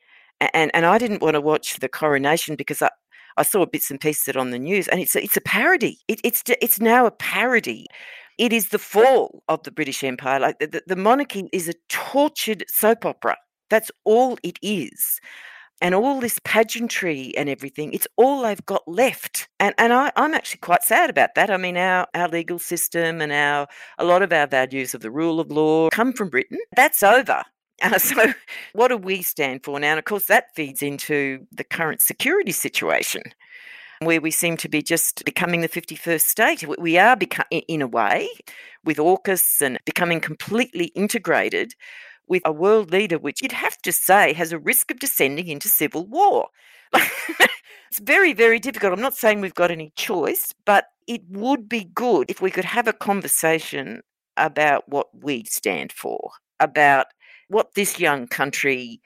And, 0.41 0.71
and 0.75 0.87
I 0.87 0.99
didn't 0.99 1.23
want 1.23 1.35
to 1.35 1.41
watch 1.41 1.79
the 1.81 1.89
coronation 1.89 2.55
because 2.55 2.81
I, 2.81 2.91
I 3.39 3.43
saw 3.43 3.65
bits 3.65 3.91
and 3.91 4.01
pieces 4.01 4.29
of 4.29 4.37
it 4.37 4.39
on 4.39 4.51
the 4.51 4.59
news, 4.59 4.89
and 4.89 5.01
it's 5.01 5.17
a, 5.17 5.23
it's 5.23 5.37
a 5.37 5.41
parody. 5.41 5.99
It, 6.09 6.21
it's 6.25 6.43
it's 6.61 6.81
now 6.81 7.07
a 7.07 7.11
parody. 7.11 7.87
It 8.37 8.53
is 8.53 8.69
the 8.69 8.79
fall 8.79 9.43
of 9.49 9.63
the 9.63 9.71
British 9.71 10.05
Empire. 10.05 10.41
Like 10.41 10.59
the, 10.59 10.83
the 10.87 10.97
monarchy 10.97 11.49
is 11.53 11.69
a 11.69 11.75
tortured 11.89 12.65
soap 12.69 13.05
opera. 13.05 13.37
That's 13.71 13.91
all 14.05 14.39
it 14.43 14.59
is. 14.63 15.21
And 15.81 15.95
all 15.95 16.19
this 16.19 16.41
pageantry 16.43 17.33
and 17.37 17.49
everything, 17.49 17.93
it's 17.93 18.09
all 18.17 18.43
they've 18.43 18.67
got 18.67 18.87
left. 18.89 19.49
And 19.61 19.75
and 19.79 19.93
I, 19.93 20.11
I'm 20.17 20.35
actually 20.35 20.59
quite 20.59 20.83
sad 20.83 21.09
about 21.09 21.37
that. 21.37 21.51
I 21.51 21.57
mean, 21.57 21.77
our, 21.77 22.07
our 22.15 22.29
legal 22.29 22.59
system 22.59 23.21
and 23.21 23.31
our 23.31 23.69
a 23.99 24.05
lot 24.05 24.23
of 24.23 24.33
our 24.33 24.49
values 24.49 24.95
of 24.95 25.01
the 25.03 25.11
rule 25.11 25.39
of 25.39 25.51
law 25.51 25.89
come 25.91 26.13
from 26.13 26.31
Britain. 26.31 26.59
That's 26.75 27.03
over. 27.03 27.45
Uh, 27.83 27.99
so, 27.99 28.33
what 28.73 28.89
do 28.89 28.97
we 28.97 29.23
stand 29.23 29.65
for 29.65 29.79
now? 29.79 29.91
And 29.91 29.99
of 29.99 30.05
course, 30.05 30.27
that 30.27 30.55
feeds 30.55 30.83
into 30.83 31.47
the 31.53 31.65
current 31.65 32.01
security 32.01 32.53
situation, 32.53 33.23
where 34.01 34.21
we 34.21 34.31
seem 34.31 34.57
to 34.59 34.69
be 34.69 34.83
just 34.83 35.25
becoming 35.25 35.61
the 35.61 35.69
51st 35.69 36.21
state. 36.23 36.79
We 36.79 36.99
are, 36.99 37.17
beca- 37.17 37.63
in 37.69 37.83
a 37.83 37.87
way, 37.87 38.29
with 38.85 38.99
AUKUS 38.99 39.61
and 39.61 39.79
becoming 39.85 40.21
completely 40.21 40.87
integrated 40.95 41.75
with 42.29 42.43
a 42.45 42.53
world 42.53 42.91
leader, 42.91 43.19
which 43.19 43.43
you'd 43.43 43.53
have 43.53 43.79
to 43.79 43.93
say 43.93 44.33
has 44.35 44.53
a 44.53 44.59
risk 44.59 44.91
of 44.91 44.99
descending 44.99 45.49
into 45.49 45.69
civil 45.69 46.07
war. 46.07 46.49
it's 46.95 48.01
very, 48.01 48.33
very 48.33 48.59
difficult. 48.59 48.93
I'm 48.93 49.01
not 49.01 49.17
saying 49.17 49.41
we've 49.41 49.55
got 49.55 49.71
any 49.71 49.93
choice, 49.97 50.55
but 50.67 50.87
it 51.07 51.23
would 51.31 51.69
be 51.69 51.85
good 51.95 52.31
if 52.31 52.43
we 52.43 52.51
could 52.51 52.67
have 52.67 52.87
a 52.87 52.93
conversation 52.93 54.03
about 54.37 54.89
what 54.89 55.09
we 55.13 55.45
stand 55.45 55.91
for, 55.91 56.31
about 56.61 57.07
what 57.49 57.75
this 57.75 57.99
young 57.99 58.27
country 58.27 59.01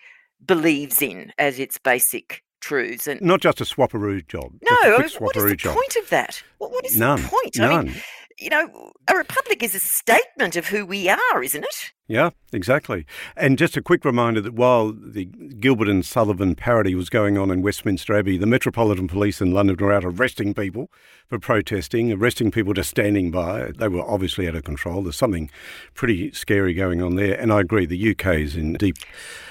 believes 0.45 1.01
in 1.03 1.33
as 1.39 1.59
its 1.59 1.79
basic 1.79 2.43
truths 2.61 3.07
and 3.07 3.21
not 3.21 3.41
just 3.41 3.61
a 3.61 3.65
swapperoo 3.65 4.27
job. 4.29 4.53
No, 4.63 4.99
what 5.19 5.37
is 5.37 5.45
the 5.45 5.57
job. 5.57 5.75
point 5.75 5.97
of 5.97 6.09
that? 6.11 6.43
what, 6.59 6.71
what 6.71 6.87
is 6.87 6.97
None. 6.99 7.23
the 7.23 7.29
point? 7.29 7.57
None. 7.57 7.73
I 7.73 7.83
mean, 7.83 7.95
you 8.39 8.51
know, 8.51 8.93
a 9.09 9.17
republic 9.17 9.63
is 9.63 9.75
a 9.75 9.81
statement 9.81 10.57
of 10.57 10.67
who 10.67 10.87
we 10.87 11.09
are, 11.09 11.43
isn't 11.43 11.65
it? 11.65 11.93
Yeah, 12.13 12.29
exactly. 12.53 13.07
And 13.39 13.57
just 13.57 13.75
a 13.75 13.81
quick 13.81 14.05
reminder 14.05 14.43
that 14.43 14.53
while 14.53 14.93
the 14.93 15.25
Gilbert 15.25 15.89
and 15.89 16.05
Sullivan 16.05 16.55
parody 16.55 16.95
was 16.95 17.09
going 17.09 17.39
on 17.39 17.51
in 17.51 17.63
Westminster 17.63 18.15
Abbey, 18.15 18.37
the 18.37 18.45
Metropolitan 18.45 19.09
Police 19.09 19.41
in 19.41 19.55
London 19.55 19.79
were 19.81 19.95
out 19.95 20.05
arresting 20.05 20.53
people 20.53 20.91
for 21.27 21.39
protesting, 21.39 22.13
arresting 22.13 22.51
people 22.51 22.75
just 22.75 22.91
standing 22.91 23.31
by. 23.31 23.71
They 23.75 23.89
were 23.89 24.03
obviously 24.03 24.47
out 24.47 24.55
of 24.55 24.65
control. 24.65 25.03
There's 25.03 25.17
something 25.17 25.51
pretty 25.95 26.31
scary 26.33 26.75
going 26.75 27.01
on 27.01 27.17
there. 27.17 27.35
And 27.41 27.51
I 27.51 27.61
agree, 27.61 27.87
the 27.87 28.11
UK 28.11 28.27
is 28.41 28.57
in 28.57 28.75
deep 28.75 28.99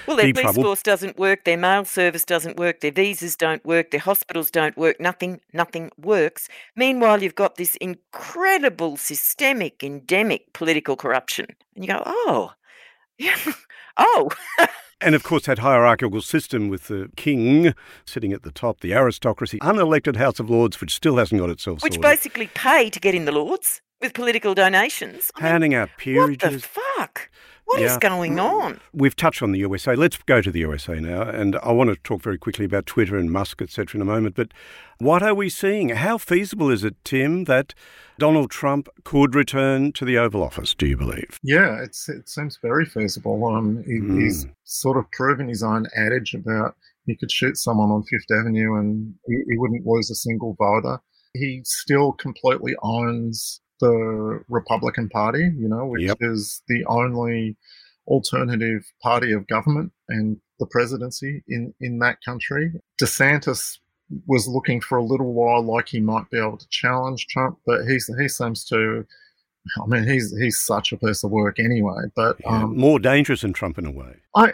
Well, 0.06 0.16
their 0.16 0.26
deep 0.26 0.36
police 0.36 0.44
trouble. 0.44 0.62
force 0.62 0.82
doesn't 0.84 1.18
work, 1.18 1.42
their 1.42 1.56
mail 1.56 1.84
service 1.84 2.24
doesn't 2.24 2.56
work, 2.56 2.78
their 2.78 2.92
visas 2.92 3.34
don't 3.34 3.64
work, 3.64 3.90
their 3.90 3.98
hospitals 3.98 4.52
don't 4.52 4.76
work, 4.76 5.00
nothing, 5.00 5.40
nothing 5.52 5.90
works. 5.98 6.48
Meanwhile, 6.76 7.24
you've 7.24 7.34
got 7.34 7.56
this 7.56 7.74
incredible 7.80 8.96
systemic, 8.96 9.82
endemic 9.82 10.52
political 10.52 10.94
corruption. 10.94 11.46
And 11.74 11.84
you 11.84 11.90
go, 11.90 12.02
oh, 12.04 12.52
yeah, 13.18 13.36
oh. 13.96 14.30
And 15.04 15.16
of 15.16 15.24
course, 15.24 15.46
that 15.46 15.58
hierarchical 15.58 16.20
system 16.20 16.68
with 16.68 16.86
the 16.86 17.08
king 17.16 17.74
sitting 18.06 18.32
at 18.32 18.44
the 18.44 18.52
top, 18.52 18.82
the 18.82 18.94
aristocracy, 18.94 19.58
unelected 19.58 20.14
House 20.14 20.38
of 20.38 20.48
Lords, 20.48 20.80
which 20.80 20.94
still 20.94 21.16
hasn't 21.16 21.40
got 21.40 21.50
itself 21.50 21.82
Which 21.82 21.94
sorted. 21.94 22.02
basically 22.08 22.46
pay 22.54 22.88
to 22.88 23.00
get 23.00 23.12
in 23.12 23.24
the 23.24 23.32
Lords 23.32 23.80
with 24.00 24.14
political 24.14 24.54
donations. 24.54 25.32
I 25.34 25.42
mean, 25.42 25.50
handing 25.50 25.74
out 25.74 25.88
what 26.06 26.38
the 26.38 26.60
fuck? 26.60 27.30
What 27.64 27.80
is 27.80 27.92
Yeah. 27.92 27.98
going 28.00 28.38
on? 28.38 28.80
We've 28.92 29.16
touched 29.16 29.42
on 29.42 29.52
the 29.52 29.58
USA. 29.60 29.94
Let's 29.94 30.18
go 30.18 30.42
to 30.42 30.50
the 30.50 30.60
USA 30.60 31.00
now. 31.00 31.22
And 31.22 31.56
I 31.62 31.72
want 31.72 31.90
to 31.90 31.96
talk 31.96 32.20
very 32.20 32.36
quickly 32.38 32.64
about 32.64 32.86
Twitter 32.86 33.16
and 33.16 33.30
Musk, 33.30 33.62
etc., 33.62 33.96
in 33.98 34.02
a 34.02 34.04
moment. 34.04 34.34
But 34.34 34.52
what 34.98 35.22
are 35.22 35.34
we 35.34 35.48
seeing? 35.48 35.90
How 35.90 36.18
feasible 36.18 36.70
is 36.70 36.84
it, 36.84 36.96
Tim, 37.04 37.44
that 37.44 37.72
Donald 38.18 38.50
Trump 38.50 38.88
could 39.04 39.34
return 39.34 39.92
to 39.92 40.04
the 40.04 40.18
Oval 40.18 40.42
Office, 40.42 40.74
do 40.74 40.86
you 40.86 40.96
believe? 40.96 41.38
Yeah, 41.42 41.80
it's 41.82 42.08
it 42.08 42.28
seems 42.28 42.58
very 42.60 42.84
feasible. 42.84 43.44
Um, 43.46 43.82
he, 43.84 44.00
Mm. 44.00 44.20
He's 44.22 44.46
sort 44.64 44.98
of 44.98 45.10
proven 45.12 45.48
his 45.48 45.62
own 45.62 45.86
adage 45.96 46.34
about 46.34 46.76
he 47.06 47.16
could 47.16 47.30
shoot 47.32 47.56
someone 47.56 47.90
on 47.90 48.02
Fifth 48.04 48.30
Avenue 48.30 48.76
and 48.76 49.14
he, 49.26 49.34
he 49.50 49.56
wouldn't 49.58 49.86
lose 49.86 50.10
a 50.10 50.14
single 50.14 50.54
voter. 50.58 51.00
He 51.34 51.62
still 51.64 52.12
completely 52.12 52.74
owns 52.82 53.60
the 53.82 54.42
Republican 54.48 55.08
Party, 55.10 55.50
you 55.62 55.68
know, 55.68 55.84
which 55.84 56.02
Yep. 56.04 56.18
is 56.20 56.62
the 56.68 56.84
only 56.86 57.56
alternative 58.06 58.84
party 59.02 59.32
of 59.32 59.46
government 59.46 59.92
and 60.08 60.38
the 60.58 60.66
presidency 60.66 61.42
in 61.48 61.74
in 61.80 61.98
that 61.98 62.18
country. 62.24 62.72
DeSantis 63.00 63.78
was 64.26 64.46
looking 64.46 64.80
for 64.80 64.98
a 64.98 65.02
little 65.04 65.32
while 65.32 65.62
like 65.62 65.88
he 65.88 66.00
might 66.00 66.28
be 66.30 66.38
able 66.38 66.56
to 66.58 66.68
challenge 66.68 67.26
Trump, 67.28 67.58
but 67.66 67.84
he's 67.86 68.10
he 68.18 68.28
seems 68.28 68.64
to. 68.66 69.04
I 69.80 69.86
mean, 69.86 70.04
he's 70.08 70.36
he's 70.38 70.58
such 70.58 70.92
a 70.92 70.96
piece 70.96 71.22
of 71.22 71.30
work 71.30 71.60
anyway. 71.60 72.02
But 72.16 72.36
Yeah, 72.40 72.62
um, 72.64 72.76
More 72.76 72.98
dangerous 72.98 73.42
than 73.42 73.52
Trump 73.52 73.78
in 73.78 73.86
a 73.86 73.92
way. 73.92 74.16
I, 74.34 74.52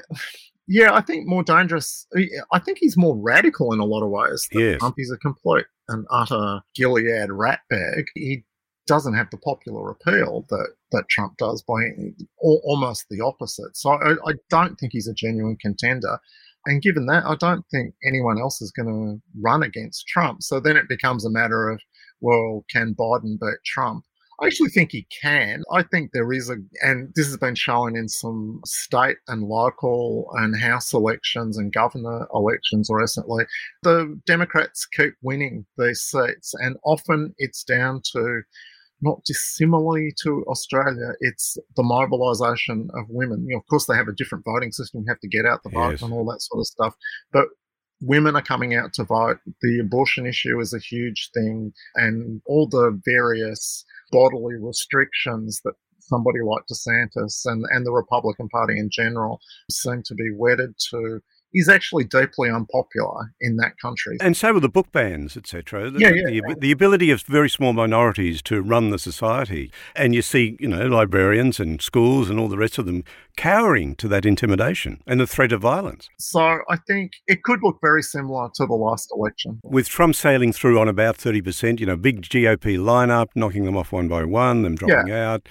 yeah, 0.66 0.92
I 0.94 1.00
think 1.00 1.26
more 1.26 1.42
dangerous. 1.42 2.06
I 2.52 2.58
think 2.58 2.76
he's 2.78 2.96
more 2.98 3.16
radical 3.16 3.72
in 3.72 3.80
a 3.80 3.86
lot 3.86 4.02
of 4.02 4.10
ways. 4.10 4.46
than 4.52 4.60
Yes. 4.62 4.78
Trump. 4.80 4.96
He's 4.98 5.10
a 5.10 5.16
complete 5.16 5.64
and 5.88 6.06
utter 6.10 6.60
Gilead 6.74 7.30
ratbag. 7.30 8.04
He 8.14 8.44
doesn't 8.88 9.14
have 9.14 9.30
the 9.30 9.36
popular 9.36 9.90
appeal 9.90 10.44
that 10.48 10.70
that 10.90 11.08
Trump 11.08 11.36
does 11.36 11.62
by 11.62 11.80
al- 12.42 12.62
almost 12.64 13.06
the 13.08 13.20
opposite. 13.20 13.76
So 13.76 13.90
I, 13.90 14.14
I 14.14 14.32
don't 14.50 14.74
think 14.76 14.92
he's 14.92 15.06
a 15.06 15.14
genuine 15.14 15.58
contender. 15.60 16.18
And 16.66 16.82
given 16.82 17.06
that, 17.06 17.24
I 17.24 17.36
don't 17.36 17.64
think 17.70 17.94
anyone 18.04 18.38
else 18.38 18.60
is 18.60 18.72
going 18.72 18.88
to 18.88 19.22
run 19.40 19.62
against 19.62 20.08
Trump. 20.08 20.42
So 20.42 20.58
then 20.58 20.76
it 20.76 20.88
becomes 20.88 21.24
a 21.24 21.30
matter 21.30 21.68
of, 21.68 21.80
well, 22.20 22.64
can 22.70 22.94
Biden 22.94 23.38
beat 23.38 23.62
Trump? 23.64 24.04
I 24.40 24.46
actually 24.46 24.68
think 24.70 24.92
he 24.92 25.06
can. 25.22 25.64
I 25.72 25.82
think 25.82 26.12
there 26.12 26.32
is 26.32 26.48
a, 26.48 26.56
and 26.82 27.12
this 27.16 27.26
has 27.26 27.36
been 27.36 27.56
shown 27.56 27.96
in 27.96 28.08
some 28.08 28.60
state 28.64 29.16
and 29.26 29.42
local 29.42 30.30
and 30.34 30.60
House 30.60 30.92
elections 30.92 31.58
and 31.58 31.72
governor 31.72 32.28
elections 32.32 32.88
recently. 32.88 33.46
The 33.82 34.20
Democrats 34.26 34.86
keep 34.86 35.14
winning 35.22 35.66
these 35.76 36.02
seats, 36.02 36.54
and 36.54 36.76
often 36.84 37.34
it's 37.38 37.64
down 37.64 38.00
to 38.12 38.42
not 39.00 39.22
dissimilarly 39.24 40.12
to 40.22 40.44
Australia, 40.48 41.12
it's 41.20 41.56
the 41.76 41.82
mobilisation 41.82 42.88
of 42.94 43.04
women. 43.08 43.44
You 43.48 43.54
know, 43.54 43.58
of 43.60 43.66
course, 43.68 43.86
they 43.86 43.94
have 43.94 44.08
a 44.08 44.14
different 44.14 44.44
voting 44.44 44.72
system, 44.72 45.02
you 45.02 45.06
have 45.08 45.20
to 45.20 45.28
get 45.28 45.46
out 45.46 45.62
the 45.62 45.70
vote 45.70 45.90
Yes. 45.92 46.02
and 46.02 46.12
all 46.12 46.24
that 46.26 46.42
sort 46.42 46.60
of 46.60 46.66
stuff. 46.66 46.94
But 47.32 47.46
women 48.00 48.36
are 48.36 48.42
coming 48.42 48.74
out 48.74 48.92
to 48.94 49.04
vote. 49.04 49.38
The 49.62 49.80
abortion 49.80 50.26
issue 50.26 50.58
is 50.60 50.72
a 50.72 50.78
huge 50.78 51.30
thing, 51.34 51.72
and 51.94 52.40
all 52.46 52.68
the 52.68 53.00
various 53.04 53.84
bodily 54.10 54.54
restrictions 54.60 55.60
that 55.64 55.74
somebody 56.00 56.38
like 56.42 56.62
DeSantis 56.72 57.42
and, 57.44 57.64
and 57.70 57.84
the 57.84 57.92
Republican 57.92 58.48
Party 58.48 58.78
in 58.78 58.88
general 58.90 59.40
seem 59.70 60.02
to 60.06 60.14
be 60.14 60.30
wedded 60.34 60.74
to 60.90 61.20
is 61.54 61.68
actually 61.68 62.04
deeply 62.04 62.50
unpopular 62.50 63.32
in 63.40 63.56
that 63.56 63.72
country. 63.80 64.16
And 64.20 64.36
so 64.36 64.54
with 64.54 64.62
the 64.62 64.68
book 64.68 64.92
bans, 64.92 65.36
etc. 65.36 65.90
The, 65.90 66.00
Yeah, 66.00 66.10
yeah. 66.10 66.40
the, 66.48 66.56
the 66.60 66.72
ability 66.72 67.10
of 67.10 67.22
very 67.22 67.48
small 67.48 67.72
minorities 67.72 68.42
to 68.42 68.60
run 68.60 68.90
the 68.90 68.98
society. 68.98 69.70
And 69.96 70.14
you 70.14 70.22
see, 70.22 70.56
you 70.60 70.68
know, 70.68 70.86
librarians 70.86 71.58
and 71.58 71.80
schools 71.80 72.28
and 72.28 72.38
all 72.38 72.48
the 72.48 72.58
rest 72.58 72.78
of 72.78 72.86
them 72.86 73.04
cowering 73.36 73.94
to 73.94 74.08
that 74.08 74.26
intimidation 74.26 75.00
and 75.06 75.20
the 75.20 75.26
threat 75.26 75.52
of 75.52 75.60
violence. 75.60 76.08
So 76.18 76.40
I 76.68 76.76
think 76.86 77.12
it 77.26 77.44
could 77.44 77.60
look 77.62 77.78
very 77.80 78.02
similar 78.02 78.48
to 78.54 78.66
the 78.66 78.74
last 78.74 79.10
election. 79.14 79.60
With 79.62 79.88
Trump 79.88 80.16
sailing 80.16 80.52
through 80.52 80.78
on 80.78 80.88
about 80.88 81.16
30%, 81.16 81.80
you 81.80 81.86
know, 81.86 81.96
big 81.96 82.22
GOP 82.22 82.78
lineup, 82.78 83.28
knocking 83.34 83.64
them 83.64 83.76
off 83.76 83.92
one 83.92 84.08
by 84.08 84.24
one, 84.24 84.62
them 84.62 84.74
dropping 84.74 85.12
out. 85.12 85.48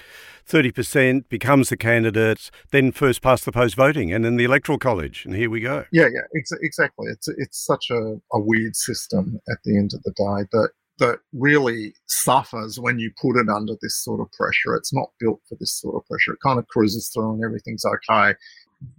30% 0.48 1.28
becomes 1.28 1.68
the 1.68 1.76
candidates, 1.76 2.50
then 2.70 2.92
first 2.92 3.22
past 3.22 3.44
the 3.44 3.52
post 3.52 3.76
voting, 3.76 4.12
and 4.12 4.24
then 4.24 4.36
the 4.36 4.44
electoral 4.44 4.78
college. 4.78 5.24
And 5.24 5.34
here 5.34 5.50
we 5.50 5.60
go. 5.60 5.84
Yeah, 5.92 6.08
yeah, 6.12 6.22
ex- 6.36 6.52
exactly. 6.62 7.08
It's 7.10 7.28
it's 7.28 7.64
such 7.64 7.90
a, 7.90 8.20
a 8.32 8.40
weird 8.40 8.76
system 8.76 9.40
at 9.50 9.58
the 9.64 9.76
end 9.76 9.92
of 9.94 10.02
the 10.02 10.12
day 10.12 10.48
that 10.52 10.70
that 10.98 11.20
really 11.32 11.94
suffers 12.06 12.78
when 12.78 12.98
you 12.98 13.10
put 13.20 13.36
it 13.36 13.48
under 13.48 13.74
this 13.80 14.02
sort 14.02 14.20
of 14.20 14.30
pressure. 14.32 14.74
It's 14.74 14.92
not 14.92 15.10
built 15.20 15.40
for 15.48 15.56
this 15.60 15.72
sort 15.72 15.94
of 15.96 16.06
pressure. 16.06 16.32
It 16.32 16.40
kind 16.42 16.58
of 16.58 16.66
cruises 16.68 17.08
through 17.08 17.34
and 17.34 17.44
everything's 17.44 17.84
okay. 17.84 18.34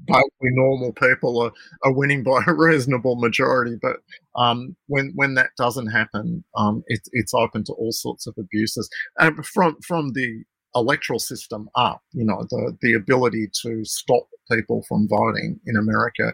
But 0.07 0.23
we 0.41 0.49
normal 0.51 0.91
people 0.91 1.41
are, 1.41 1.51
are 1.83 1.93
winning 1.93 2.23
by 2.23 2.41
a 2.47 2.53
reasonable 2.53 3.15
majority. 3.15 3.77
But 3.81 3.97
um, 4.35 4.75
when 4.87 5.11
when 5.15 5.35
that 5.35 5.51
doesn't 5.57 5.87
happen, 5.87 6.43
um, 6.55 6.83
it, 6.87 7.01
it's 7.13 7.33
open 7.33 7.63
to 7.65 7.73
all 7.73 7.91
sorts 7.91 8.27
of 8.27 8.35
abuses. 8.37 8.89
And 9.17 9.45
from 9.45 9.77
from 9.81 10.13
the 10.13 10.43
electoral 10.76 11.20
system 11.20 11.70
up, 11.76 12.01
you 12.13 12.24
know, 12.24 12.45
the 12.49 12.78
the 12.82 12.93
ability 12.93 13.49
to 13.61 13.84
stop 13.86 14.28
people 14.51 14.84
from 14.88 15.07
voting 15.07 15.59
in 15.65 15.76
America 15.78 16.34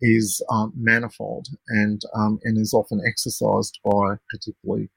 is 0.00 0.42
um, 0.50 0.72
manifold 0.76 1.48
and 1.68 2.02
um, 2.14 2.38
and 2.44 2.58
is 2.58 2.74
often 2.74 3.00
exercised 3.06 3.78
by 3.84 4.16
particularly 4.30 4.88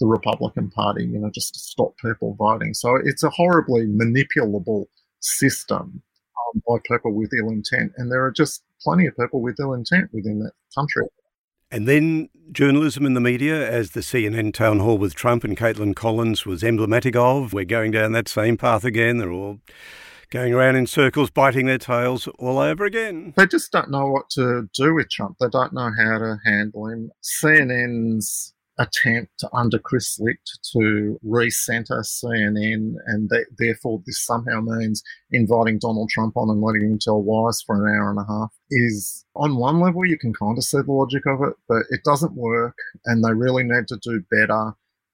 the 0.00 0.06
Republican 0.06 0.70
Party, 0.70 1.04
you 1.04 1.18
know, 1.18 1.30
just 1.30 1.54
to 1.54 1.60
stop 1.60 1.94
people 1.98 2.34
voting. 2.34 2.74
So 2.74 2.96
it's 2.96 3.22
a 3.22 3.30
horribly 3.30 3.86
manipulable 3.86 4.86
system 5.20 6.02
um, 6.02 6.62
by 6.66 6.78
people 6.90 7.12
with 7.12 7.30
ill 7.38 7.50
intent, 7.50 7.92
and 7.96 8.10
there 8.10 8.24
are 8.24 8.32
just 8.32 8.62
plenty 8.80 9.06
of 9.06 9.16
people 9.16 9.40
with 9.40 9.60
ill 9.60 9.74
intent 9.74 10.10
within 10.12 10.40
that 10.40 10.52
country. 10.74 11.06
And 11.72 11.88
then 11.88 12.28
journalism 12.52 13.06
in 13.06 13.14
the 13.14 13.20
media, 13.20 13.66
as 13.66 13.92
the 13.92 14.00
CNN 14.00 14.52
town 14.52 14.80
hall 14.80 14.98
with 14.98 15.14
Trump 15.14 15.42
and 15.42 15.56
Kaitlan 15.56 15.96
Collins 15.96 16.44
was 16.44 16.62
emblematic 16.62 17.16
of. 17.16 17.54
We're 17.54 17.64
going 17.64 17.92
down 17.92 18.12
that 18.12 18.28
same 18.28 18.58
path 18.58 18.84
again. 18.84 19.16
They're 19.16 19.32
all 19.32 19.58
going 20.28 20.52
around 20.52 20.76
in 20.76 20.86
circles, 20.86 21.30
biting 21.30 21.64
their 21.64 21.78
tails 21.78 22.28
all 22.38 22.58
over 22.58 22.84
again. 22.84 23.32
They 23.38 23.46
just 23.46 23.72
don't 23.72 23.90
know 23.90 24.06
what 24.06 24.28
to 24.32 24.68
do 24.74 24.92
with 24.92 25.08
Trump. 25.08 25.38
They 25.40 25.48
don't 25.50 25.72
know 25.72 25.90
how 25.96 26.18
to 26.18 26.36
handle 26.44 26.88
him. 26.88 27.10
CNN's 27.22 28.52
attempt 28.78 29.44
under 29.52 29.78
Chris 29.78 30.18
Licht 30.18 30.58
to 30.72 31.18
recenter 31.24 32.02
CNN, 32.04 32.94
and 33.06 33.30
therefore 33.58 34.02
this 34.06 34.24
somehow 34.24 34.60
means 34.60 35.02
inviting 35.30 35.78
Donald 35.78 36.08
Trump 36.10 36.36
on 36.36 36.50
and 36.50 36.62
letting 36.62 36.82
him 36.82 36.98
tell 36.98 37.24
lies 37.24 37.62
for 37.62 37.76
an 37.76 37.94
hour 37.94 38.10
and 38.10 38.18
a 38.18 38.24
half, 38.26 38.52
is 38.70 39.24
on 39.34 39.56
one 39.56 39.80
level 39.80 40.06
you 40.06 40.18
can 40.18 40.32
kind 40.32 40.58
of 40.58 40.64
see 40.64 40.78
the 40.78 40.92
logic 40.92 41.24
of 41.26 41.42
it, 41.42 41.54
but 41.68 41.82
it 41.90 42.00
doesn't 42.04 42.34
work, 42.34 42.76
and 43.04 43.24
they 43.24 43.32
really 43.32 43.62
need 43.62 43.88
to 43.88 43.98
do 44.02 44.22
better. 44.30 44.72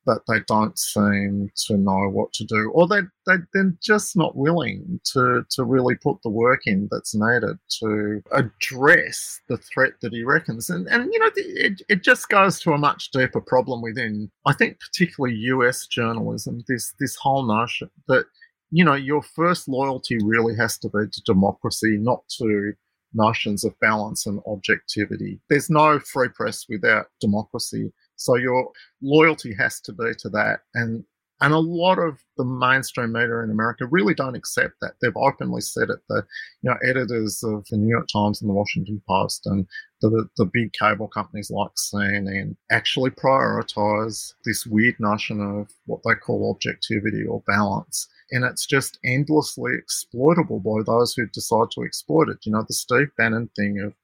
But 0.08 0.22
they 0.26 0.40
don't 0.46 0.78
seem 0.78 1.50
to 1.66 1.76
know 1.76 2.08
what 2.08 2.32
to 2.32 2.44
do, 2.44 2.70
or 2.74 2.88
they, 2.88 3.00
they 3.26 3.34
they're 3.52 3.74
just 3.82 4.16
not 4.16 4.34
willing 4.34 5.00
to 5.12 5.44
to 5.50 5.64
really 5.64 5.96
put 5.96 6.16
the 6.22 6.30
work 6.30 6.62
in 6.64 6.88
that's 6.90 7.14
needed 7.14 7.58
to 7.80 8.22
address 8.32 9.42
the 9.50 9.58
threat 9.58 10.00
that 10.00 10.14
he 10.14 10.22
reckons. 10.24 10.70
And 10.70 10.88
and 10.88 11.12
you 11.12 11.18
know 11.18 11.28
it 11.36 11.82
it 11.90 12.02
just 12.02 12.30
goes 12.30 12.58
to 12.60 12.72
a 12.72 12.78
much 12.78 13.10
deeper 13.10 13.42
problem 13.42 13.82
within 13.82 14.30
I 14.46 14.54
think 14.54 14.80
particularly 14.80 15.36
U.S. 15.52 15.86
journalism. 15.86 16.64
This 16.66 16.94
this 16.98 17.14
whole 17.14 17.42
notion 17.42 17.90
that 18.06 18.24
you 18.70 18.86
know 18.86 18.94
your 18.94 19.20
first 19.22 19.68
loyalty 19.68 20.16
really 20.24 20.56
has 20.56 20.78
to 20.78 20.88
be 20.88 21.04
to 21.12 21.22
democracy, 21.26 21.98
not 21.98 22.22
to 22.38 22.72
notions 23.12 23.62
of 23.62 23.78
balance 23.80 24.26
and 24.26 24.40
objectivity. 24.46 25.38
There's 25.50 25.68
no 25.68 25.98
free 25.98 26.28
press 26.30 26.64
without 26.66 27.08
democracy. 27.20 27.92
So 28.18 28.36
your 28.36 28.70
loyalty 29.00 29.54
has 29.58 29.80
to 29.82 29.92
be 29.92 30.12
to 30.18 30.28
that. 30.30 30.60
And 30.74 31.04
And 31.40 31.54
a 31.54 31.58
lot 31.58 31.98
of 32.00 32.18
the 32.36 32.44
mainstream 32.44 33.12
media 33.12 33.38
in 33.44 33.50
America 33.50 33.86
really 33.86 34.14
don't 34.14 34.34
accept 34.34 34.74
that. 34.80 34.94
They've 35.00 35.12
openly 35.16 35.60
said 35.60 35.88
it. 35.88 36.00
The 36.08 36.24
you 36.62 36.70
know 36.70 36.76
editors 36.82 37.42
of 37.44 37.64
the 37.70 37.76
New 37.76 37.88
York 37.88 38.08
Times 38.12 38.42
and 38.42 38.50
the 38.50 38.54
Washington 38.54 39.00
Post 39.08 39.46
and 39.46 39.66
the 40.00 40.28
the 40.36 40.46
big 40.52 40.72
cable 40.72 41.08
companies 41.08 41.50
like 41.50 41.70
CNN 41.76 42.56
actually 42.72 43.10
prioritize 43.10 44.34
this 44.44 44.66
weird 44.66 44.96
notion 44.98 45.40
of 45.40 45.70
what 45.86 46.00
they 46.04 46.14
call 46.14 46.50
objectivity 46.50 47.24
or 47.24 47.42
balance. 47.46 48.08
And 48.32 48.44
it's 48.44 48.66
just 48.66 48.98
endlessly 49.04 49.72
exploitable 49.74 50.60
by 50.60 50.82
those 50.84 51.14
who 51.14 51.26
decide 51.26 51.70
to 51.72 51.82
exploit 51.82 52.28
it. 52.28 52.38
You 52.44 52.52
know, 52.52 52.64
the 52.66 52.74
Steve 52.74 53.10
Bannon 53.16 53.48
thing 53.56 53.80
of 53.80 53.94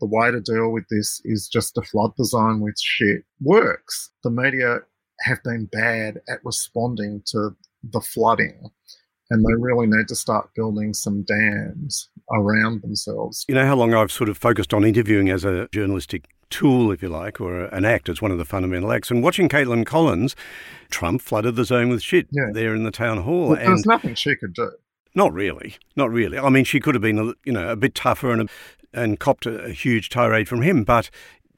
the 0.00 0.06
way 0.06 0.30
to 0.30 0.40
deal 0.40 0.70
with 0.70 0.84
this 0.90 1.20
is 1.24 1.48
just 1.48 1.74
to 1.74 1.82
flood 1.82 2.12
the 2.16 2.24
zone 2.24 2.60
with 2.60 2.78
shit 2.80 3.24
works. 3.40 4.10
The 4.24 4.30
media 4.30 4.80
have 5.20 5.42
been 5.42 5.66
bad 5.66 6.20
at 6.28 6.44
responding 6.44 7.22
to 7.26 7.50
the 7.82 8.00
flooding. 8.00 8.70
And 9.30 9.44
they 9.44 9.60
really 9.60 9.86
need 9.86 10.08
to 10.08 10.14
start 10.14 10.48
building 10.56 10.94
some 10.94 11.22
dams 11.22 12.08
around 12.32 12.80
themselves. 12.80 13.44
You 13.46 13.54
know 13.56 13.66
how 13.66 13.76
long 13.76 13.92
I've 13.92 14.10
sort 14.10 14.30
of 14.30 14.38
focused 14.38 14.72
on 14.72 14.84
interviewing 14.84 15.28
as 15.28 15.44
a 15.44 15.68
journalistic 15.70 16.24
tool, 16.48 16.90
if 16.90 17.02
you 17.02 17.10
like, 17.10 17.38
or 17.38 17.66
an 17.66 17.84
act 17.84 18.08
as 18.08 18.22
one 18.22 18.30
of 18.30 18.38
the 18.38 18.46
fundamental 18.46 18.90
acts. 18.90 19.10
And 19.10 19.22
watching 19.22 19.50
Kaitlan 19.50 19.84
Collins, 19.84 20.34
Trump 20.88 21.20
flooded 21.20 21.56
the 21.56 21.64
zone 21.64 21.90
with 21.90 22.02
shit 22.02 22.26
yeah. 22.30 22.46
there 22.52 22.74
in 22.74 22.84
the 22.84 22.90
town 22.90 23.18
hall. 23.18 23.50
Well, 23.50 23.56
there's 23.56 23.84
nothing 23.84 24.14
she 24.14 24.34
could 24.34 24.54
do. 24.54 24.70
Not 25.14 25.32
really, 25.34 25.76
not 25.96 26.10
really. 26.10 26.38
I 26.38 26.48
mean, 26.48 26.64
she 26.64 26.80
could 26.80 26.94
have 26.94 27.02
been, 27.02 27.34
you 27.44 27.52
know, 27.52 27.68
a 27.68 27.76
bit 27.76 27.94
tougher 27.94 28.30
and 28.30 28.42
a, 28.42 28.46
and 29.02 29.18
copped 29.18 29.46
a, 29.46 29.64
a 29.64 29.70
huge 29.70 30.08
tirade 30.08 30.48
from 30.48 30.62
him, 30.62 30.84
but 30.84 31.10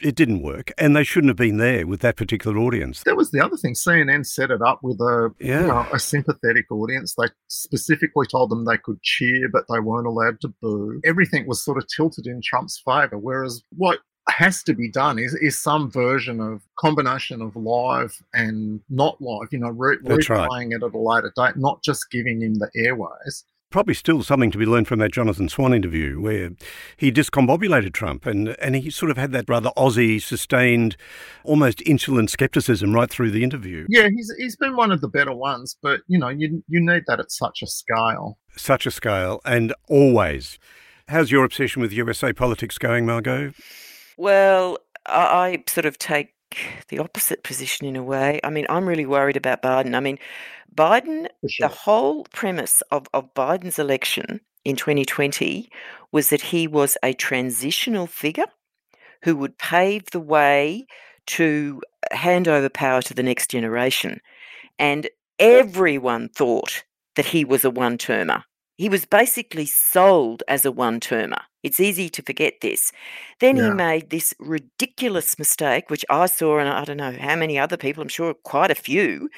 it 0.03 0.15
didn't 0.15 0.43
work, 0.43 0.73
and 0.79 0.97
they 0.97 1.05
shouldn't 1.05 1.29
have 1.29 1.37
been 1.37 1.59
there 1.59 1.87
with 1.87 2.01
that 2.01 2.17
particular 2.17 2.59
audience. 2.59 3.03
That 3.03 3.17
was 3.17 3.31
the 3.31 3.45
other 3.45 3.57
thing. 3.57 3.75
CNN 3.75 4.27
set 4.27 4.51
it 4.51 4.63
up 4.63 4.81
with 4.83 5.01
a 5.01 5.35
yeah. 5.39 5.61
you 5.61 5.67
know, 5.67 5.87
a 5.93 5.99
sympathetic 5.99 6.71
audience. 6.71 7.15
They 7.15 7.29
specifically 7.49 8.27
told 8.27 8.51
them 8.51 8.65
they 8.65 8.79
could 8.79 9.03
cheer, 9.03 9.49
but 9.49 9.65
they 9.69 9.81
weren't 9.81 10.07
allowed 10.07 10.41
to 10.43 10.49
boo. 10.61 11.01
Everything 11.05 11.47
was 11.47 11.63
sort 11.63 11.79
of 11.79 11.87
tilted 11.95 12.27
in 12.27 12.41
Trump's 12.43 12.81
favour. 12.85 13.19
Whereas 13.19 13.63
what 13.77 13.99
has 14.29 14.63
to 14.63 14.75
be 14.75 14.91
done 14.91 15.19
is, 15.19 15.35
is 15.35 15.59
some 15.59 15.91
version 15.91 16.41
of 16.41 16.63
combination 16.79 17.43
of 17.43 17.57
live 17.57 18.17
and 18.33 18.81
not 18.89 19.21
live. 19.21 19.49
You 19.51 19.59
know, 19.59 19.71
re- 19.71 19.99
replaying 19.99 20.49
right. 20.49 20.73
it 20.73 20.83
at 20.83 20.95
a 20.95 20.99
later 20.99 21.33
date, 21.37 21.57
not 21.57 21.83
just 21.83 22.11
giving 22.11 22.43
him 22.43 22.55
the 22.55 22.71
airways 22.75 23.45
probably 23.71 23.95
still 23.95 24.23
something 24.23 24.51
to 24.51 24.59
be 24.59 24.67
learned 24.67 24.89
from 24.89 24.99
that 24.99 25.13
Jonathan 25.13 25.49
Swan 25.49 25.73
interview 25.73 26.21
where 26.21 26.51
he 26.97 27.11
discombobulated 27.11 27.93
Trump 27.93 28.27
and, 28.27 28.49
and 28.61 28.75
he 28.75 28.91
sort 28.91 29.11
of 29.11 29.17
had 29.17 29.33
that 29.33 29.49
rather 29.49 29.71
Aussie, 29.77 30.21
sustained, 30.21 30.97
almost 31.45 31.81
insolent 31.87 32.31
skepticism 32.31 32.93
right 32.93 33.09
through 33.09 33.31
the 33.31 33.45
interview. 33.45 33.87
Yeah, 33.89 34.09
he's, 34.09 34.33
he's 34.39 34.57
been 34.57 34.77
one 34.77 34.93
of 34.93 35.01
the 35.01 35.09
better 35.09 35.35
ones, 35.35 35.77
but 35.81 36.01
you 36.09 36.19
know, 36.19 36.29
you, 36.29 36.63
you 36.69 36.81
need 36.81 37.05
that 37.07 37.21
at 37.21 37.31
such 37.31 37.63
a 37.63 37.67
scale. 37.67 38.39
Such 38.57 38.87
a 38.87 38.91
scale, 38.91 39.41
and 39.45 39.73
always. 39.89 40.59
How's 41.09 41.31
your 41.31 41.45
obsession 41.45 41.83
with 41.83 41.93
USA 41.93 42.33
politics 42.33 42.79
going, 42.79 43.07
Margo? 43.07 43.53
Well, 44.17 44.79
I 45.07 45.65
sort 45.67 45.87
of 45.87 45.99
take 45.99 46.35
the 46.89 46.99
opposite 46.99 47.43
position 47.43 47.87
in 47.87 47.97
a 47.97 48.03
way. 48.03 48.41
I 48.43 48.51
mean, 48.51 48.67
I'm 48.69 48.87
really 48.87 49.07
worried 49.07 49.37
about 49.37 49.63
Biden. 49.63 49.95
I 49.95 50.01
mean, 50.01 50.19
Biden, 50.75 51.29
sure. 51.49 51.69
the 51.69 51.75
whole 51.75 52.25
premise 52.33 52.83
of, 52.91 53.07
of 53.13 53.33
Biden's 53.35 53.79
election 53.79 54.41
in 54.65 54.77
2020 54.77 55.71
was 56.13 56.29
that 56.31 56.43
he 56.43 56.67
was 56.67 56.97
a 57.03 57.13
transitional 57.13 58.07
figure 58.07 58.47
who 59.23 59.37
would 59.37 59.59
pave 59.59 60.05
the 60.13 60.21
way 60.21 60.87
to 61.27 61.81
hand 62.11 62.49
over 62.49 62.69
power 62.69 63.03
to 63.03 63.15
the 63.15 63.23
next 63.23 63.51
generation. 63.51 64.21
And 64.79 65.09
everyone 65.39 66.29
thought 66.29 66.85
that 67.17 67.27
he 67.27 67.45
was 67.45 67.65
a 67.65 67.71
one 67.71 67.99
termer. 67.99 68.45
He 68.77 68.89
was 68.89 69.05
basically 69.05 69.67
sold 69.67 70.43
as 70.49 70.65
a 70.65 70.73
one 70.73 71.01
termer. 71.01 71.43
It's 71.63 71.81
easy 71.81 72.09
to 72.11 72.23
forget 72.23 72.55
this. 72.63 72.93
Then 73.39 73.57
yeah. 73.57 73.69
he 73.69 73.71
made 73.75 74.11
this 74.11 74.35
ridiculous 74.39 75.39
mistake, 75.39 75.91
which 75.91 76.05
I 76.09 76.27
saw, 76.27 76.59
and 76.59 76.69
I 76.69 76.85
don't 76.85 76.97
know 76.97 77.17
how 77.19 77.37
many 77.37 77.59
other 77.59 77.77
people, 77.77 78.03
I'm 78.03 78.09
sure 78.09 78.35
quite 78.35 78.71
a 78.71 78.75
few, 78.75 79.29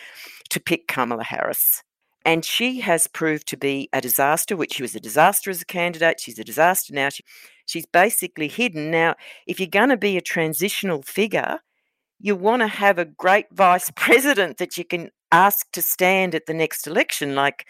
to 0.50 0.60
pick 0.60 0.86
Kamala 0.86 1.24
Harris. 1.24 1.82
And 2.24 2.44
she 2.44 2.80
has 2.80 3.08
proved 3.08 3.48
to 3.48 3.56
be 3.56 3.88
a 3.92 4.00
disaster, 4.00 4.56
which 4.56 4.74
she 4.74 4.82
was 4.82 4.94
a 4.94 5.00
disaster 5.00 5.50
as 5.50 5.60
a 5.60 5.66
candidate. 5.66 6.20
She's 6.20 6.38
a 6.38 6.44
disaster 6.44 6.94
now. 6.94 7.08
She, 7.08 7.24
she's 7.66 7.86
basically 7.86 8.46
hidden. 8.46 8.90
Now, 8.90 9.16
if 9.46 9.58
you're 9.58 9.66
going 9.68 9.88
to 9.88 9.96
be 9.96 10.16
a 10.16 10.20
transitional 10.20 11.02
figure, 11.02 11.58
you 12.20 12.36
want 12.36 12.62
to 12.62 12.68
have 12.68 12.98
a 12.98 13.04
great 13.04 13.46
vice 13.52 13.90
president 13.96 14.58
that 14.58 14.78
you 14.78 14.84
can 14.84 15.10
ask 15.32 15.66
to 15.72 15.82
stand 15.82 16.34
at 16.34 16.46
the 16.46 16.54
next 16.54 16.86
election, 16.86 17.34
like 17.34 17.66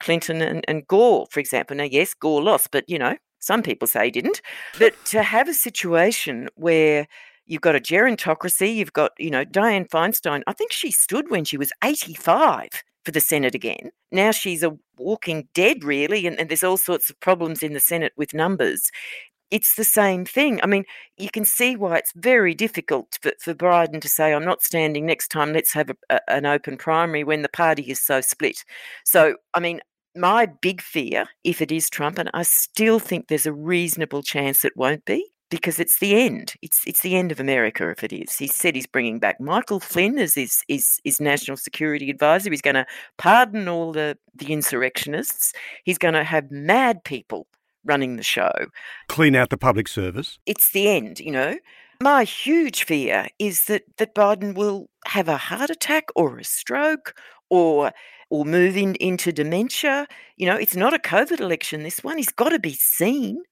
Clinton 0.00 0.42
and, 0.42 0.64
and 0.66 0.86
Gore, 0.88 1.26
for 1.30 1.38
example. 1.38 1.76
Now, 1.76 1.84
yes, 1.84 2.12
Gore 2.12 2.42
lost, 2.42 2.70
but 2.72 2.84
you 2.88 2.98
know, 2.98 3.16
some 3.42 3.62
people 3.62 3.86
say 3.86 4.10
didn't. 4.10 4.40
But 4.78 4.94
to 5.06 5.22
have 5.22 5.48
a 5.48 5.54
situation 5.54 6.48
where 6.54 7.06
You've 7.46 7.60
got 7.60 7.76
a 7.76 7.80
gerontocracy. 7.80 8.74
You've 8.76 8.92
got, 8.92 9.12
you 9.18 9.30
know, 9.30 9.44
Dianne 9.44 9.88
Feinstein. 9.88 10.42
I 10.46 10.52
think 10.52 10.72
she 10.72 10.90
stood 10.90 11.30
when 11.30 11.44
she 11.44 11.56
was 11.56 11.72
85 11.82 12.68
for 13.04 13.10
the 13.10 13.20
Senate 13.20 13.54
again. 13.54 13.90
Now 14.10 14.30
she's 14.30 14.62
a 14.62 14.76
walking 14.96 15.48
dead, 15.54 15.82
really, 15.82 16.26
and, 16.26 16.38
and 16.38 16.48
there's 16.48 16.62
all 16.62 16.76
sorts 16.76 17.10
of 17.10 17.18
problems 17.20 17.62
in 17.62 17.72
the 17.72 17.80
Senate 17.80 18.12
with 18.16 18.32
numbers. 18.32 18.90
It's 19.50 19.74
the 19.74 19.84
same 19.84 20.24
thing. 20.24 20.60
I 20.62 20.66
mean, 20.66 20.84
you 21.18 21.30
can 21.30 21.44
see 21.44 21.76
why 21.76 21.96
it's 21.98 22.12
very 22.16 22.54
difficult 22.54 23.18
for, 23.20 23.32
for 23.38 23.54
Biden 23.54 24.00
to 24.00 24.08
say, 24.08 24.32
I'm 24.32 24.44
not 24.44 24.62
standing 24.62 25.04
next 25.04 25.28
time, 25.28 25.52
let's 25.52 25.74
have 25.74 25.90
a, 25.90 25.96
a, 26.08 26.20
an 26.30 26.46
open 26.46 26.78
primary 26.78 27.24
when 27.24 27.42
the 27.42 27.50
party 27.50 27.82
is 27.82 28.00
so 28.00 28.20
split. 28.22 28.64
So, 29.04 29.36
I 29.52 29.60
mean, 29.60 29.80
my 30.14 30.46
big 30.46 30.80
fear, 30.80 31.26
if 31.44 31.60
it 31.60 31.72
is 31.72 31.90
Trump, 31.90 32.18
and 32.18 32.30
I 32.34 32.42
still 32.42 32.98
think 32.98 33.28
there's 33.28 33.46
a 33.46 33.52
reasonable 33.52 34.22
chance 34.22 34.64
it 34.64 34.76
won't 34.76 35.04
be, 35.04 35.32
because 35.52 35.78
it's 35.78 35.98
the 35.98 36.14
end. 36.14 36.54
It's 36.62 36.82
it's 36.86 37.02
the 37.02 37.14
end 37.14 37.30
of 37.30 37.38
America 37.38 37.88
if 37.90 38.02
it 38.02 38.12
is. 38.12 38.36
He 38.36 38.46
said 38.46 38.74
he's 38.74 38.86
bringing 38.86 39.18
back 39.18 39.38
Michael 39.38 39.80
Flynn 39.80 40.18
as 40.18 40.34
his 40.34 40.62
his, 40.66 40.98
his 41.04 41.20
national 41.20 41.58
security 41.58 42.10
advisor. 42.10 42.50
He's 42.50 42.62
going 42.62 42.74
to 42.74 42.86
pardon 43.18 43.68
all 43.68 43.92
the 43.92 44.16
the 44.34 44.52
insurrectionists. 44.52 45.52
He's 45.84 45.98
going 45.98 46.14
to 46.14 46.24
have 46.24 46.50
mad 46.50 47.04
people 47.04 47.46
running 47.84 48.16
the 48.16 48.22
show. 48.22 48.52
Clean 49.08 49.36
out 49.36 49.50
the 49.50 49.58
public 49.58 49.88
service. 49.88 50.38
It's 50.46 50.70
the 50.70 50.88
end, 50.88 51.20
you 51.20 51.32
know. 51.32 51.58
My 52.00 52.24
huge 52.24 52.84
fear 52.84 53.28
is 53.38 53.66
that 53.66 53.82
that 53.98 54.14
Biden 54.14 54.54
will 54.54 54.88
have 55.06 55.28
a 55.28 55.36
heart 55.36 55.68
attack 55.68 56.06
or 56.16 56.38
a 56.38 56.44
stroke 56.44 57.14
or 57.50 57.92
or 58.32 58.44
move 58.44 58.76
in, 58.76 58.94
into 58.96 59.30
dementia. 59.32 60.06
You 60.36 60.46
know, 60.46 60.56
it's 60.56 60.76
not 60.76 60.94
a 60.94 60.98
COVID 60.98 61.40
election, 61.40 61.82
this 61.82 62.02
one. 62.02 62.16
He's 62.16 62.30
got 62.30 62.48
to 62.48 62.58
be 62.58 62.72
seen 62.74 63.42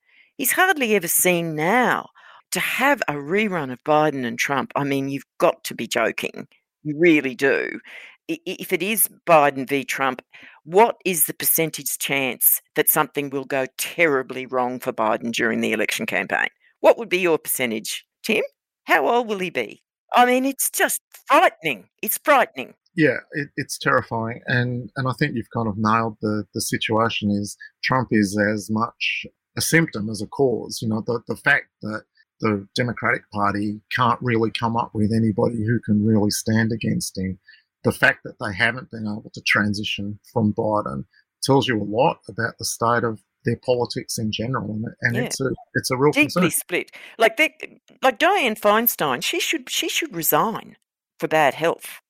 he's 0.40 0.52
hardly 0.52 0.96
ever 0.96 1.06
seen 1.06 1.54
now. 1.54 2.08
To 2.52 2.60
have 2.60 3.02
a 3.06 3.12
rerun 3.12 3.70
of 3.70 3.84
Biden 3.84 4.24
and 4.24 4.38
Trump, 4.38 4.72
I 4.74 4.82
mean, 4.82 5.08
you've 5.08 5.26
got 5.38 5.62
to 5.64 5.74
be 5.74 5.86
joking. 5.86 6.48
You 6.82 6.98
really 6.98 7.34
do. 7.36 7.78
If 8.26 8.72
it 8.72 8.82
is 8.82 9.08
Biden 9.26 9.68
v. 9.68 9.84
Trump, 9.84 10.22
what 10.64 10.96
is 11.04 11.26
the 11.26 11.34
percentage 11.34 11.98
chance 11.98 12.60
that 12.74 12.88
something 12.88 13.30
will 13.30 13.44
go 13.44 13.66
terribly 13.76 14.46
wrong 14.46 14.80
for 14.80 14.92
Biden 14.92 15.30
during 15.30 15.60
the 15.60 15.72
election 15.72 16.06
campaign? 16.06 16.48
What 16.80 16.96
would 16.98 17.10
be 17.10 17.18
your 17.18 17.38
percentage, 17.38 18.04
Tim? 18.24 18.42
How 18.84 19.06
old 19.06 19.28
will 19.28 19.38
he 19.38 19.50
be? 19.50 19.82
I 20.14 20.24
mean, 20.24 20.44
it's 20.46 20.70
just 20.70 21.02
frightening. 21.26 21.88
It's 22.02 22.18
frightening. 22.24 22.74
Yeah, 22.96 23.18
it, 23.32 23.48
it's 23.56 23.78
terrifying, 23.78 24.40
and 24.46 24.90
and 24.96 25.08
I 25.08 25.12
think 25.18 25.34
you've 25.34 25.50
kind 25.54 25.68
of 25.68 25.74
nailed 25.76 26.16
the 26.20 26.44
the 26.54 26.60
situation. 26.60 27.30
Is 27.30 27.56
Trump 27.84 28.08
is 28.10 28.38
as 28.38 28.68
much 28.70 29.26
a 29.56 29.60
symptom 29.60 30.08
as 30.10 30.20
a 30.20 30.26
cause. 30.26 30.80
You 30.82 30.88
know, 30.88 31.02
the, 31.06 31.20
the 31.28 31.36
fact 31.36 31.66
that 31.82 32.02
the 32.40 32.66
Democratic 32.74 33.22
Party 33.32 33.80
can't 33.94 34.18
really 34.22 34.50
come 34.58 34.76
up 34.76 34.90
with 34.94 35.12
anybody 35.12 35.64
who 35.64 35.78
can 35.84 36.04
really 36.04 36.30
stand 36.30 36.72
against 36.72 37.18
him, 37.18 37.38
the 37.84 37.92
fact 37.92 38.20
that 38.24 38.36
they 38.40 38.54
haven't 38.54 38.90
been 38.90 39.06
able 39.06 39.30
to 39.34 39.42
transition 39.46 40.18
from 40.32 40.52
Biden 40.54 41.04
tells 41.42 41.68
you 41.68 41.80
a 41.80 41.84
lot 41.84 42.18
about 42.28 42.54
the 42.58 42.64
state 42.64 43.04
of 43.04 43.22
their 43.44 43.58
politics 43.64 44.18
in 44.18 44.30
general, 44.32 44.70
and, 44.70 44.84
and 45.00 45.16
yeah. 45.16 45.22
it's 45.22 45.40
a 45.40 45.50
it's 45.74 45.90
a 45.90 45.96
real 45.96 46.12
deeply 46.12 46.42
concern. 46.42 46.50
split. 46.50 46.90
Like 47.18 47.36
they, 47.36 47.54
like 48.02 48.18
Dianne 48.18 48.58
Feinstein, 48.58 49.22
she 49.22 49.40
should 49.40 49.70
she 49.70 49.88
should 49.88 50.14
resign 50.14 50.76
for 51.18 51.28
bad 51.28 51.54
health. 51.54 52.00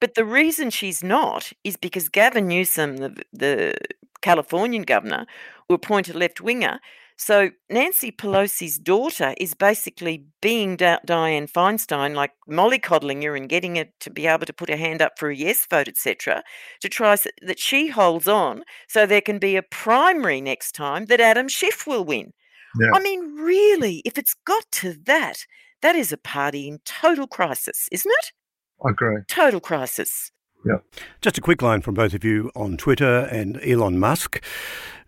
But 0.00 0.14
the 0.14 0.24
reason 0.24 0.70
she's 0.70 1.02
not 1.02 1.52
is 1.62 1.76
because 1.76 2.08
Gavin 2.08 2.48
Newsom, 2.48 2.96
the, 2.98 3.14
the 3.32 3.74
Californian 4.22 4.82
governor, 4.82 5.26
will 5.68 5.76
appoint 5.76 6.08
a 6.08 6.18
left 6.18 6.40
winger. 6.40 6.80
So 7.16 7.50
Nancy 7.70 8.10
Pelosi's 8.10 8.78
daughter 8.78 9.34
is 9.38 9.54
basically 9.54 10.24
being 10.42 10.76
Di- 10.76 10.98
Dianne 11.06 11.50
Feinstein, 11.50 12.14
like 12.14 12.32
mollycoddling 12.50 13.22
her 13.22 13.36
and 13.36 13.48
getting 13.48 13.76
her 13.76 13.86
to 14.00 14.10
be 14.10 14.26
able 14.26 14.46
to 14.46 14.52
put 14.52 14.68
her 14.68 14.76
hand 14.76 15.00
up 15.00 15.12
for 15.16 15.30
a 15.30 15.36
yes 15.36 15.66
vote, 15.70 15.86
etc., 15.86 16.42
to 16.80 16.88
try 16.88 17.14
so 17.14 17.30
that 17.42 17.60
she 17.60 17.88
holds 17.88 18.26
on 18.26 18.64
so 18.88 19.06
there 19.06 19.20
can 19.20 19.38
be 19.38 19.54
a 19.56 19.62
primary 19.62 20.40
next 20.40 20.72
time 20.72 21.06
that 21.06 21.20
Adam 21.20 21.48
Schiff 21.48 21.86
will 21.86 22.04
win. 22.04 22.32
Yeah. 22.80 22.90
I 22.92 23.00
mean, 23.00 23.36
really, 23.36 24.02
if 24.04 24.18
it's 24.18 24.34
got 24.44 24.64
to 24.72 24.94
that, 25.04 25.46
that 25.82 25.94
is 25.94 26.12
a 26.12 26.16
party 26.16 26.66
in 26.66 26.80
total 26.84 27.28
crisis, 27.28 27.88
isn't 27.92 28.10
it? 28.10 28.32
I 28.84 28.90
agree. 28.90 29.18
Total 29.28 29.60
crisis. 29.60 30.30
Yeah. 30.64 30.78
Just 31.20 31.36
a 31.36 31.40
quick 31.40 31.60
line 31.60 31.82
from 31.82 31.94
both 31.94 32.14
of 32.14 32.24
you 32.24 32.50
on 32.56 32.76
Twitter 32.76 33.28
and 33.30 33.60
Elon 33.62 33.98
Musk. 33.98 34.42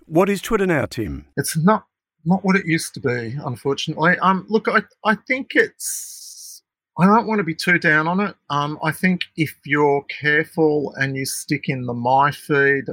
What 0.05 0.29
is 0.29 0.43
Twitter 0.43 0.67
now, 0.67 0.87
Tim? 0.87 1.27
It's 1.37 1.57
not 1.57 1.87
not 2.25 2.45
what 2.45 2.57
it 2.57 2.67
used 2.67 2.93
to 2.95 3.01
be, 3.01 3.37
unfortunately. 3.45 4.19
Um, 4.19 4.47
look, 4.49 4.69
I 4.69 4.83
I 5.05 5.17
think 5.27 5.53
it's. 5.55 6.63
I 6.99 7.05
don't 7.05 7.27
want 7.27 7.39
to 7.39 7.45
be 7.45 7.55
too 7.55 7.79
down 7.79 8.09
on 8.09 8.21
it. 8.21 8.35
Um, 8.49 8.79
I 8.83 8.91
think 8.91 9.23
if 9.37 9.55
you're 9.67 10.03
careful 10.05 10.95
and 10.97 11.15
you 11.15 11.27
stick 11.27 11.69
in 11.69 11.85
the 11.85 11.93
my 11.93 12.31
feed 12.31 12.85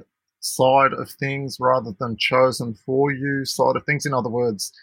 side 0.42 0.92
of 0.92 1.10
things 1.10 1.58
rather 1.60 1.94
than 2.00 2.18
chosen 2.18 2.74
for 2.86 3.14
you 3.14 3.46
side 3.46 3.78
of 3.78 3.86
things, 3.86 4.06
in 4.06 4.14
other 4.14 4.30
words, 4.30 4.74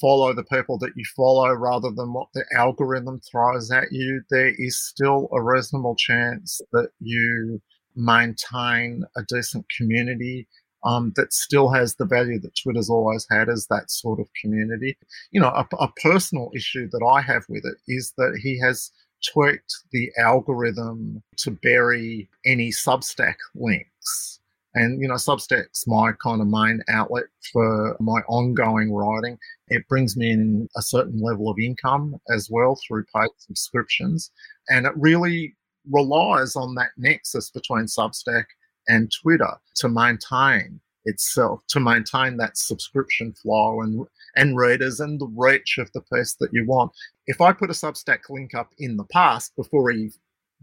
follow 0.00 0.32
the 0.32 0.44
people 0.44 0.78
that 0.78 0.92
you 0.96 1.04
follow 1.16 1.52
rather 1.52 1.90
than 1.90 2.12
what 2.12 2.28
the 2.34 2.44
algorithm 2.56 3.20
throws 3.20 3.70
at 3.70 3.92
you, 3.92 4.22
there 4.30 4.52
is 4.58 4.78
still 4.78 5.28
a 5.32 5.42
reasonable 5.42 5.96
chance 5.96 6.60
that 6.72 6.90
you 7.00 7.60
maintain 7.96 9.04
a 9.16 9.22
decent 9.28 9.64
community 9.76 10.46
um, 10.84 11.12
that 11.16 11.32
still 11.32 11.70
has 11.70 11.94
the 11.94 12.04
value 12.04 12.38
that 12.40 12.56
Twitter's 12.62 12.90
always 12.90 13.26
had 13.30 13.48
as 13.48 13.66
that 13.68 13.90
sort 13.90 14.20
of 14.20 14.28
community. 14.40 14.96
You 15.30 15.40
know, 15.40 15.48
a, 15.48 15.66
a 15.76 15.90
personal 16.02 16.50
issue 16.54 16.88
that 16.90 17.04
I 17.04 17.22
have 17.22 17.44
with 17.48 17.64
it 17.64 17.76
is 17.88 18.12
that 18.18 18.38
he 18.42 18.58
has 18.60 18.90
tweaked 19.32 19.74
the 19.92 20.10
algorithm 20.18 21.22
to 21.38 21.50
bury 21.50 22.28
any 22.44 22.68
Substack 22.68 23.36
links. 23.54 24.40
And, 24.74 25.00
you 25.00 25.06
know, 25.06 25.14
Substack's 25.14 25.86
my 25.86 26.12
kind 26.22 26.40
of 26.40 26.48
main 26.48 26.82
outlet 26.88 27.24
for 27.52 27.96
my 28.00 28.20
ongoing 28.28 28.92
writing. 28.92 29.38
It 29.68 29.86
brings 29.88 30.16
me 30.16 30.30
in 30.30 30.68
a 30.76 30.82
certain 30.82 31.20
level 31.20 31.48
of 31.48 31.58
income 31.58 32.16
as 32.30 32.50
well 32.50 32.76
through 32.76 33.04
paid 33.14 33.30
subscriptions. 33.38 34.32
And 34.68 34.86
it 34.86 34.92
really 34.96 35.54
relies 35.90 36.56
on 36.56 36.74
that 36.74 36.90
nexus 36.96 37.50
between 37.50 37.84
Substack 37.84 38.44
and 38.88 39.12
Twitter 39.22 39.52
to 39.76 39.88
maintain 39.88 40.80
itself, 41.04 41.62
to 41.68 41.80
maintain 41.80 42.36
that 42.38 42.56
subscription 42.56 43.32
flow 43.32 43.82
and 43.82 44.06
and 44.36 44.56
readers 44.56 45.00
and 45.00 45.20
the 45.20 45.28
reach 45.36 45.78
of 45.78 45.90
the 45.92 46.00
piece 46.12 46.34
that 46.40 46.52
you 46.52 46.66
want. 46.66 46.92
If 47.26 47.40
I 47.40 47.52
put 47.52 47.70
a 47.70 47.74
Substack 47.74 48.30
link 48.30 48.54
up 48.54 48.72
in 48.78 48.96
the 48.96 49.04
past 49.04 49.54
before 49.56 49.90
he 49.90 50.10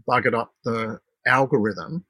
buggered 0.08 0.34
up 0.34 0.52
the 0.64 1.00
algorithm, 1.26 2.04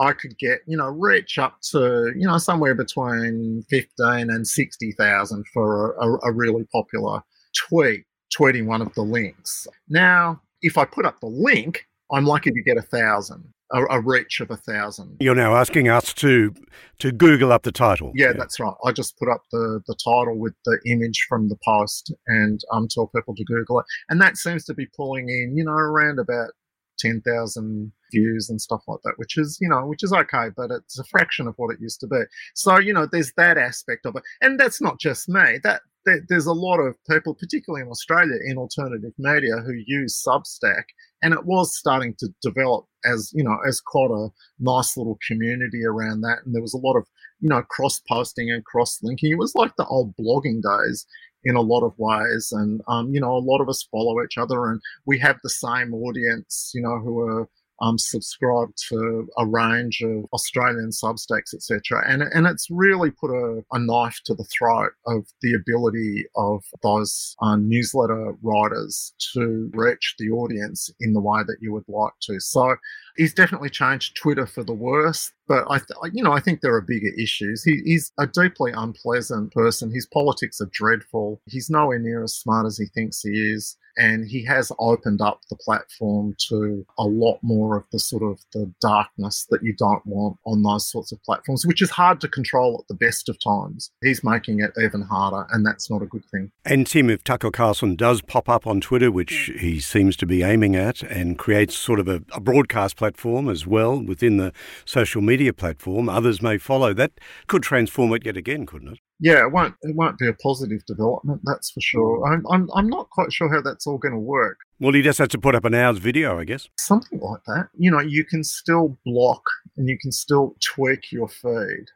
I 0.00 0.12
could 0.12 0.38
get, 0.38 0.60
you 0.66 0.76
know, 0.76 0.86
reach 0.86 1.38
up 1.38 1.60
to, 1.70 2.12
you 2.16 2.26
know, 2.26 2.38
somewhere 2.38 2.74
between 2.74 3.64
15 3.68 4.30
and 4.30 4.46
60,000 4.46 5.44
for 5.52 5.94
a, 5.94 6.28
a, 6.28 6.32
really 6.32 6.64
popular 6.72 7.22
tweet, 7.56 8.04
tweeting 8.36 8.66
one 8.66 8.80
of 8.80 8.94
the 8.94 9.02
links. 9.02 9.66
Now, 9.88 10.40
if 10.62 10.78
I 10.78 10.84
put 10.84 11.04
up 11.04 11.20
the 11.20 11.26
link, 11.26 11.86
I'm 12.12 12.24
likely 12.24 12.52
to 12.52 12.62
get 12.62 12.76
a 12.76 12.82
thousand, 12.82 13.52
a, 13.72 13.82
a 13.90 14.00
reach 14.00 14.40
of 14.40 14.50
a 14.50 14.56
thousand. 14.56 15.16
You're 15.20 15.34
now 15.34 15.56
asking 15.56 15.88
us 15.88 16.14
to 16.14 16.54
to 17.00 17.12
Google 17.12 17.52
up 17.52 17.64
the 17.64 17.72
title. 17.72 18.12
Yeah, 18.14 18.28
yeah, 18.28 18.32
that's 18.34 18.58
right. 18.58 18.74
I 18.84 18.92
just 18.92 19.18
put 19.18 19.28
up 19.28 19.42
the 19.52 19.82
the 19.86 19.96
title 20.02 20.38
with 20.38 20.54
the 20.64 20.78
image 20.86 21.26
from 21.28 21.48
the 21.48 21.56
post 21.64 22.12
and 22.26 22.60
um 22.72 22.88
tell 22.88 23.08
people 23.08 23.34
to 23.34 23.44
Google 23.44 23.80
it, 23.80 23.86
and 24.08 24.22
that 24.22 24.36
seems 24.36 24.64
to 24.66 24.74
be 24.74 24.86
pulling 24.96 25.28
in, 25.28 25.54
you 25.56 25.64
know, 25.64 25.72
around 25.72 26.18
about 26.18 26.50
ten 26.98 27.20
thousand 27.20 27.92
views 28.10 28.48
and 28.48 28.60
stuff 28.60 28.82
like 28.88 29.00
that, 29.04 29.14
which 29.16 29.36
is, 29.36 29.58
you 29.60 29.68
know, 29.68 29.86
which 29.86 30.02
is 30.02 30.12
okay, 30.12 30.48
but 30.56 30.70
it's 30.70 30.98
a 30.98 31.04
fraction 31.04 31.46
of 31.46 31.54
what 31.56 31.72
it 31.72 31.80
used 31.80 32.00
to 32.00 32.06
be. 32.06 32.20
So, 32.54 32.78
you 32.78 32.92
know, 32.92 33.06
there's 33.10 33.32
that 33.36 33.58
aspect 33.58 34.06
of 34.06 34.16
it. 34.16 34.22
And 34.40 34.58
that's 34.58 34.80
not 34.80 34.98
just 34.98 35.28
me. 35.28 35.58
That 35.62 35.80
there's 36.28 36.46
a 36.46 36.52
lot 36.52 36.78
of 36.78 36.96
people, 37.10 37.34
particularly 37.34 37.82
in 37.82 37.90
Australia, 37.90 38.36
in 38.46 38.58
alternative 38.58 39.12
media 39.18 39.56
who 39.64 39.72
use 39.86 40.22
Substack, 40.26 40.84
and 41.22 41.34
it 41.34 41.44
was 41.44 41.76
starting 41.76 42.14
to 42.18 42.28
develop 42.42 42.86
as 43.04 43.30
you 43.34 43.44
know 43.44 43.58
as 43.66 43.80
quite 43.80 44.10
a 44.10 44.28
nice 44.58 44.96
little 44.96 45.18
community 45.26 45.84
around 45.84 46.22
that. 46.22 46.38
And 46.44 46.54
there 46.54 46.62
was 46.62 46.74
a 46.74 46.78
lot 46.78 46.96
of 46.96 47.06
you 47.40 47.48
know 47.48 47.62
cross 47.62 48.00
posting 48.08 48.50
and 48.50 48.64
cross 48.64 48.98
linking. 49.02 49.32
It 49.32 49.38
was 49.38 49.54
like 49.54 49.72
the 49.76 49.86
old 49.86 50.14
blogging 50.16 50.62
days 50.62 51.06
in 51.44 51.56
a 51.56 51.60
lot 51.60 51.84
of 51.84 51.94
ways, 51.98 52.48
and 52.52 52.80
um, 52.88 53.12
you 53.14 53.20
know 53.20 53.32
a 53.32 53.38
lot 53.38 53.60
of 53.60 53.68
us 53.68 53.86
follow 53.90 54.22
each 54.22 54.38
other, 54.38 54.66
and 54.66 54.80
we 55.06 55.18
have 55.18 55.38
the 55.42 55.50
same 55.50 55.94
audience, 55.94 56.72
you 56.74 56.82
know, 56.82 56.98
who 56.98 57.20
are 57.20 57.48
um, 57.80 57.98
subscribe 57.98 58.68
to 58.88 59.28
a 59.38 59.46
range 59.46 60.00
of 60.02 60.24
Australian 60.32 60.90
Substacks, 60.90 61.54
etc. 61.54 62.04
And 62.06 62.22
and 62.22 62.46
it's 62.46 62.68
really 62.70 63.10
put 63.10 63.30
a, 63.30 63.64
a, 63.72 63.78
knife 63.78 64.20
to 64.24 64.34
the 64.34 64.44
throat 64.44 64.92
of 65.06 65.26
the 65.42 65.54
ability 65.54 66.26
of 66.36 66.64
those 66.82 67.36
uh, 67.40 67.56
newsletter 67.56 68.34
writers 68.42 69.14
to 69.34 69.70
reach 69.72 70.14
the 70.18 70.30
audience 70.30 70.90
in 71.00 71.12
the 71.12 71.20
way 71.20 71.42
that 71.46 71.58
you 71.60 71.72
would 71.72 71.88
like 71.88 72.12
to. 72.22 72.40
So 72.40 72.76
he's 73.16 73.34
definitely 73.34 73.70
changed 73.70 74.16
Twitter 74.16 74.46
for 74.46 74.64
the 74.64 74.74
worse. 74.74 75.32
But 75.46 75.64
I, 75.70 75.78
th- 75.78 76.12
you 76.12 76.22
know, 76.22 76.32
I 76.32 76.40
think 76.40 76.60
there 76.60 76.74
are 76.74 76.82
bigger 76.82 77.10
issues. 77.18 77.64
He, 77.64 77.80
he's 77.84 78.12
a 78.18 78.26
deeply 78.26 78.72
unpleasant 78.74 79.52
person. 79.52 79.90
His 79.90 80.06
politics 80.06 80.60
are 80.60 80.68
dreadful. 80.72 81.40
He's 81.46 81.70
nowhere 81.70 81.98
near 81.98 82.22
as 82.22 82.34
smart 82.34 82.66
as 82.66 82.76
he 82.76 82.86
thinks 82.86 83.22
he 83.22 83.30
is 83.30 83.76
and 83.98 84.28
he 84.28 84.44
has 84.44 84.72
opened 84.78 85.20
up 85.20 85.40
the 85.50 85.56
platform 85.56 86.34
to 86.48 86.86
a 86.98 87.04
lot 87.04 87.38
more 87.42 87.76
of 87.76 87.84
the 87.92 87.98
sort 87.98 88.22
of 88.22 88.40
the 88.52 88.72
darkness 88.80 89.46
that 89.50 89.62
you 89.62 89.74
don't 89.76 90.06
want 90.06 90.38
on 90.46 90.62
those 90.62 90.88
sorts 90.90 91.12
of 91.12 91.22
platforms 91.24 91.66
which 91.66 91.82
is 91.82 91.90
hard 91.90 92.20
to 92.20 92.28
control 92.28 92.78
at 92.80 92.88
the 92.88 92.94
best 92.94 93.28
of 93.28 93.36
times. 93.42 93.90
He's 94.02 94.24
making 94.24 94.60
it 94.60 94.70
even 94.82 95.02
harder 95.02 95.46
and 95.50 95.66
that's 95.66 95.90
not 95.90 96.02
a 96.02 96.06
good 96.06 96.24
thing. 96.26 96.52
And 96.64 96.86
tim 96.86 97.10
if 97.10 97.24
tucker 97.24 97.50
carlson 97.50 97.96
does 97.96 98.22
pop 98.22 98.48
up 98.48 98.66
on 98.66 98.80
twitter 98.80 99.10
which 99.10 99.50
he 99.58 99.80
seems 99.80 100.16
to 100.16 100.26
be 100.26 100.42
aiming 100.42 100.76
at 100.76 101.02
and 101.02 101.36
creates 101.36 101.76
sort 101.76 102.00
of 102.00 102.08
a, 102.08 102.22
a 102.32 102.40
broadcast 102.40 102.96
platform 102.96 103.48
as 103.48 103.66
well 103.66 104.00
within 104.00 104.36
the 104.36 104.52
social 104.84 105.20
media 105.20 105.52
platform 105.52 106.08
others 106.08 106.40
may 106.40 106.56
follow 106.56 106.94
that 106.94 107.12
could 107.48 107.62
transform 107.62 108.12
it 108.12 108.24
yet 108.24 108.36
again 108.36 108.64
couldn't 108.64 108.92
it 108.92 108.98
yeah, 109.20 109.44
it 109.44 109.52
won't 109.52 109.74
it 109.82 109.96
won't 109.96 110.18
be 110.18 110.28
a 110.28 110.32
positive 110.32 110.84
development, 110.86 111.40
that's 111.44 111.70
for 111.70 111.80
sure. 111.80 112.26
I'm 112.26 112.44
I'm, 112.50 112.68
I'm 112.74 112.88
not 112.88 113.10
quite 113.10 113.32
sure 113.32 113.52
how 113.52 113.60
that's 113.60 113.86
all 113.86 113.98
going 113.98 114.14
to 114.14 114.20
work. 114.20 114.58
Well, 114.80 114.92
he 114.92 115.02
just 115.02 115.18
has 115.18 115.28
to 115.28 115.38
put 115.38 115.54
up 115.54 115.64
an 115.64 115.74
hour's 115.74 115.98
video, 115.98 116.38
I 116.38 116.44
guess. 116.44 116.68
Something 116.78 117.18
like 117.20 117.42
that. 117.46 117.68
You 117.76 117.90
know, 117.90 118.00
you 118.00 118.24
can 118.24 118.44
still 118.44 118.96
block 119.04 119.42
and 119.76 119.88
you 119.88 119.98
can 119.98 120.12
still 120.12 120.54
tweak 120.60 121.10
your 121.10 121.28
feed 121.28 121.86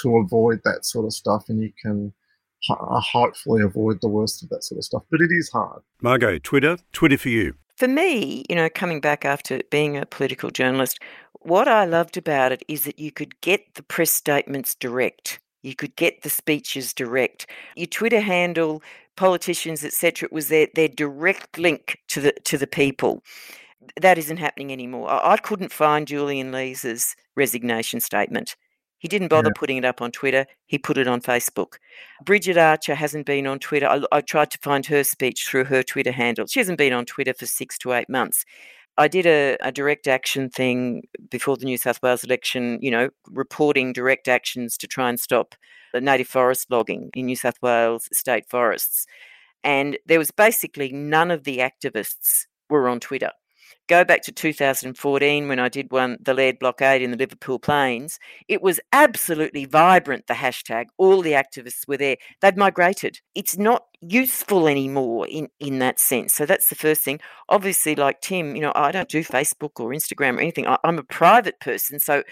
to 0.00 0.16
avoid 0.16 0.60
that 0.64 0.84
sort 0.84 1.04
of 1.04 1.12
stuff, 1.12 1.44
and 1.48 1.62
you 1.62 1.72
can 1.80 2.12
uh, 2.70 3.00
hopefully 3.00 3.62
avoid 3.62 4.00
the 4.00 4.08
worst 4.08 4.42
of 4.42 4.48
that 4.48 4.64
sort 4.64 4.78
of 4.78 4.84
stuff. 4.84 5.02
But 5.10 5.20
it 5.20 5.30
is 5.30 5.50
hard. 5.50 5.82
Margo, 6.00 6.38
Twitter, 6.38 6.78
Twitter 6.92 7.18
for 7.18 7.28
you. 7.28 7.54
For 7.76 7.88
me, 7.88 8.44
you 8.48 8.56
know, 8.56 8.68
coming 8.68 9.00
back 9.00 9.24
after 9.24 9.60
being 9.70 9.96
a 9.96 10.06
political 10.06 10.50
journalist, 10.50 10.98
what 11.40 11.66
I 11.66 11.84
loved 11.84 12.16
about 12.16 12.52
it 12.52 12.62
is 12.68 12.84
that 12.84 12.98
you 12.98 13.10
could 13.10 13.40
get 13.40 13.74
the 13.74 13.82
press 13.82 14.10
statements 14.10 14.74
direct. 14.74 15.40
You 15.62 15.74
could 15.74 15.94
get 15.96 16.22
the 16.22 16.30
speeches 16.30 16.92
direct. 16.92 17.46
Your 17.76 17.86
Twitter 17.86 18.20
handle, 18.20 18.82
politicians, 19.16 19.84
etc., 19.84 20.26
it 20.26 20.32
was 20.32 20.48
their, 20.48 20.68
their 20.74 20.88
direct 20.88 21.58
link 21.58 21.98
to 22.08 22.20
the 22.20 22.32
to 22.44 22.58
the 22.58 22.66
people. 22.66 23.22
That 24.00 24.18
isn't 24.18 24.36
happening 24.36 24.72
anymore. 24.72 25.10
I, 25.10 25.32
I 25.32 25.36
couldn't 25.36 25.72
find 25.72 26.06
Julian 26.06 26.52
Leeser's 26.52 27.16
resignation 27.36 28.00
statement. 28.00 28.56
He 29.02 29.08
didn't 29.08 29.28
bother 29.28 29.48
yeah. 29.48 29.58
putting 29.58 29.78
it 29.78 29.84
up 29.84 30.00
on 30.00 30.12
Twitter. 30.12 30.46
He 30.66 30.78
put 30.78 30.96
it 30.96 31.08
on 31.08 31.20
Facebook. 31.20 31.74
Bridget 32.24 32.56
Archer 32.56 32.94
hasn't 32.94 33.26
been 33.26 33.48
on 33.48 33.58
Twitter. 33.58 33.88
I, 33.88 34.00
I, 34.12 34.20
tried 34.20 34.52
to 34.52 34.58
find 34.58 34.86
her 34.86 35.02
speech 35.02 35.44
through 35.44 35.64
her 35.64 35.82
Twitter 35.82 36.12
handle. 36.12 36.46
She 36.46 36.60
hasn't 36.60 36.78
been 36.78 36.92
on 36.92 37.04
Twitter 37.04 37.34
for 37.34 37.46
six 37.46 37.76
to 37.78 37.94
eight 37.94 38.08
months. 38.08 38.44
I 38.98 39.08
did 39.08 39.26
a, 39.26 39.56
a, 39.60 39.72
direct 39.72 40.06
action 40.06 40.50
thing 40.50 41.02
before 41.30 41.56
the 41.56 41.64
New 41.64 41.78
South 41.78 42.00
Wales 42.02 42.24
election, 42.24 42.78
you 42.82 42.90
know, 42.90 43.08
reporting 43.30 43.92
direct 43.92 44.28
actions 44.28 44.76
to 44.78 44.86
try 44.86 45.08
and 45.08 45.18
stop 45.18 45.54
the 45.92 46.00
native 46.00 46.28
forest 46.28 46.66
logging 46.70 47.10
in 47.14 47.26
New 47.26 47.36
South 47.36 47.60
Wales 47.62 48.08
state 48.12 48.48
forests. 48.48 49.06
And 49.64 49.98
there 50.06 50.18
was 50.18 50.30
basically 50.30 50.92
none 50.92 51.30
of 51.30 51.44
the 51.44 51.58
activists 51.58 52.46
were 52.68 52.88
on 52.88 53.00
Twitter. 53.00 53.30
Go 53.92 54.04
back 54.04 54.22
to 54.22 54.32
2014 54.32 55.48
when 55.48 55.58
I 55.58 55.68
did 55.68 55.92
one, 55.92 56.16
the 56.18 56.32
Leard 56.32 56.58
blockade 56.58 57.02
in 57.02 57.10
the 57.10 57.16
Liverpool 57.18 57.58
Plains. 57.58 58.18
It 58.48 58.62
was 58.62 58.80
absolutely 58.90 59.66
vibrant, 59.66 60.28
the 60.28 60.32
hashtag. 60.32 60.86
All 60.96 61.20
the 61.20 61.32
activists 61.32 61.86
were 61.86 61.98
there. 61.98 62.16
They'd 62.40 62.56
migrated. 62.56 63.20
It's 63.34 63.58
not 63.58 63.82
useful 64.00 64.66
anymore 64.66 65.28
in, 65.28 65.48
in 65.60 65.78
that 65.80 66.00
sense. 66.00 66.32
So 66.32 66.46
that's 66.46 66.70
the 66.70 66.74
first 66.74 67.02
thing. 67.02 67.20
Obviously, 67.50 67.94
like 67.94 68.22
Tim, 68.22 68.56
you 68.56 68.62
know, 68.62 68.72
I 68.74 68.92
don't 68.92 69.10
do 69.10 69.22
Facebook 69.22 69.78
or 69.78 69.90
Instagram 69.90 70.38
or 70.38 70.40
anything. 70.40 70.66
I, 70.66 70.78
I'm 70.84 70.98
a 70.98 71.02
private 71.02 71.60
person. 71.60 72.00
So 72.00 72.22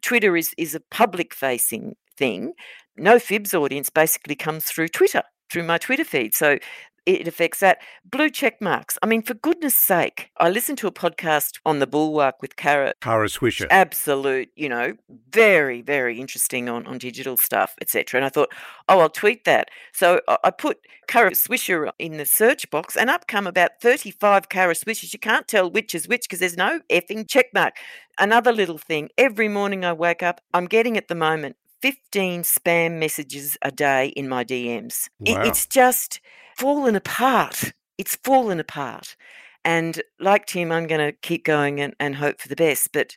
Twitter 0.00 0.34
is, 0.34 0.54
is 0.56 0.74
a 0.74 0.80
public 0.80 1.34
facing 1.34 1.94
thing. 2.16 2.54
No 2.96 3.18
Fibs 3.18 3.52
audience 3.52 3.90
basically 3.90 4.34
comes 4.34 4.64
through 4.64 4.88
Twitter 4.88 5.24
through 5.52 5.64
my 5.64 5.76
Twitter 5.76 6.04
feed. 6.04 6.34
So 6.34 6.58
it 7.06 7.26
affects 7.26 7.60
that. 7.60 7.78
Blue 8.04 8.30
check 8.30 8.60
marks. 8.60 8.98
I 9.02 9.06
mean, 9.06 9.22
for 9.22 9.34
goodness 9.34 9.74
sake, 9.74 10.30
I 10.38 10.50
listened 10.50 10.78
to 10.78 10.86
a 10.86 10.92
podcast 10.92 11.58
on 11.66 11.78
the 11.78 11.86
Bulwark 11.86 12.40
with 12.40 12.56
Kara. 12.56 12.94
Kara 13.00 13.28
Swisher. 13.28 13.66
Absolute, 13.70 14.50
you 14.56 14.68
know, 14.68 14.94
very, 15.30 15.82
very 15.82 16.20
interesting 16.20 16.68
on, 16.68 16.86
on 16.86 16.98
digital 16.98 17.36
stuff, 17.36 17.74
etc. 17.80 18.18
And 18.18 18.24
I 18.24 18.28
thought, 18.28 18.52
oh, 18.88 19.00
I'll 19.00 19.08
tweet 19.08 19.44
that. 19.44 19.68
So 19.92 20.20
I 20.44 20.50
put 20.50 20.78
Kara 21.08 21.32
Swisher 21.32 21.90
in 21.98 22.16
the 22.16 22.26
search 22.26 22.70
box 22.70 22.96
and 22.96 23.10
up 23.10 23.26
come 23.26 23.46
about 23.46 23.72
35 23.80 24.48
Kara 24.48 24.74
Swishers. 24.74 25.12
You 25.12 25.18
can't 25.18 25.48
tell 25.48 25.70
which 25.70 25.94
is 25.94 26.08
which 26.08 26.22
because 26.22 26.38
there's 26.38 26.56
no 26.56 26.80
effing 26.90 27.28
check 27.28 27.46
mark. 27.52 27.74
Another 28.18 28.52
little 28.52 28.78
thing, 28.78 29.08
every 29.18 29.48
morning 29.48 29.84
I 29.84 29.92
wake 29.92 30.22
up, 30.22 30.40
I'm 30.54 30.66
getting 30.66 30.96
at 30.96 31.08
the 31.08 31.14
moment 31.14 31.56
15 31.82 32.42
spam 32.42 32.98
messages 32.98 33.56
a 33.62 33.72
day 33.72 34.08
in 34.08 34.28
my 34.28 34.44
DMs. 34.44 35.08
Wow. 35.18 35.42
it's 35.42 35.66
just 35.66 36.20
fallen 36.56 36.96
apart. 36.96 37.72
It's 37.98 38.16
fallen 38.16 38.60
apart. 38.60 39.16
And 39.64 40.02
like 40.18 40.46
Tim, 40.46 40.72
I'm 40.72 40.86
going 40.86 41.06
to 41.06 41.16
keep 41.22 41.44
going 41.44 41.80
and, 41.80 41.94
and 42.00 42.16
hope 42.16 42.40
for 42.40 42.48
the 42.48 42.56
best. 42.56 42.90
But 42.92 43.16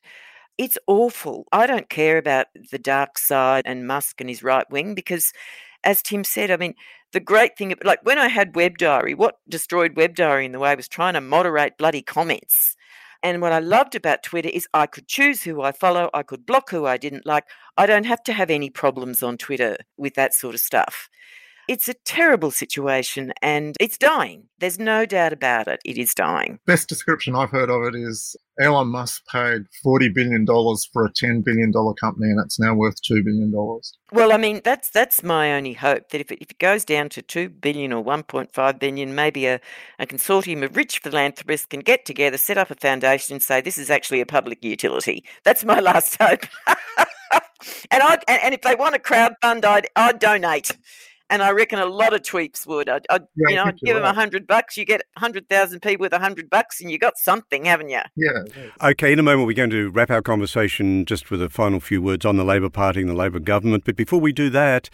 it's 0.58 0.78
awful. 0.88 1.46
I 1.52 1.68
don't 1.68 1.90
care 1.90 2.18
about 2.18 2.48
the 2.72 2.80
dark 2.80 3.18
side 3.18 3.64
and 3.66 3.88
Musk 3.88 4.22
and 4.22 4.30
his 4.30 4.44
right 4.44 4.70
wing 4.70 4.96
because, 4.96 5.34
as 5.84 6.02
Tim 6.02 6.24
said, 6.24 6.52
I 6.52 6.58
mean, 6.58 6.76
the 7.12 7.20
great 7.20 7.58
thing, 7.58 7.74
like 7.84 8.00
when 8.04 8.18
I 8.18 8.28
had 8.28 8.56
Web 8.56 8.78
Diary, 8.78 9.14
what 9.14 9.40
destroyed 9.50 9.96
Web 9.96 10.16
Diary 10.16 10.46
in 10.46 10.52
the 10.52 10.60
way 10.60 10.76
was 10.76 10.88
trying 10.88 11.14
to 11.14 11.22
moderate 11.22 11.78
bloody 11.78 12.02
comments. 12.02 12.76
And 13.24 13.42
what 13.42 13.54
I 13.54 13.60
loved 13.60 13.96
about 13.96 14.22
Twitter 14.22 14.50
is 14.50 14.68
I 14.74 14.86
could 14.86 15.08
choose 15.08 15.42
who 15.42 15.62
I 15.62 15.72
follow, 15.72 16.10
I 16.14 16.24
could 16.24 16.46
block 16.46 16.70
who 16.70 16.86
I 16.86 16.98
didn't 16.98 17.26
like. 17.26 17.46
I 17.76 17.86
don't 17.86 18.06
have 18.06 18.22
to 18.24 18.34
have 18.34 18.52
any 18.52 18.70
problems 18.70 19.24
on 19.24 19.38
Twitter 19.38 19.78
with 19.98 20.14
that 20.14 20.34
sort 20.34 20.54
of 20.54 20.62
stuff. 20.62 21.10
It's 21.68 21.88
a 21.88 21.94
terrible 21.94 22.52
situation 22.52 23.34
and 23.42 23.76
it's 23.80 23.98
dying. 23.98 24.44
There's 24.60 24.80
no 24.80 25.06
doubt 25.06 25.34
about 25.34 25.68
it. 25.68 25.80
It 25.84 25.98
is 25.98 26.14
dying. 26.14 26.60
Best 26.66 26.88
description 26.88 27.36
I've 27.36 27.50
heard 27.50 27.70
of 27.70 27.84
it 27.84 27.96
is 27.96 28.36
Elon 28.60 28.88
Musk 28.88 29.24
paid 29.28 29.64
$40 29.86 30.14
billion 30.14 30.46
for 30.46 31.06
a 31.06 31.12
$10 31.12 31.44
billion 31.44 31.74
company 31.74 32.30
and 32.30 32.40
it's 32.40 32.60
now 32.60 32.74
worth 32.76 33.02
$2 33.02 33.24
billion. 33.26 33.52
Well, 34.12 34.32
I 34.32 34.38
mean, 34.38 34.62
that's 34.64 34.90
that's 34.90 35.24
my 35.24 35.54
only 35.54 35.74
hope 35.74 36.10
that 36.10 36.22
if 36.22 36.32
it, 36.32 36.40
if 36.42 36.52
it 36.52 36.60
goes 36.60 36.86
down 36.86 37.10
to 37.10 37.22
2 37.22 37.50
billion 37.50 37.92
or 37.92 38.04
1.5 38.04 38.80
billion, 38.80 39.16
maybe 39.16 39.48
a, 39.48 39.60
a 40.00 40.06
consortium 40.06 40.64
of 40.64 40.78
rich 40.78 41.00
philanthropists 41.00 41.66
can 41.66 41.82
get 41.82 42.06
together, 42.06 42.38
set 42.38 42.58
up 42.58 42.70
a 42.70 42.76
foundation 42.76 43.34
and 43.34 43.44
say 43.44 43.60
this 43.60 43.78
is 43.78 43.90
actually 43.90 44.22
a 44.22 44.26
public 44.26 44.64
utility. 44.64 45.24
That's 45.44 45.66
my 45.66 45.80
last 45.82 46.18
hope. 46.22 46.46
and 47.92 48.04
I 48.04 48.20
and, 48.28 48.42
and 48.44 48.54
if 48.54 48.62
they 48.62 48.76
want 48.76 48.94
to 48.94 49.00
crowd 49.00 49.34
fund, 49.42 49.66
I'd, 49.66 49.88
I'd 49.96 50.20
donate 50.20 50.78
and 51.30 51.42
I 51.42 51.52
reckon 51.52 51.80
a 51.80 51.86
lot 51.86 52.14
of 52.14 52.22
tweeps 52.22 52.68
would. 52.68 52.88
I'd, 52.88 53.06
I'd 53.10 53.24
yeah, 53.36 53.50
you 53.50 53.56
know, 53.56 53.64
I'd 53.66 53.80
give 53.80 53.96
them 53.96 54.04
a 54.04 54.14
hundred 54.14 54.48
bucks. 54.48 54.78
You 54.78 54.86
get 54.86 55.02
hundred 55.18 55.50
thousand 55.50 55.82
people 55.82 56.04
with 56.04 56.14
a 56.14 56.20
hundred 56.20 56.50
bucks, 56.50 56.82
and 56.82 56.92
you 56.92 56.98
got 56.98 57.18
something, 57.18 57.66
haven't 57.66 57.90
you? 57.90 58.02
Yeah. 58.16 58.44
Okay. 58.82 59.12
In 59.12 59.20
a 59.20 59.24
moment, 59.24 59.48
we're 59.48 59.54
going 59.54 59.70
to 59.72 59.90
wrap 59.90 60.12
our 60.12 60.22
conversation 60.22 61.06
just 61.06 61.32
with 61.32 61.42
a 61.42 61.50
final 61.50 61.80
few 61.80 62.02
words 62.02 62.26
on 62.26 62.38
the 62.38 62.46
Labor 62.46 62.70
Party 62.70 63.02
and 63.02 63.10
the 63.10 63.16
Labor 63.16 63.40
government. 63.40 63.84
But 63.86 63.96
before 63.96 64.20
we 64.20 64.32
do 64.32 64.50
that. 64.52 64.90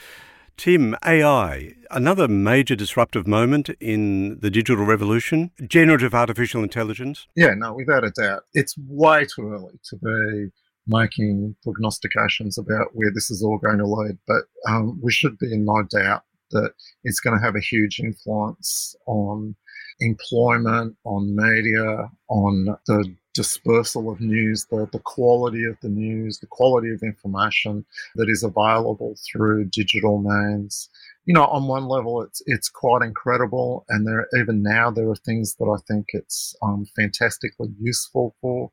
Tim, 0.58 0.96
AI, 1.04 1.74
another 1.90 2.28
major 2.28 2.76
disruptive 2.76 3.26
moment 3.26 3.70
in 3.80 4.38
the 4.42 4.52
digital 4.52 4.86
revolution, 4.86 5.50
generative 5.66 6.14
artificial 6.14 6.62
intelligence. 6.62 7.26
Yeah, 7.36 7.56
no, 7.56 7.74
without 7.74 8.04
a 8.04 8.12
doubt. 8.12 8.44
It's 8.54 8.76
way 8.78 9.26
too 9.26 9.50
early 9.52 9.80
to 9.86 9.96
be 9.96 10.52
making 10.88 11.56
prognostications 11.64 12.58
about 12.58 12.88
where 12.94 13.12
this 13.14 13.30
is 13.30 13.44
all 13.44 13.58
going 13.58 13.78
to 13.78 13.86
lead, 13.86 14.18
but 14.28 14.44
um, 14.68 15.00
we 15.02 15.12
should 15.12 15.38
be 15.38 15.54
in 15.54 15.66
no 15.66 15.84
doubt 15.84 16.24
that 16.52 16.74
it's 17.04 17.20
going 17.20 17.38
to 17.38 17.44
have 17.44 17.56
a 17.56 17.62
huge 17.62 18.00
influence 18.00 18.96
on 19.06 19.56
employment, 20.00 20.96
on 21.06 21.36
media, 21.36 22.10
on 22.30 22.76
the 22.88 23.16
dispersal 23.34 24.12
of 24.12 24.20
news, 24.20 24.66
the, 24.70 24.88
the 24.92 25.00
quality 25.00 25.64
of 25.66 25.78
the 25.82 25.90
news, 25.90 26.40
the 26.40 26.48
quality 26.48 26.92
of 26.92 27.02
information 27.02 27.86
that 28.16 28.30
is 28.30 28.44
available 28.44 29.16
through 29.32 29.66
digital 29.66 30.22
means. 30.22 30.90
You 31.26 31.36
know, 31.36 31.46
on 31.46 31.68
one 31.68 31.88
level, 31.88 32.22
it's 32.22 32.42
it's 32.48 32.68
quite 32.68 33.04
incredible, 33.04 33.86
and 33.90 34.08
there 34.08 34.28
even 34.40 34.64
now 34.64 34.90
there 34.90 35.10
are 35.10 35.16
things 35.16 35.56
that 35.56 35.66
I 35.66 35.80
think 35.88 36.08
it's 36.10 36.56
um, 36.64 36.86
fantastically 36.96 37.70
useful 37.80 38.36
for. 38.42 38.72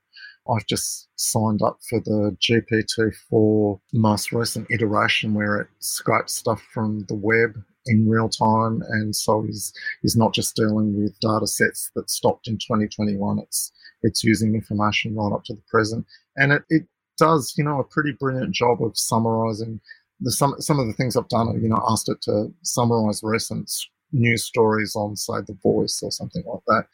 I've 0.51 0.66
just 0.66 1.09
signed 1.16 1.62
up 1.62 1.78
for 1.88 2.01
the 2.01 2.36
GPT-4 2.40 3.80
most 3.92 4.32
recent 4.32 4.66
iteration 4.70 5.34
where 5.34 5.61
it 5.61 5.68
scrapes 5.80 6.34
stuff 6.34 6.62
from 6.72 7.05
the 7.09 7.14
web 7.14 7.62
in 7.86 8.09
real 8.09 8.28
time, 8.28 8.82
and 8.90 9.14
so 9.14 9.44
is 9.49 9.72
is 10.03 10.16
not 10.16 10.34
just 10.34 10.57
dealing 10.57 11.01
with 11.01 11.18
data 11.20 11.46
sets 11.46 11.90
that 11.94 12.11
stopped 12.11 12.49
in 12.49 12.55
2021. 12.59 13.38
It's 13.40 13.72
it's 14.03 14.22
using 14.24 14.55
information 14.55 15.16
right 15.16 15.32
up 15.32 15.44
to 15.44 15.55
the 15.55 15.62
present, 15.70 16.07
and 16.36 16.53
it, 16.53 16.62
it 16.68 16.82
does 17.18 17.55
you 17.57 17.64
know 17.64 17.80
a 17.80 17.84
pretty 17.84 18.12
brilliant 18.12 18.55
job 18.55 18.82
of 18.82 18.96
summarizing 18.96 19.80
the 20.20 20.30
some 20.30 20.55
some 20.61 20.78
of 20.78 20.86
the 20.86 20.92
things 20.92 21.16
I've 21.16 21.28
done. 21.28 21.61
You 21.62 21.68
know, 21.68 21.82
asked 21.88 22.09
it 22.09 22.20
to 22.22 22.53
summarize 22.62 23.20
recent 23.22 23.70
news 24.12 24.44
stories 24.44 24.94
on 24.96 25.16
say 25.16 25.34
The 25.46 25.57
Voice 25.62 26.01
or 26.03 26.11
something 26.11 26.42
like 26.46 26.62
that, 26.66 26.84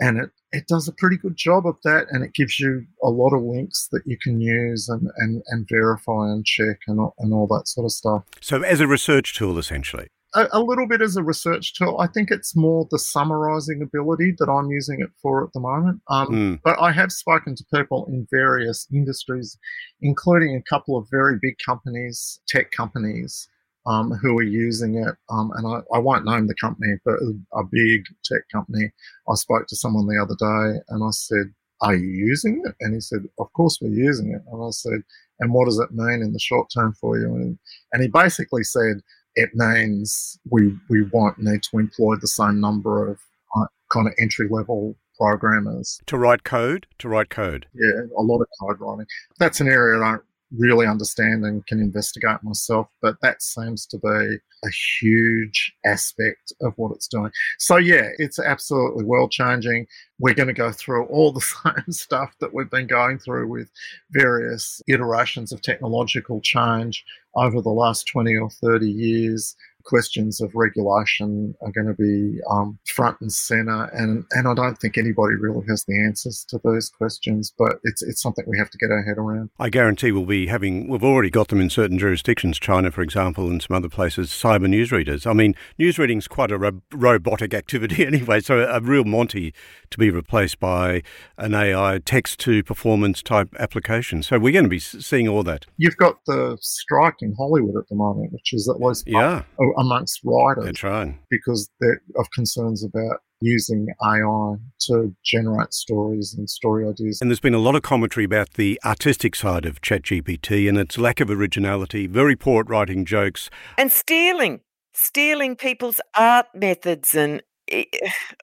and 0.00 0.18
it, 0.18 0.30
it 0.52 0.66
does 0.66 0.88
a 0.88 0.92
pretty 0.92 1.16
good 1.16 1.36
job 1.36 1.66
of 1.66 1.76
that 1.84 2.06
and 2.10 2.24
it 2.24 2.34
gives 2.34 2.58
you 2.58 2.84
a 3.02 3.08
lot 3.08 3.34
of 3.34 3.42
links 3.42 3.88
that 3.92 4.02
you 4.06 4.16
can 4.20 4.40
use 4.40 4.88
and, 4.88 5.08
and, 5.18 5.42
and 5.48 5.68
verify 5.68 6.30
and 6.30 6.44
check 6.44 6.78
and, 6.88 6.98
and 7.18 7.32
all 7.32 7.46
that 7.46 7.68
sort 7.68 7.84
of 7.84 7.92
stuff. 7.92 8.24
So 8.40 8.62
as 8.62 8.80
a 8.80 8.88
research 8.88 9.36
tool 9.36 9.58
essentially? 9.58 10.08
A, 10.34 10.46
a, 10.52 10.60
little 10.60 10.86
bit 10.86 11.02
as 11.02 11.16
a 11.16 11.24
research 11.24 11.74
tool. 11.74 11.98
I 11.98 12.06
think 12.06 12.30
it's 12.30 12.54
more 12.54 12.86
the 12.90 13.00
summarizing 13.00 13.82
ability 13.82 14.36
that 14.38 14.48
i'm 14.48 14.70
using 14.70 15.00
it 15.00 15.10
for 15.20 15.44
at 15.44 15.52
the 15.52 15.60
moment. 15.60 16.00
Um, 16.08 16.28
mm. 16.28 16.60
but 16.64 16.80
i 16.80 16.92
have 16.92 17.12
spoken 17.12 17.54
to 17.56 17.64
people 17.74 18.06
in 18.06 18.26
various 18.30 18.86
industries 18.92 19.58
including 20.00 20.56
a 20.56 20.62
couple 20.62 20.96
of 20.96 21.08
very 21.10 21.36
big 21.42 21.56
companies 21.64 22.40
tech 22.48 22.70
companies 22.70 23.48
um, 23.86 24.12
who 24.12 24.38
are 24.38 24.42
using 24.42 24.96
it. 24.96 25.14
Um, 25.30 25.50
and 25.56 25.66
I, 25.66 25.80
I, 25.94 25.98
won't 25.98 26.24
name 26.24 26.46
the 26.46 26.54
company, 26.54 26.94
but 27.04 27.14
a 27.52 27.64
big 27.64 28.04
tech 28.24 28.42
company. 28.52 28.90
I 29.28 29.34
spoke 29.34 29.66
to 29.68 29.76
someone 29.76 30.06
the 30.06 30.20
other 30.20 30.36
day 30.38 30.80
and 30.88 31.02
I 31.02 31.10
said, 31.10 31.52
Are 31.80 31.94
you 31.94 32.08
using 32.08 32.62
it? 32.64 32.74
And 32.80 32.94
he 32.94 33.00
said, 33.00 33.20
Of 33.38 33.52
course 33.54 33.78
we're 33.80 33.88
using 33.88 34.32
it. 34.32 34.42
And 34.52 34.62
I 34.62 34.70
said, 34.70 35.02
And 35.40 35.52
what 35.52 35.66
does 35.66 35.78
it 35.78 35.92
mean 35.92 36.22
in 36.22 36.32
the 36.32 36.38
short 36.38 36.68
term 36.74 36.94
for 37.00 37.18
you? 37.18 37.34
And, 37.34 37.58
and 37.92 38.02
he 38.02 38.08
basically 38.08 38.64
said, 38.64 39.00
It 39.34 39.50
means 39.54 40.38
we, 40.50 40.76
we 40.88 41.02
won't 41.12 41.38
need 41.38 41.62
to 41.70 41.78
employ 41.78 42.16
the 42.16 42.28
same 42.28 42.60
number 42.60 43.10
of 43.10 43.18
uh, 43.56 43.66
kind 43.90 44.06
of 44.06 44.14
entry 44.20 44.48
level 44.50 44.96
programmers. 45.18 46.00
To 46.06 46.16
write 46.16 46.44
code? 46.44 46.86
To 46.98 47.08
write 47.08 47.30
code. 47.30 47.66
Yeah, 47.74 48.02
a 48.18 48.22
lot 48.22 48.40
of 48.40 48.46
code 48.60 48.80
writing. 48.80 49.06
That's 49.38 49.60
an 49.60 49.68
area 49.68 50.00
I 50.00 50.12
don't 50.12 50.22
really 50.56 50.86
understand 50.86 51.44
and 51.44 51.66
can 51.66 51.80
investigate 51.80 52.42
myself. 52.42 52.88
But 53.00 53.16
that 53.22 53.42
seems 53.42 53.86
to 53.86 53.98
be 53.98 54.38
a 54.64 54.70
huge 55.00 55.72
aspect 55.86 56.52
of 56.60 56.72
what 56.76 56.92
it's 56.92 57.08
doing. 57.08 57.30
So, 57.58 57.76
yeah, 57.76 58.08
it's 58.18 58.38
absolutely 58.38 59.04
world 59.04 59.30
changing. 59.30 59.86
We're 60.20 60.34
going 60.34 60.48
to 60.48 60.54
go 60.54 60.70
through 60.70 61.06
all 61.06 61.32
the 61.32 61.40
same 61.64 61.92
stuff 61.92 62.34
that 62.40 62.54
we've 62.54 62.70
been 62.70 62.86
going 62.86 63.18
through 63.18 63.48
with 63.48 63.70
various 64.10 64.80
iterations 64.88 65.52
of 65.52 65.62
technological 65.62 66.40
change 66.40 67.04
over 67.34 67.60
the 67.60 67.70
last 67.70 68.06
20 68.08 68.36
or 68.36 68.50
30 68.50 68.90
years 68.90 69.56
questions 69.84 70.40
of 70.40 70.54
regulation 70.54 71.54
are 71.60 71.72
going 71.72 71.86
to 71.86 71.94
be 71.94 72.40
um, 72.50 72.78
front 72.86 73.16
and 73.20 73.32
center, 73.32 73.84
and 73.92 74.24
and 74.32 74.48
I 74.48 74.54
don't 74.54 74.78
think 74.78 74.98
anybody 74.98 75.34
really 75.34 75.64
has 75.68 75.84
the 75.84 75.98
answers 76.04 76.44
to 76.48 76.60
those 76.62 76.88
questions. 76.88 77.52
But 77.56 77.80
it's 77.84 78.02
it's 78.02 78.22
something 78.22 78.44
we 78.46 78.58
have 78.58 78.70
to 78.70 78.78
get 78.78 78.90
our 78.90 79.02
head 79.02 79.18
around. 79.18 79.50
I 79.58 79.68
guarantee 79.68 80.12
we'll 80.12 80.26
be 80.26 80.46
having 80.46 80.88
we've 80.88 81.04
already 81.04 81.30
got 81.30 81.48
them 81.48 81.60
in 81.60 81.70
certain 81.70 81.98
jurisdictions, 81.98 82.58
China, 82.58 82.90
for 82.90 83.02
example, 83.02 83.48
and 83.48 83.62
some 83.62 83.76
other 83.76 83.88
places. 83.88 84.30
Cyber 84.30 84.66
newsreaders. 84.66 85.26
I 85.26 85.32
mean, 85.32 85.54
newsreading's 85.78 86.28
quite 86.28 86.50
a 86.50 86.58
ro- 86.58 86.82
robotic 86.92 87.54
activity 87.54 88.06
anyway, 88.10 88.40
so 88.40 88.60
a 88.60 88.80
real 88.80 89.04
Monty 89.04 89.52
to 89.90 89.98
be 89.98 90.09
replaced 90.10 90.60
by 90.60 91.02
an 91.38 91.54
AI 91.54 92.00
text 92.04 92.38
to 92.40 92.62
performance 92.62 93.22
type 93.22 93.48
application. 93.58 94.22
So 94.22 94.38
we're 94.38 94.52
going 94.52 94.64
to 94.64 94.70
be 94.70 94.78
seeing 94.78 95.28
all 95.28 95.42
that. 95.44 95.66
You've 95.76 95.96
got 95.96 96.16
the 96.26 96.58
strike 96.60 97.16
in 97.20 97.34
Hollywood 97.36 97.76
at 97.76 97.88
the 97.88 97.96
moment, 97.96 98.32
which 98.32 98.52
is 98.52 98.68
at 98.68 98.80
least 98.80 99.04
yeah 99.06 99.42
uh, 99.60 99.80
amongst 99.80 100.20
writers. 100.24 100.64
That's 100.64 100.82
right. 100.82 101.16
Because 101.30 101.70
they're 101.80 102.02
of 102.16 102.30
concerns 102.32 102.84
about 102.84 103.20
using 103.40 103.86
AI 104.02 104.54
to 104.80 105.14
generate 105.24 105.72
stories 105.72 106.34
and 106.36 106.48
story 106.48 106.86
ideas. 106.88 107.18
And 107.20 107.30
there's 107.30 107.40
been 107.40 107.54
a 107.54 107.58
lot 107.58 107.74
of 107.74 107.82
commentary 107.82 108.24
about 108.24 108.54
the 108.54 108.78
artistic 108.84 109.34
side 109.34 109.64
of 109.64 109.80
ChatGPT 109.80 110.68
and 110.68 110.78
its 110.78 110.98
lack 110.98 111.20
of 111.20 111.30
originality, 111.30 112.06
very 112.06 112.36
poor 112.36 112.60
at 112.60 112.68
writing 112.68 113.04
jokes. 113.04 113.50
And 113.78 113.90
stealing, 113.90 114.60
stealing 114.92 115.56
people's 115.56 116.00
art 116.14 116.46
methods 116.54 117.14
and 117.14 117.42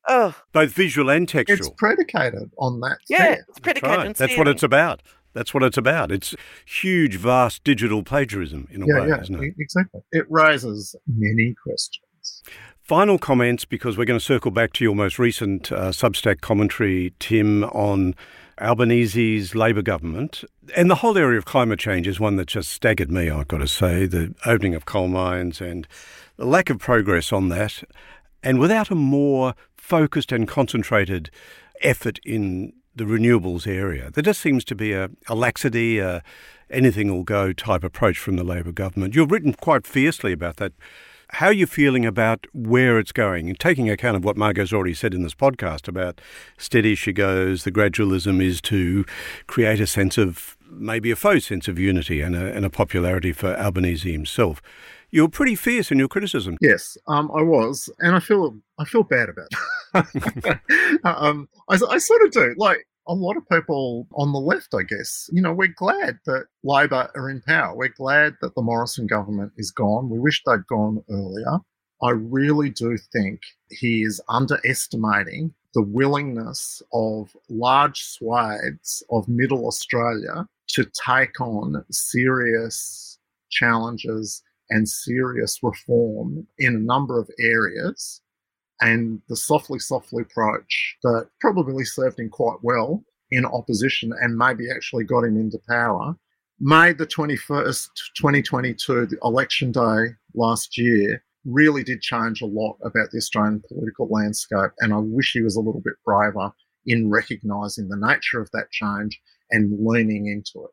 oh. 0.07 0.36
Both 0.53 0.71
visual 0.71 1.09
and 1.09 1.28
textual. 1.28 1.59
It's 1.59 1.69
predicated 1.69 2.51
on 2.57 2.80
that. 2.82 2.97
Yeah, 3.09 3.38
it's 3.47 3.59
predicated 3.59 3.84
That's 3.84 3.97
right. 3.97 4.07
on 4.07 4.13
That's 4.17 4.38
what 4.38 4.47
it's 4.47 4.63
about. 4.63 5.01
That's 5.34 5.53
what 5.53 5.63
it's 5.63 5.78
about. 5.78 6.11
It's 6.11 6.36
huge, 6.65 7.15
vast 7.17 7.63
digital 7.63 8.01
plagiarism 8.01 8.67
in 8.71 8.82
a 8.82 8.88
yeah, 8.88 9.01
way, 9.01 9.07
yeah, 9.09 9.21
isn't 9.21 9.43
it? 9.43 9.53
Exactly. 9.59 10.01
It 10.11 10.25
raises 10.30 10.95
many 11.05 11.53
questions. 11.61 12.43
Final 12.82 13.17
comments 13.19 13.65
because 13.65 13.97
we're 13.97 14.05
going 14.05 14.19
to 14.19 14.25
circle 14.25 14.49
back 14.49 14.73
to 14.73 14.84
your 14.84 14.95
most 14.95 15.19
recent 15.19 15.71
uh, 15.71 15.89
Substack 15.89 16.41
commentary, 16.41 17.13
Tim, 17.19 17.65
on 17.65 18.15
Albanese's 18.59 19.53
Labor 19.53 19.82
government. 19.82 20.43
And 20.75 20.89
the 20.89 20.95
whole 20.95 21.17
area 21.17 21.38
of 21.38 21.45
climate 21.45 21.80
change 21.80 22.07
is 22.07 22.19
one 22.19 22.38
that 22.38 22.47
just 22.47 22.69
staggered 22.69 23.11
me, 23.11 23.30
I've 23.30 23.47
got 23.47 23.59
to 23.59 23.67
say. 23.67 24.05
The 24.05 24.34
opening 24.45 24.73
of 24.73 24.86
coal 24.86 25.07
mines 25.07 25.61
and 25.61 25.88
the 26.38 26.45
lack 26.45 26.69
of 26.69 26.80
progress 26.80 27.32
on 27.32 27.49
that. 27.49 27.84
And 28.43 28.59
without 28.59 28.91
a 28.91 28.95
more 28.95 29.53
focused 29.75 30.31
and 30.31 30.47
concentrated 30.47 31.29
effort 31.81 32.19
in 32.25 32.73
the 32.95 33.03
renewables 33.03 33.67
area, 33.67 34.09
there 34.11 34.23
just 34.23 34.41
seems 34.41 34.63
to 34.65 34.75
be 34.75 34.93
a, 34.93 35.09
a 35.27 35.35
laxity, 35.35 35.99
a 35.99 36.23
anything 36.69 37.11
will 37.11 37.23
go 37.23 37.53
type 37.53 37.83
approach 37.83 38.17
from 38.17 38.35
the 38.35 38.43
Labor 38.43 38.71
government. 38.71 39.15
You've 39.15 39.31
written 39.31 39.53
quite 39.53 39.88
fiercely 39.88 40.33
about 40.33 40.57
that 40.57 40.73
how 41.31 41.47
are 41.47 41.53
you 41.53 41.65
feeling 41.65 42.05
about 42.05 42.47
where 42.53 42.97
it's 42.99 43.11
going? 43.11 43.49
And 43.49 43.59
taking 43.59 43.89
account 43.89 44.15
of 44.15 44.23
what 44.23 44.38
Margo's 44.38 44.71
already 44.71 44.93
said 44.93 45.13
in 45.13 45.23
this 45.23 45.35
podcast 45.35 45.88
about 45.88 46.21
steady 46.57 46.95
she 46.95 47.11
goes, 47.11 47.63
the 47.63 47.71
gradualism 47.71 48.41
is 48.41 48.61
to 48.61 49.05
create 49.45 49.81
a 49.81 49.88
sense 49.88 50.17
of 50.17 50.57
maybe 50.69 51.11
a 51.11 51.15
faux 51.15 51.45
sense 51.45 51.67
of 51.67 51.77
unity 51.77 52.21
and 52.21 52.35
a, 52.35 52.53
and 52.53 52.65
a 52.65 52.69
popularity 52.69 53.33
for 53.33 53.57
Albanese 53.57 54.11
himself. 54.11 54.61
You're 55.09 55.29
pretty 55.29 55.55
fierce 55.55 55.91
in 55.91 55.99
your 55.99 56.07
criticism. 56.07 56.57
Yes, 56.61 56.97
um, 57.07 57.31
I 57.33 57.41
was, 57.41 57.89
and 57.99 58.15
I 58.15 58.19
feel 58.19 58.57
I 58.77 58.85
feel 58.85 59.03
bad 59.03 59.29
about 59.29 59.47
it. 59.51 60.59
um, 61.03 61.47
I, 61.69 61.79
I 61.89 61.97
sort 61.97 62.23
of 62.23 62.31
do. 62.31 62.55
Like 62.57 62.85
a 63.07 63.13
lot 63.13 63.37
of 63.37 63.47
people 63.49 64.07
on 64.13 64.33
the 64.33 64.39
left, 64.39 64.73
I 64.73 64.83
guess, 64.83 65.29
you 65.31 65.41
know, 65.41 65.53
we're 65.53 65.73
glad 65.75 66.19
that 66.25 66.47
Labor 66.63 67.09
are 67.15 67.29
in 67.29 67.41
power. 67.41 67.75
We're 67.75 67.87
glad 67.89 68.35
that 68.41 68.53
the 68.55 68.61
Morrison 68.61 69.07
government 69.07 69.53
is 69.57 69.71
gone. 69.71 70.09
We 70.09 70.19
wish 70.19 70.43
they'd 70.45 70.67
gone 70.67 71.03
earlier. 71.09 71.59
I 72.03 72.11
really 72.11 72.69
do 72.69 72.97
think 73.13 73.39
he 73.69 74.03
is 74.03 74.21
underestimating 74.29 75.53
the 75.73 75.81
willingness 75.81 76.81
of 76.93 77.35
large 77.49 78.01
swathes 78.01 79.03
of 79.09 79.27
middle 79.27 79.67
Australia 79.67 80.47
to 80.69 80.85
take 81.05 81.39
on 81.39 81.83
serious 81.89 83.19
challenges 83.49 84.43
and 84.70 84.88
serious 84.88 85.59
reform 85.63 86.45
in 86.57 86.76
a 86.76 86.80
number 86.80 87.20
of 87.20 87.30
areas 87.39 88.22
and 88.82 89.22
the 89.28 89.36
softly, 89.36 89.80
softly 89.80 90.24
approach 90.24 90.97
that 91.03 91.30
probably 91.39 91.84
served 91.84 92.20
him 92.20 92.30
quite 92.30 92.57
well 92.61 93.03
in 93.32 93.45
opposition 93.45 94.13
and 94.22 94.38
maybe 94.38 94.65
actually 94.74 95.03
got 95.03 95.24
him 95.24 95.38
into 95.38 95.59
power. 95.68 96.15
May 96.59 96.93
the 96.93 97.07
21st, 97.07 97.89
2022, 98.15 99.07
the 99.07 99.18
election 99.24 99.72
day 99.72 100.15
last 100.34 100.78
year, 100.78 101.24
really 101.45 101.84
did 101.84 102.01
change 102.01 102.41
a 102.41 102.45
lot 102.45 102.78
about 102.84 103.09
the 103.11 103.18
Australian 103.18 103.63
political 103.68 104.07
landscape. 104.09 104.72
And 104.80 104.93
I 104.93 104.97
wish 104.97 105.32
he 105.32 105.41
was 105.41 105.55
a 105.55 105.61
little 105.61 105.82
bit 105.82 105.93
braver 106.05 106.51
in 106.86 107.09
recognising 107.09 107.89
the 107.89 107.97
nature 107.97 108.41
of 108.41 108.49
that 108.51 108.72
change 108.72 109.20
and 109.51 109.78
leaning 109.80 110.28
into 110.28 110.65
it 110.65 110.72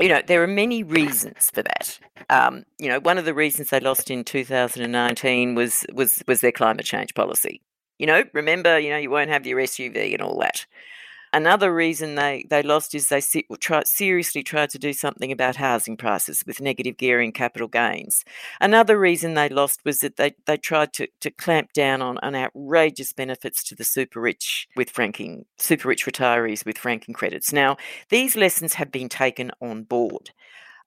you 0.00 0.08
know, 0.08 0.22
there 0.26 0.42
are 0.42 0.48
many 0.48 0.82
reasons 0.82 1.50
for 1.52 1.62
that. 1.62 1.98
Um, 2.30 2.64
you 2.78 2.88
know, 2.88 3.00
one 3.00 3.18
of 3.18 3.24
the 3.24 3.34
reasons 3.34 3.70
they 3.70 3.80
lost 3.80 4.10
in 4.10 4.24
2019 4.24 5.54
was 5.54 5.84
was 5.92 6.22
was 6.26 6.40
their 6.40 6.52
climate 6.52 6.84
change 6.84 7.14
policy. 7.14 7.60
You 7.98 8.06
know, 8.06 8.24
remember, 8.32 8.78
you 8.78 8.90
know, 8.90 8.96
you 8.96 9.10
won't 9.10 9.30
have 9.30 9.46
your 9.46 9.60
SUV 9.60 10.12
and 10.12 10.22
all 10.22 10.38
that. 10.40 10.66
Another 11.34 11.74
reason 11.74 12.14
they, 12.14 12.44
they 12.50 12.62
lost 12.62 12.94
is 12.94 13.08
they 13.08 13.22
try, 13.58 13.82
seriously 13.84 14.42
tried 14.42 14.68
to 14.70 14.78
do 14.78 14.92
something 14.92 15.32
about 15.32 15.56
housing 15.56 15.96
prices 15.96 16.44
with 16.46 16.60
negative 16.60 16.98
gearing 16.98 17.32
capital 17.32 17.68
gains. 17.68 18.24
Another 18.60 18.98
reason 18.98 19.32
they 19.32 19.48
lost 19.48 19.80
was 19.84 20.00
that 20.00 20.16
they, 20.16 20.34
they 20.44 20.58
tried 20.58 20.92
to, 20.94 21.08
to 21.20 21.30
clamp 21.30 21.72
down 21.72 22.02
on, 22.02 22.18
on 22.18 22.34
outrageous 22.34 23.14
benefits 23.14 23.62
to 23.64 23.74
the 23.74 23.84
super 23.84 24.20
rich 24.20 24.68
with 24.76 24.90
franking, 24.90 25.46
super 25.56 25.88
rich 25.88 26.04
retirees 26.04 26.66
with 26.66 26.76
franking 26.76 27.14
credits. 27.14 27.52
Now, 27.52 27.78
these 28.10 28.36
lessons 28.36 28.74
have 28.74 28.92
been 28.92 29.08
taken 29.08 29.52
on 29.62 29.84
board. 29.84 30.30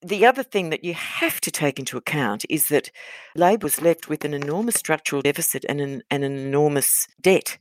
The 0.03 0.27
other 0.27 0.43
thing 0.43 0.69
that 0.69 0.83
you 0.83 0.93
have 0.93 1.41
to 1.41 1.49
take 1.49 1.79
into 1.79 1.97
account 1.97 2.45
is 2.49 2.67
that 2.67 2.91
Labor 3.35 3.65
was 3.65 3.81
left 3.81 4.09
with 4.09 4.23
an 4.23 4.35
enormous 4.35 4.75
structural 4.75 5.23
deficit 5.23 5.65
and 5.67 5.81
an, 5.81 6.03
and 6.11 6.23
an 6.23 6.37
enormous 6.37 7.07
debt. 7.19 7.57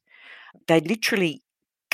They 0.66 0.80
literally 0.80 1.43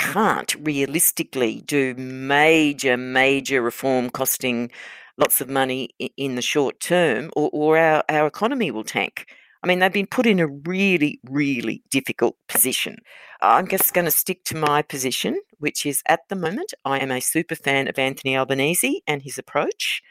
can't 0.00 0.54
realistically 0.60 1.60
do 1.66 1.94
major, 1.94 2.96
major 2.96 3.60
reform 3.60 4.08
costing 4.10 4.70
lots 5.18 5.40
of 5.40 5.48
money 5.48 5.90
in 6.16 6.34
the 6.36 6.42
short 6.42 6.80
term, 6.80 7.30
or, 7.36 7.50
or 7.52 7.78
our, 7.78 8.02
our 8.08 8.26
economy 8.26 8.70
will 8.70 8.84
tank. 8.84 9.26
I 9.62 9.66
mean, 9.66 9.78
they've 9.78 9.92
been 9.92 10.06
put 10.06 10.26
in 10.26 10.40
a 10.40 10.46
really, 10.46 11.20
really 11.28 11.82
difficult 11.90 12.36
position. 12.48 12.96
I'm 13.42 13.68
just 13.68 13.92
going 13.92 14.06
to 14.06 14.10
stick 14.10 14.42
to 14.44 14.56
my 14.56 14.80
position, 14.80 15.38
which 15.58 15.84
is 15.84 16.02
at 16.06 16.20
the 16.30 16.36
moment, 16.36 16.72
I 16.86 16.98
am 16.98 17.10
a 17.10 17.20
super 17.20 17.54
fan 17.54 17.86
of 17.86 17.98
Anthony 17.98 18.36
Albanese 18.36 19.02
and 19.06 19.22
his 19.22 19.36
approach. 19.36 20.02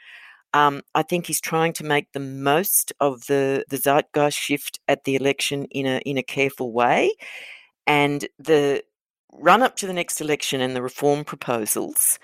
Um, 0.54 0.82
I 0.94 1.02
think 1.02 1.26
he's 1.26 1.40
trying 1.40 1.72
to 1.74 1.84
make 1.84 2.12
the 2.12 2.20
most 2.20 2.92
of 3.00 3.26
the, 3.26 3.64
the 3.68 3.76
zeitgeist 3.76 4.38
shift 4.38 4.78
at 4.86 5.02
the 5.04 5.16
election 5.16 5.64
in 5.70 5.86
a 5.86 5.98
in 6.04 6.16
a 6.18 6.22
careful 6.22 6.72
way, 6.72 7.12
and 7.86 8.28
the 8.38 8.82
run 9.32 9.62
up 9.62 9.76
to 9.76 9.86
the 9.86 9.92
next 9.92 10.20
election 10.20 10.60
and 10.60 10.74
the 10.74 10.82
reform 10.82 11.24
proposals 11.24 12.18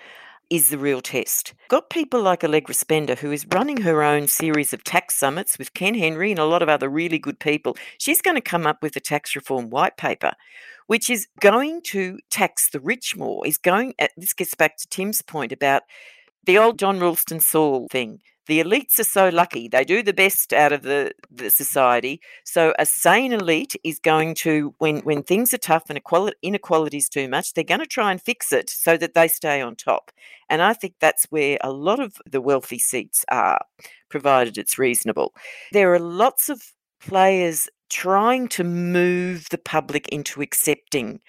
is 0.49 0.71
the 0.71 0.79
real 0.79 1.01
test. 1.01 1.55
Got 1.69 1.91
people 1.91 2.23
like 2.23 2.45
Allegra 2.45 2.75
Spender, 2.75 3.17
who 3.17 3.33
is 3.33 3.47
running 3.53 3.79
her 3.79 4.03
own 4.03 4.29
series 4.29 4.73
of 4.73 4.85
tax 4.85 5.17
summits 5.17 5.59
with 5.59 5.75
Ken 5.75 5.95
Henry 5.95 6.31
and 6.31 6.39
a 6.39 6.45
lot 6.45 6.63
of 6.63 6.69
other 6.69 6.89
really 6.89 7.19
good 7.19 7.41
people. 7.41 7.77
She's 7.99 8.23
going 8.23 8.37
to 8.37 8.41
come 8.41 8.67
up 8.67 8.83
with 8.83 8.95
a 8.97 9.01
tax 9.01 9.35
reform 9.35 9.71
white 9.71 9.97
paper, 9.97 10.33
which 10.87 11.11
is 11.11 11.27
going 11.41 11.83
to 11.87 12.19
tax 12.31 12.71
the 12.71 12.81
rich 12.81 13.17
more. 13.17 13.47
Is 13.47 13.59
going. 13.59 13.95
Uh, 13.99 14.07
this 14.17 14.33
gets 14.33 14.55
back 14.55 14.77
to 14.77 14.89
Tim's 14.89 15.23
point 15.23 15.51
about 15.51 15.83
the 16.45 16.59
old 16.59 16.79
John 16.79 17.01
Ralston 17.01 17.41
Saul 17.41 17.89
thing 17.91 18.21
the 18.47 18.63
elites 18.63 18.99
are 18.99 19.05
so 19.05 19.29
lucky. 19.29 19.69
They 19.69 19.85
do 19.85 20.03
the 20.03 20.13
best 20.13 20.53
out 20.53 20.73
of 20.73 20.83
the, 20.83 21.13
the 21.31 21.51
society. 21.51 22.21
So 22.45 22.75
a 22.79 22.87
sane 22.87 23.33
elite 23.33 23.75
is 23.83 23.99
going 23.99 24.35
to, 24.37 24.75
when, 24.79 24.99
when 25.01 25.23
things 25.23 25.53
are 25.53 25.59
tough 25.59 25.85
and 25.89 25.99
equality, 25.99 26.37
inequality 26.43 26.99
is 26.99 27.09
too 27.09 27.29
much, 27.29 27.55
they're 27.55 27.65
going 27.65 27.81
to 27.81 27.87
try 27.87 28.11
and 28.11 28.21
fix 28.21 28.53
it 28.53 28.71
so 28.71 28.97
that 28.97 29.15
they 29.15 29.29
stay 29.29 29.61
on 29.61 29.75
top. 29.75 30.13
And 30.49 30.63
I 30.63 30.75
think 30.75 30.95
that's 31.01 31.27
where 31.31 31.59
a 31.63 31.73
lot 31.73 32.01
of 32.01 32.17
the 32.25 32.41
wealthy 32.41 32.79
seats 32.79 33.25
are, 33.31 33.61
provided 34.09 34.59
it's 34.59 34.79
reasonable. 34.79 35.35
There 35.73 35.93
are 35.93 35.99
lots 35.99 36.49
of 36.49 36.63
players 37.01 37.69
trying 37.91 38.49
to 38.49 38.65
move 38.65 39.49
the 39.51 39.59
public 39.59 40.09
into 40.09 40.43
accepting 40.43 41.21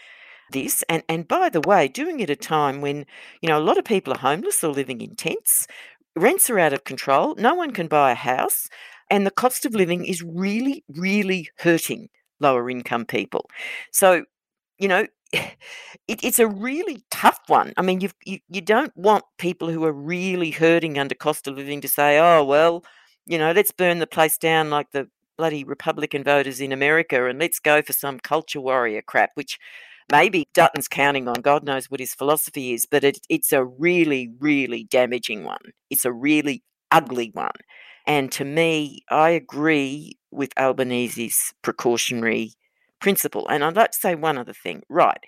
this 0.51 0.83
and 0.87 1.03
and 1.09 1.27
by 1.27 1.49
the 1.49 1.61
way 1.61 1.87
doing 1.87 2.19
it 2.19 2.29
at 2.29 2.37
a 2.37 2.39
time 2.39 2.81
when 2.81 3.05
you 3.41 3.49
know 3.49 3.57
a 3.57 3.59
lot 3.59 3.77
of 3.77 3.83
people 3.83 4.13
are 4.13 4.19
homeless 4.19 4.63
or 4.63 4.71
living 4.71 5.01
in 5.01 5.15
tents 5.15 5.67
rents 6.17 6.49
are 6.49 6.59
out 6.59 6.73
of 6.73 6.83
control, 6.83 7.35
no 7.37 7.55
one 7.55 7.71
can 7.71 7.87
buy 7.87 8.11
a 8.11 8.15
house, 8.15 8.67
and 9.09 9.25
the 9.25 9.31
cost 9.31 9.65
of 9.65 9.75
living 9.75 10.05
is 10.05 10.21
really, 10.23 10.83
really 10.89 11.49
hurting 11.59 12.09
lower 12.39 12.69
income 12.69 13.05
people. 13.05 13.49
So, 13.91 14.25
you 14.79 14.87
know, 14.87 15.07
it, 15.33 15.49
it's 16.23 16.39
a 16.39 16.47
really 16.47 17.03
tough 17.11 17.39
one. 17.47 17.73
I 17.77 17.81
mean, 17.81 18.01
you 18.01 18.09
you 18.49 18.61
don't 18.61 18.95
want 18.97 19.25
people 19.37 19.69
who 19.69 19.83
are 19.85 19.93
really 19.93 20.51
hurting 20.51 20.97
under 20.99 21.15
cost 21.15 21.47
of 21.47 21.55
living 21.57 21.81
to 21.81 21.87
say, 21.87 22.19
"Oh 22.19 22.43
well, 22.43 22.83
you 23.25 23.37
know, 23.37 23.51
let's 23.51 23.71
burn 23.71 23.99
the 23.99 24.07
place 24.07 24.37
down 24.37 24.69
like 24.69 24.91
the 24.91 25.09
bloody 25.37 25.63
Republican 25.63 26.23
voters 26.23 26.61
in 26.61 26.71
America, 26.71 27.27
and 27.27 27.39
let's 27.39 27.59
go 27.59 27.81
for 27.81 27.93
some 27.93 28.19
culture 28.19 28.61
warrior 28.61 29.01
crap," 29.01 29.31
which 29.35 29.59
maybe 30.11 30.47
Dutton's 30.53 30.87
counting 30.87 31.27
on. 31.27 31.41
God 31.41 31.63
knows 31.63 31.89
what 31.89 31.99
his 31.99 32.13
philosophy 32.13 32.73
is, 32.73 32.85
but 32.89 33.03
it, 33.03 33.19
it's 33.29 33.51
a 33.51 33.65
really, 33.65 34.29
really 34.39 34.85
damaging 34.85 35.43
one. 35.43 35.73
It's 35.89 36.05
a 36.05 36.11
really 36.11 36.63
ugly 36.91 37.31
one. 37.33 37.51
And 38.05 38.31
to 38.33 38.45
me, 38.45 39.03
I 39.09 39.31
agree 39.31 40.17
with 40.31 40.57
Albanese's 40.57 41.53
precautionary 41.61 42.53
principle. 43.01 43.47
And 43.49 43.63
I'd 43.63 43.75
like 43.75 43.91
to 43.91 43.97
say 43.97 44.15
one 44.15 44.37
other 44.37 44.53
thing. 44.53 44.81
Right. 44.89 45.19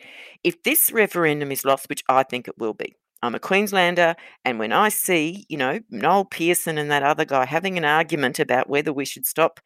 If 0.43 0.63
this 0.63 0.91
referendum 0.91 1.51
is 1.51 1.65
lost, 1.65 1.89
which 1.89 2.03
I 2.09 2.23
think 2.23 2.47
it 2.47 2.57
will 2.57 2.73
be, 2.73 2.95
I'm 3.21 3.35
a 3.35 3.39
Queenslander, 3.39 4.15
and 4.45 4.59
when 4.59 4.71
I 4.71 4.87
see, 4.87 5.45
you 5.49 5.57
know, 5.57 5.79
Noel 5.89 6.23
Pearson 6.23 6.77
and 6.77 6.89
that 6.89 7.03
other 7.03 7.25
guy 7.25 7.45
having 7.45 7.77
an 7.77 7.83
argument 7.83 8.39
about 8.39 8.69
whether 8.69 8.93
we 8.93 9.03
should 9.03 9.25
stop 9.25 9.59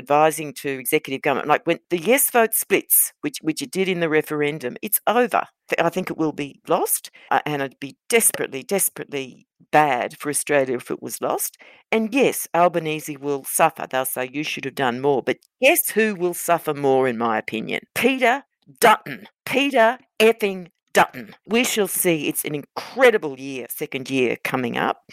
advising 0.00 0.52
to 0.54 0.68
executive 0.68 1.22
government, 1.22 1.48
like 1.48 1.66
when 1.66 1.78
the 1.90 1.98
yes 1.98 2.30
vote 2.30 2.54
splits, 2.54 3.12
which 3.20 3.38
which 3.42 3.62
it 3.62 3.70
did 3.70 3.88
in 3.88 4.00
the 4.00 4.08
referendum, 4.08 4.76
it's 4.82 5.00
over. 5.06 5.44
I 5.78 5.88
think 5.88 6.10
it 6.10 6.18
will 6.18 6.32
be 6.32 6.60
lost, 6.66 7.10
uh, 7.30 7.40
and 7.46 7.62
it'd 7.62 7.78
be 7.78 7.96
desperately, 8.08 8.64
desperately 8.64 9.46
bad 9.70 10.18
for 10.18 10.28
Australia 10.30 10.76
if 10.76 10.90
it 10.90 11.00
was 11.00 11.20
lost. 11.20 11.56
And 11.92 12.12
yes, 12.12 12.48
Albanese 12.54 13.16
will 13.16 13.44
suffer. 13.44 13.86
They'll 13.88 14.04
say 14.04 14.28
you 14.32 14.42
should 14.42 14.64
have 14.64 14.74
done 14.74 15.00
more. 15.00 15.22
But 15.22 15.38
guess 15.62 15.90
who 15.90 16.16
will 16.16 16.34
suffer 16.34 16.74
more, 16.74 17.06
in 17.06 17.18
my 17.18 17.38
opinion? 17.38 17.82
Peter 17.94 18.42
Dutton. 18.80 19.26
Peter 19.46 19.98
effing 20.20 20.68
Dutton. 20.92 21.34
We 21.46 21.64
shall 21.64 21.88
see. 21.88 22.28
It's 22.28 22.44
an 22.44 22.54
incredible 22.54 23.38
year, 23.38 23.66
second 23.70 24.10
year 24.10 24.36
coming 24.42 24.76
up. 24.76 25.04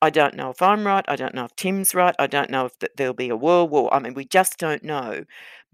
I 0.00 0.10
don't 0.10 0.34
know 0.34 0.50
if 0.50 0.62
I'm 0.62 0.86
right. 0.86 1.04
I 1.08 1.16
don't 1.16 1.34
know 1.34 1.44
if 1.44 1.54
Tim's 1.56 1.94
right. 1.94 2.14
I 2.18 2.26
don't 2.26 2.50
know 2.50 2.66
if 2.66 2.72
there'll 2.96 3.14
be 3.14 3.28
a 3.28 3.36
world 3.36 3.70
war. 3.70 3.92
I 3.92 3.98
mean, 3.98 4.14
we 4.14 4.24
just 4.24 4.58
don't 4.58 4.82
know. 4.82 5.24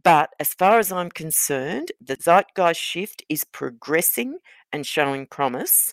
But 0.04 0.30
as 0.40 0.52
far 0.54 0.78
as 0.78 0.90
I'm 0.90 1.10
concerned, 1.10 1.92
the 2.00 2.16
zeitgeist 2.16 2.80
shift 2.80 3.22
is 3.28 3.44
progressing 3.44 4.38
and 4.72 4.84
showing 4.84 5.26
promise, 5.26 5.92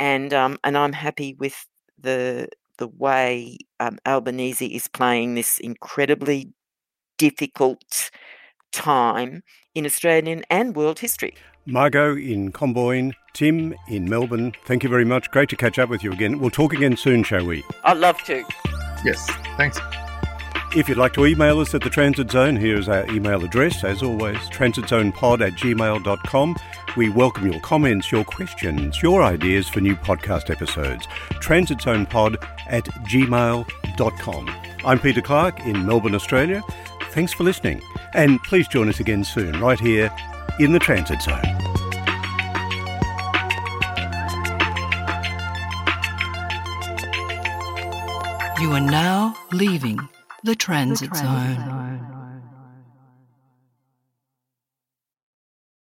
and 0.00 0.34
um, 0.34 0.58
and 0.64 0.76
I'm 0.76 0.92
happy 0.92 1.34
with 1.38 1.66
the 1.98 2.48
the 2.78 2.88
way 2.88 3.58
um, 3.78 3.98
Albanese 4.06 4.66
is 4.66 4.88
playing 4.88 5.34
this 5.34 5.58
incredibly 5.58 6.52
difficult 7.18 8.10
time 8.72 9.42
in 9.74 9.86
Australian 9.86 10.44
and 10.50 10.74
world 10.74 10.98
history. 10.98 11.34
Margo 11.66 12.14
in 12.14 12.52
Comboyne, 12.52 13.14
Tim 13.32 13.74
in 13.88 14.08
Melbourne, 14.08 14.52
thank 14.66 14.82
you 14.82 14.90
very 14.90 15.04
much. 15.04 15.30
Great 15.30 15.48
to 15.48 15.56
catch 15.56 15.78
up 15.78 15.88
with 15.88 16.04
you 16.04 16.12
again. 16.12 16.38
We'll 16.38 16.50
talk 16.50 16.74
again 16.74 16.96
soon, 16.96 17.22
shall 17.22 17.46
we? 17.46 17.64
I'd 17.84 17.96
love 17.96 18.22
to. 18.24 18.44
Yes, 19.04 19.26
thanks. 19.56 19.78
If 20.76 20.88
you'd 20.88 20.98
like 20.98 21.14
to 21.14 21.24
email 21.24 21.60
us 21.60 21.74
at 21.74 21.82
the 21.82 21.88
Transit 21.88 22.30
Zone, 22.30 22.56
here's 22.56 22.88
our 22.88 23.08
email 23.10 23.44
address, 23.44 23.82
as 23.82 24.02
always, 24.02 24.36
transitzonepod 24.50 25.40
at 25.40 25.52
gmail.com. 25.54 26.56
We 26.96 27.08
welcome 27.08 27.50
your 27.50 27.60
comments, 27.60 28.12
your 28.12 28.24
questions, 28.24 29.02
your 29.02 29.22
ideas 29.22 29.68
for 29.68 29.80
new 29.80 29.96
podcast 29.96 30.50
episodes. 30.50 31.06
transitzonepod 31.40 32.44
at 32.66 32.84
gmail.com. 32.84 34.50
I'm 34.84 34.98
Peter 34.98 35.22
Clarke 35.22 35.60
in 35.60 35.86
Melbourne, 35.86 36.14
Australia. 36.14 36.62
Thanks 37.10 37.32
for 37.32 37.44
listening, 37.44 37.80
and 38.12 38.42
please 38.42 38.68
join 38.68 38.88
us 38.88 39.00
again 39.00 39.24
soon, 39.24 39.60
right 39.60 39.80
here 39.80 40.14
in 40.60 40.72
the 40.72 40.78
Transit 40.78 41.20
Zone. 41.20 41.42
You 48.60 48.70
are 48.72 48.80
now 48.80 49.36
leaving 49.52 49.98
the 50.44 50.54
transit, 50.54 51.10
the 51.10 51.16
transit 51.16 51.56
zone. 51.56 51.66
zone. 51.66 52.23